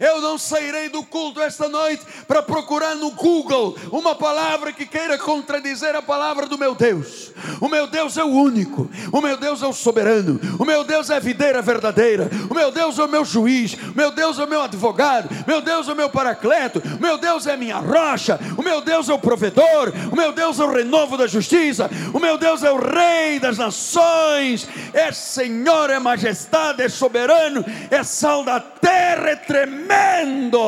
Eu 0.00 0.20
não 0.20 0.38
sairei 0.38 0.88
do 0.88 1.02
culto 1.02 1.40
esta 1.40 1.68
noite 1.68 2.04
para 2.28 2.40
procurar 2.40 2.94
no 2.94 3.10
Google 3.10 3.76
uma 3.90 4.14
palavra 4.14 4.72
que 4.72 4.86
queira 4.86 5.18
contradizer 5.18 5.96
a 5.96 6.02
palavra 6.02 6.46
do 6.46 6.56
meu 6.56 6.72
Deus. 6.72 7.32
O 7.60 7.68
meu 7.68 7.88
Deus 7.88 8.16
é 8.16 8.22
o 8.22 8.28
único, 8.28 8.88
o 9.12 9.20
meu 9.20 9.36
Deus 9.36 9.60
é 9.60 9.66
o 9.66 9.72
soberano, 9.72 10.40
o 10.56 10.64
meu 10.64 10.84
Deus 10.84 11.10
é 11.10 11.16
a 11.16 11.20
videira 11.20 11.60
verdadeira, 11.60 12.30
o 12.48 12.54
meu 12.54 12.70
Deus 12.70 12.96
é 12.96 13.02
o 13.02 13.08
meu 13.08 13.24
juiz, 13.24 13.74
o 13.74 13.96
meu 13.96 14.12
Deus 14.12 14.38
é 14.38 14.44
o 14.44 14.48
meu 14.48 14.62
advogado, 14.62 15.28
o 15.30 15.50
meu 15.50 15.60
Deus 15.60 15.88
é 15.88 15.92
o 15.92 15.96
meu 15.96 16.08
paracleto, 16.08 16.80
o 16.96 17.02
meu 17.02 17.18
Deus 17.18 17.48
é 17.48 17.54
a 17.54 17.56
minha 17.56 17.78
rocha, 17.78 18.38
o 18.56 18.62
meu 18.62 18.80
Deus 18.80 19.08
é 19.08 19.12
o 19.12 19.18
provedor, 19.18 19.92
o 20.12 20.16
meu 20.16 20.30
Deus 20.30 20.60
é 20.60 20.64
o 20.64 20.70
renovo 20.70 21.16
da 21.16 21.26
justiça, 21.26 21.90
o 22.14 22.20
meu 22.20 22.38
Deus 22.38 22.62
é 22.62 22.70
o 22.70 22.78
rei 22.78 23.40
das 23.40 23.58
nações, 23.58 24.68
é 24.92 25.10
Senhor, 25.10 25.90
é 25.90 25.98
majestade, 25.98 26.82
é 26.82 26.88
soberano, 26.88 27.64
é 27.90 28.04
sal 28.04 28.44
da 28.44 28.60
é 28.90 29.36
tremendo. 29.36 30.58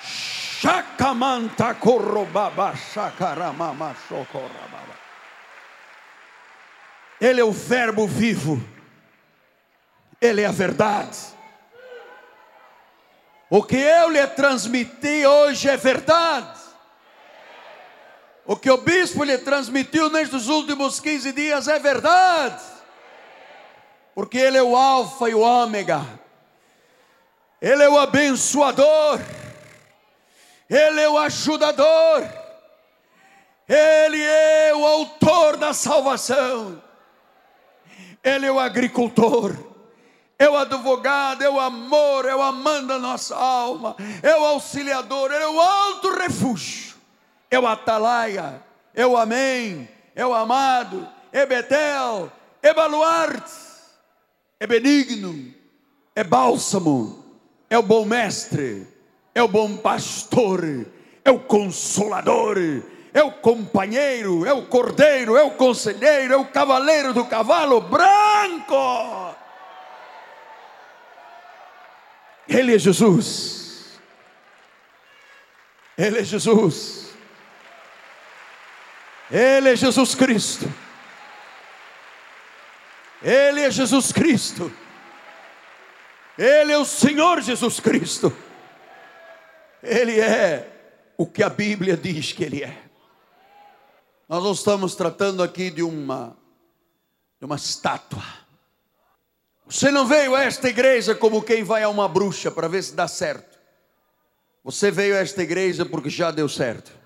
Shacamanta 0.00 1.74
corrobaba 1.74 2.74
shacaramama 2.76 3.96
socorrababa. 4.08 4.96
Ele 7.20 7.40
é 7.40 7.44
o 7.44 7.52
verbo 7.52 8.06
vivo. 8.06 8.62
Ele 10.20 10.42
é 10.42 10.46
a 10.46 10.52
verdade. 10.52 11.18
O 13.50 13.62
que 13.62 13.76
eu 13.76 14.08
lhe 14.08 14.26
transmiti 14.28 15.26
hoje 15.26 15.68
é 15.68 15.76
verdade. 15.76 16.60
O 18.44 18.56
que 18.56 18.70
o 18.70 18.78
bispo 18.78 19.24
lhe 19.24 19.38
transmitiu 19.38 20.10
nestes 20.10 20.48
últimos 20.48 20.98
15 20.98 21.32
dias 21.32 21.68
é 21.68 21.78
verdade 21.78 22.71
porque 24.14 24.38
Ele 24.38 24.58
é 24.58 24.62
o 24.62 24.76
Alfa 24.76 25.28
e 25.28 25.34
o 25.34 25.40
Ômega, 25.40 26.06
Ele 27.60 27.82
é 27.82 27.88
o 27.88 27.98
abençoador, 27.98 29.20
Ele 30.68 31.00
é 31.00 31.08
o 31.08 31.18
ajudador, 31.18 32.28
Ele 33.68 34.22
é 34.22 34.74
o 34.74 34.84
autor 34.86 35.56
da 35.56 35.72
salvação, 35.72 36.82
Ele 38.22 38.46
é 38.46 38.52
o 38.52 38.60
agricultor, 38.60 39.56
é 40.38 40.48
o 40.48 40.56
advogado, 40.56 41.42
é 41.42 41.48
o 41.48 41.60
amor, 41.60 42.26
é 42.26 42.34
o 42.34 42.42
amante 42.42 42.86
da 42.86 42.98
nossa 42.98 43.36
alma, 43.36 43.96
é 44.22 44.36
o 44.36 44.44
auxiliador, 44.44 45.32
é 45.32 45.46
o 45.46 45.60
alto 45.60 46.12
refúgio, 46.18 46.96
é 47.50 47.58
o 47.58 47.66
atalaia, 47.66 48.62
é 48.94 49.06
o 49.06 49.16
amém, 49.16 49.88
é 50.14 50.26
o 50.26 50.34
amado, 50.34 51.08
é 51.32 51.46
Betel, 51.46 52.30
é 52.60 52.74
baluarte, 52.74 53.71
é 54.62 54.66
benigno, 54.68 55.52
é 56.14 56.22
bálsamo, 56.22 57.36
é 57.68 57.76
o 57.76 57.82
bom 57.82 58.04
mestre, 58.04 58.86
é 59.34 59.42
o 59.42 59.48
bom 59.48 59.76
pastor, 59.76 60.86
é 61.24 61.30
o 61.32 61.40
consolador, 61.40 62.56
é 63.12 63.24
o 63.24 63.32
companheiro, 63.32 64.46
é 64.46 64.52
o 64.52 64.64
cordeiro, 64.66 65.36
é 65.36 65.42
o 65.42 65.50
conselheiro, 65.50 66.32
é 66.32 66.36
o 66.36 66.44
cavaleiro 66.44 67.12
do 67.12 67.24
cavalo 67.24 67.80
branco. 67.80 69.34
Ele 72.48 72.76
é 72.76 72.78
Jesus. 72.78 73.98
Ele 75.98 76.20
é 76.20 76.24
Jesus. 76.24 77.08
Ele 79.28 79.70
é 79.70 79.74
Jesus 79.74 80.14
Cristo. 80.14 80.72
Ele 83.22 83.60
é 83.60 83.70
Jesus 83.70 84.12
Cristo. 84.12 84.72
Ele 86.36 86.72
é 86.72 86.78
o 86.78 86.84
Senhor 86.84 87.40
Jesus 87.40 87.78
Cristo. 87.78 88.34
Ele 89.82 90.20
é 90.20 90.68
o 91.16 91.26
que 91.26 91.42
a 91.42 91.48
Bíblia 91.48 91.96
diz 91.96 92.32
que 92.32 92.44
Ele 92.44 92.62
é. 92.62 92.82
Nós 94.28 94.42
não 94.42 94.52
estamos 94.52 94.94
tratando 94.94 95.42
aqui 95.42 95.70
de 95.70 95.82
uma, 95.82 96.36
de 97.38 97.44
uma 97.44 97.56
estátua. 97.56 98.22
Você 99.66 99.90
não 99.90 100.06
veio 100.06 100.34
a 100.34 100.42
esta 100.42 100.68
igreja 100.68 101.14
como 101.14 101.42
quem 101.42 101.62
vai 101.62 101.82
a 101.82 101.88
uma 101.88 102.08
bruxa 102.08 102.50
para 102.50 102.68
ver 102.68 102.82
se 102.82 102.94
dá 102.94 103.06
certo. 103.06 103.58
Você 104.64 104.90
veio 104.90 105.14
a 105.14 105.18
esta 105.18 105.42
igreja 105.42 105.84
porque 105.84 106.08
já 106.08 106.30
deu 106.30 106.48
certo. 106.48 107.01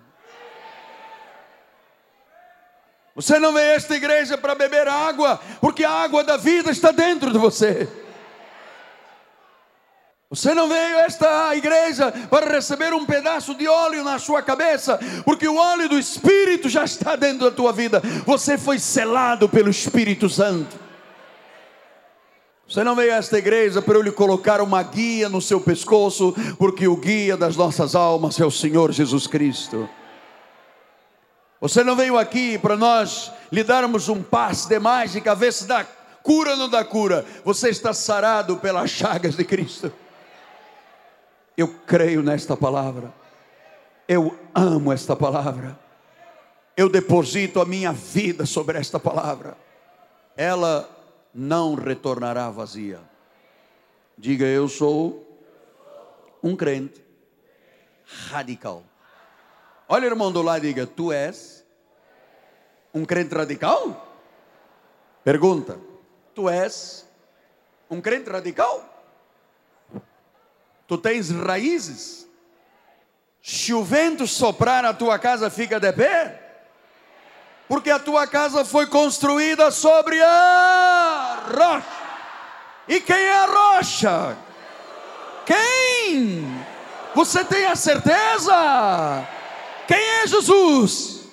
Você 3.17 3.39
não 3.39 3.55
veio 3.55 3.71
a 3.71 3.75
esta 3.75 3.97
igreja 3.97 4.37
para 4.37 4.55
beber 4.55 4.87
água, 4.87 5.41
porque 5.59 5.83
a 5.83 5.91
água 5.91 6.23
da 6.23 6.37
vida 6.37 6.71
está 6.71 6.93
dentro 6.93 7.33
de 7.33 7.39
você. 7.39 7.89
Você 10.29 10.53
não 10.53 10.69
veio 10.69 10.99
a 10.99 11.03
esta 11.03 11.57
igreja 11.57 12.13
para 12.29 12.53
receber 12.53 12.93
um 12.93 13.07
pedaço 13.07 13.55
de 13.55 13.67
óleo 13.67 14.05
na 14.05 14.19
sua 14.19 14.43
cabeça, 14.43 15.01
porque 15.25 15.49
o 15.49 15.57
óleo 15.57 15.89
do 15.89 15.99
Espírito 15.99 16.69
já 16.69 16.85
está 16.85 17.17
dentro 17.17 17.49
da 17.49 17.51
tua 17.51 17.73
vida. 17.73 18.03
Você 18.27 18.59
foi 18.59 18.79
selado 18.79 19.49
pelo 19.49 19.71
Espírito 19.71 20.29
Santo. 20.29 20.77
Você 22.69 22.85
não 22.85 22.97
veio 22.97 23.15
a 23.15 23.17
esta 23.17 23.39
igreja 23.39 23.81
para 23.81 23.97
eu 23.97 24.03
lhe 24.03 24.13
colocar 24.13 24.61
uma 24.61 24.83
guia 24.83 25.31
no 25.31 25.41
seu 25.41 25.61
pescoço, 25.61 26.35
porque 26.59 26.87
o 26.87 26.97
guia 26.97 27.37
das 27.37 27.57
nossas 27.57 27.95
almas 27.95 28.39
é 28.39 28.45
o 28.45 28.51
Senhor 28.51 28.93
Jesus 28.93 29.27
Cristo. 29.27 29.89
Você 31.61 31.83
não 31.83 31.97
veio 31.97 32.19
aqui 32.19 32.59
para 32.59 32.77
nós 32.77 33.33
lhe 33.51 33.65
darmos 33.65 34.09
um 34.09 34.23
passe 34.23 34.69
de 34.69 34.79
mágica, 34.79 35.35
ver 35.35 35.53
se 35.53 35.67
dá 35.67 35.85
cura 36.23 36.51
ou 36.51 36.57
não 36.57 36.69
dá 36.69 36.85
cura. 36.85 37.25
Você 37.45 37.71
está 37.71 37.95
sarado 37.95 38.57
pelas 38.59 38.91
chagas 38.91 39.37
de 39.37 39.45
Cristo. 39.45 39.93
Eu 41.57 41.69
creio 41.87 42.23
nesta 42.23 42.57
palavra. 42.57 43.13
Eu 44.07 44.39
amo 44.55 44.93
esta 44.93 45.17
palavra. 45.17 45.79
Eu 46.77 46.91
deposito 46.91 47.61
a 47.61 47.65
minha 47.65 47.93
vida 47.93 48.45
sobre 48.45 48.79
esta 48.79 49.01
palavra. 49.01 49.57
Ela 50.37 50.89
não 51.33 51.75
retornará 51.75 52.51
vazia. 52.51 53.01
Diga, 54.19 54.45
eu 54.45 54.69
sou 54.69 55.27
um 56.43 56.55
crente 56.55 57.03
radical. 58.31 58.83
Olha 59.89 60.05
o 60.05 60.11
irmão 60.11 60.33
do 60.33 60.43
lado 60.43 60.65
e 60.65 60.69
diga: 60.69 60.87
Tu 60.87 61.13
és 61.13 61.65
um 62.93 63.05
crente 63.05 63.35
radical? 63.35 64.15
Pergunta: 65.23 65.79
Tu 66.35 66.49
és 66.49 67.07
um 67.91 68.01
crente 68.01 68.31
radical? 68.31 68.85
Tu 70.87 70.99
tens 70.99 71.31
raízes? 71.31 72.27
Se 73.43 73.73
o 73.73 73.85
vento 73.85 74.27
soprar, 74.27 74.85
a 74.85 74.93
tua 74.93 75.19
casa 75.19 75.49
fica 75.51 75.79
de 75.79 75.93
pé? 75.93 76.43
Porque 77.69 77.91
a 77.91 77.99
tua 77.99 78.27
casa 78.27 78.65
foi 78.65 78.87
construída 78.87 79.71
sobre 79.71 80.21
a 80.23 81.43
rocha. 81.49 81.87
E 82.89 83.01
quem 83.01 83.17
é 83.17 83.37
a 83.37 83.47
rocha? 83.47 84.37
Quem? 85.45 86.45
Você 87.15 87.45
tem 87.45 87.67
a 87.67 87.75
certeza? 87.75 89.27
Quem 89.87 89.99
é 89.99 90.27
Jesus? 90.27 91.29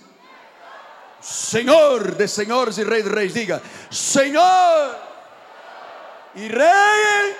Senhor 1.19 2.11
de 2.11 2.27
senhores 2.27 2.77
e 2.77 2.83
Rei 2.83 3.01
de 3.01 3.09
reis. 3.09 3.33
Diga: 3.33 3.61
Senhor 3.89 4.95
e 6.35 6.47
Rei 6.47 7.35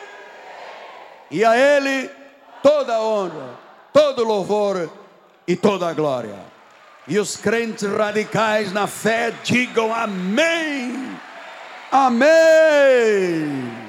E 1.32 1.44
a 1.44 1.58
Ele 1.58 2.10
toda 2.62 3.02
honra, 3.02 3.60
todo 3.92 4.24
louvor 4.24 4.90
e 5.48 5.56
toda 5.56 5.94
glória. 5.94 6.40
E 7.08 7.20
os 7.20 7.36
crentes 7.36 7.90
radicais 7.92 8.72
na 8.72 8.88
fé 8.88 9.34
digam 9.44 9.94
amém. 9.94 11.20
Amém. 11.92 13.84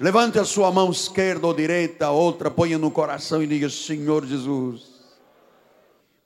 Levante 0.00 0.38
a 0.38 0.44
sua 0.44 0.70
mão 0.70 0.90
esquerda 0.90 1.46
ou 1.46 1.52
direita, 1.52 2.10
outra 2.10 2.50
ponha 2.50 2.78
no 2.78 2.90
coração 2.90 3.42
e 3.42 3.46
diga: 3.46 3.68
Senhor 3.68 4.24
Jesus, 4.24 4.82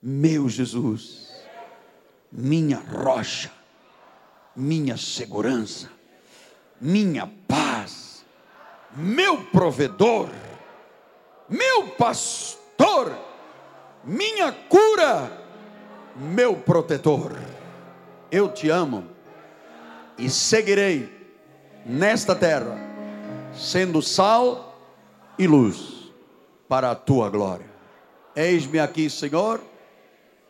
meu 0.03 0.47
Jesus, 0.47 1.31
minha 2.31 2.79
rocha, 2.79 3.51
minha 4.55 4.99
segurança, 4.99 5.91
minha 6.79 7.31
paz, 7.49 8.25
meu 8.95 9.45
provedor, 9.45 10.29
meu 11.49 11.89
pastor, 11.89 13.17
minha 14.05 14.53
cura, 14.53 15.33
meu 16.15 16.57
protetor. 16.57 17.39
Eu 18.31 18.51
te 18.51 18.69
amo 18.69 19.07
e 20.19 20.29
seguirei 20.29 21.11
nesta 21.87 22.35
terra, 22.35 22.92
sendo 23.55 24.03
sal 24.03 24.77
e 25.39 25.47
luz 25.47 26.11
para 26.69 26.91
a 26.91 26.95
tua 26.95 27.29
glória. 27.29 27.67
Eis-me 28.35 28.79
aqui, 28.79 29.11
Senhor, 29.11 29.61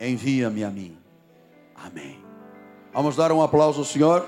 envia-me 0.00 0.62
a 0.62 0.70
mim. 0.70 0.96
Amém. 1.74 2.22
Vamos 2.92 3.16
dar 3.16 3.32
um 3.32 3.42
aplauso 3.42 3.80
ao 3.80 3.84
Senhor. 3.84 4.26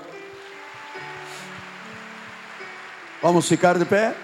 Vamos 3.21 3.47
ficar 3.47 3.77
de 3.77 3.85
pé. 3.85 4.15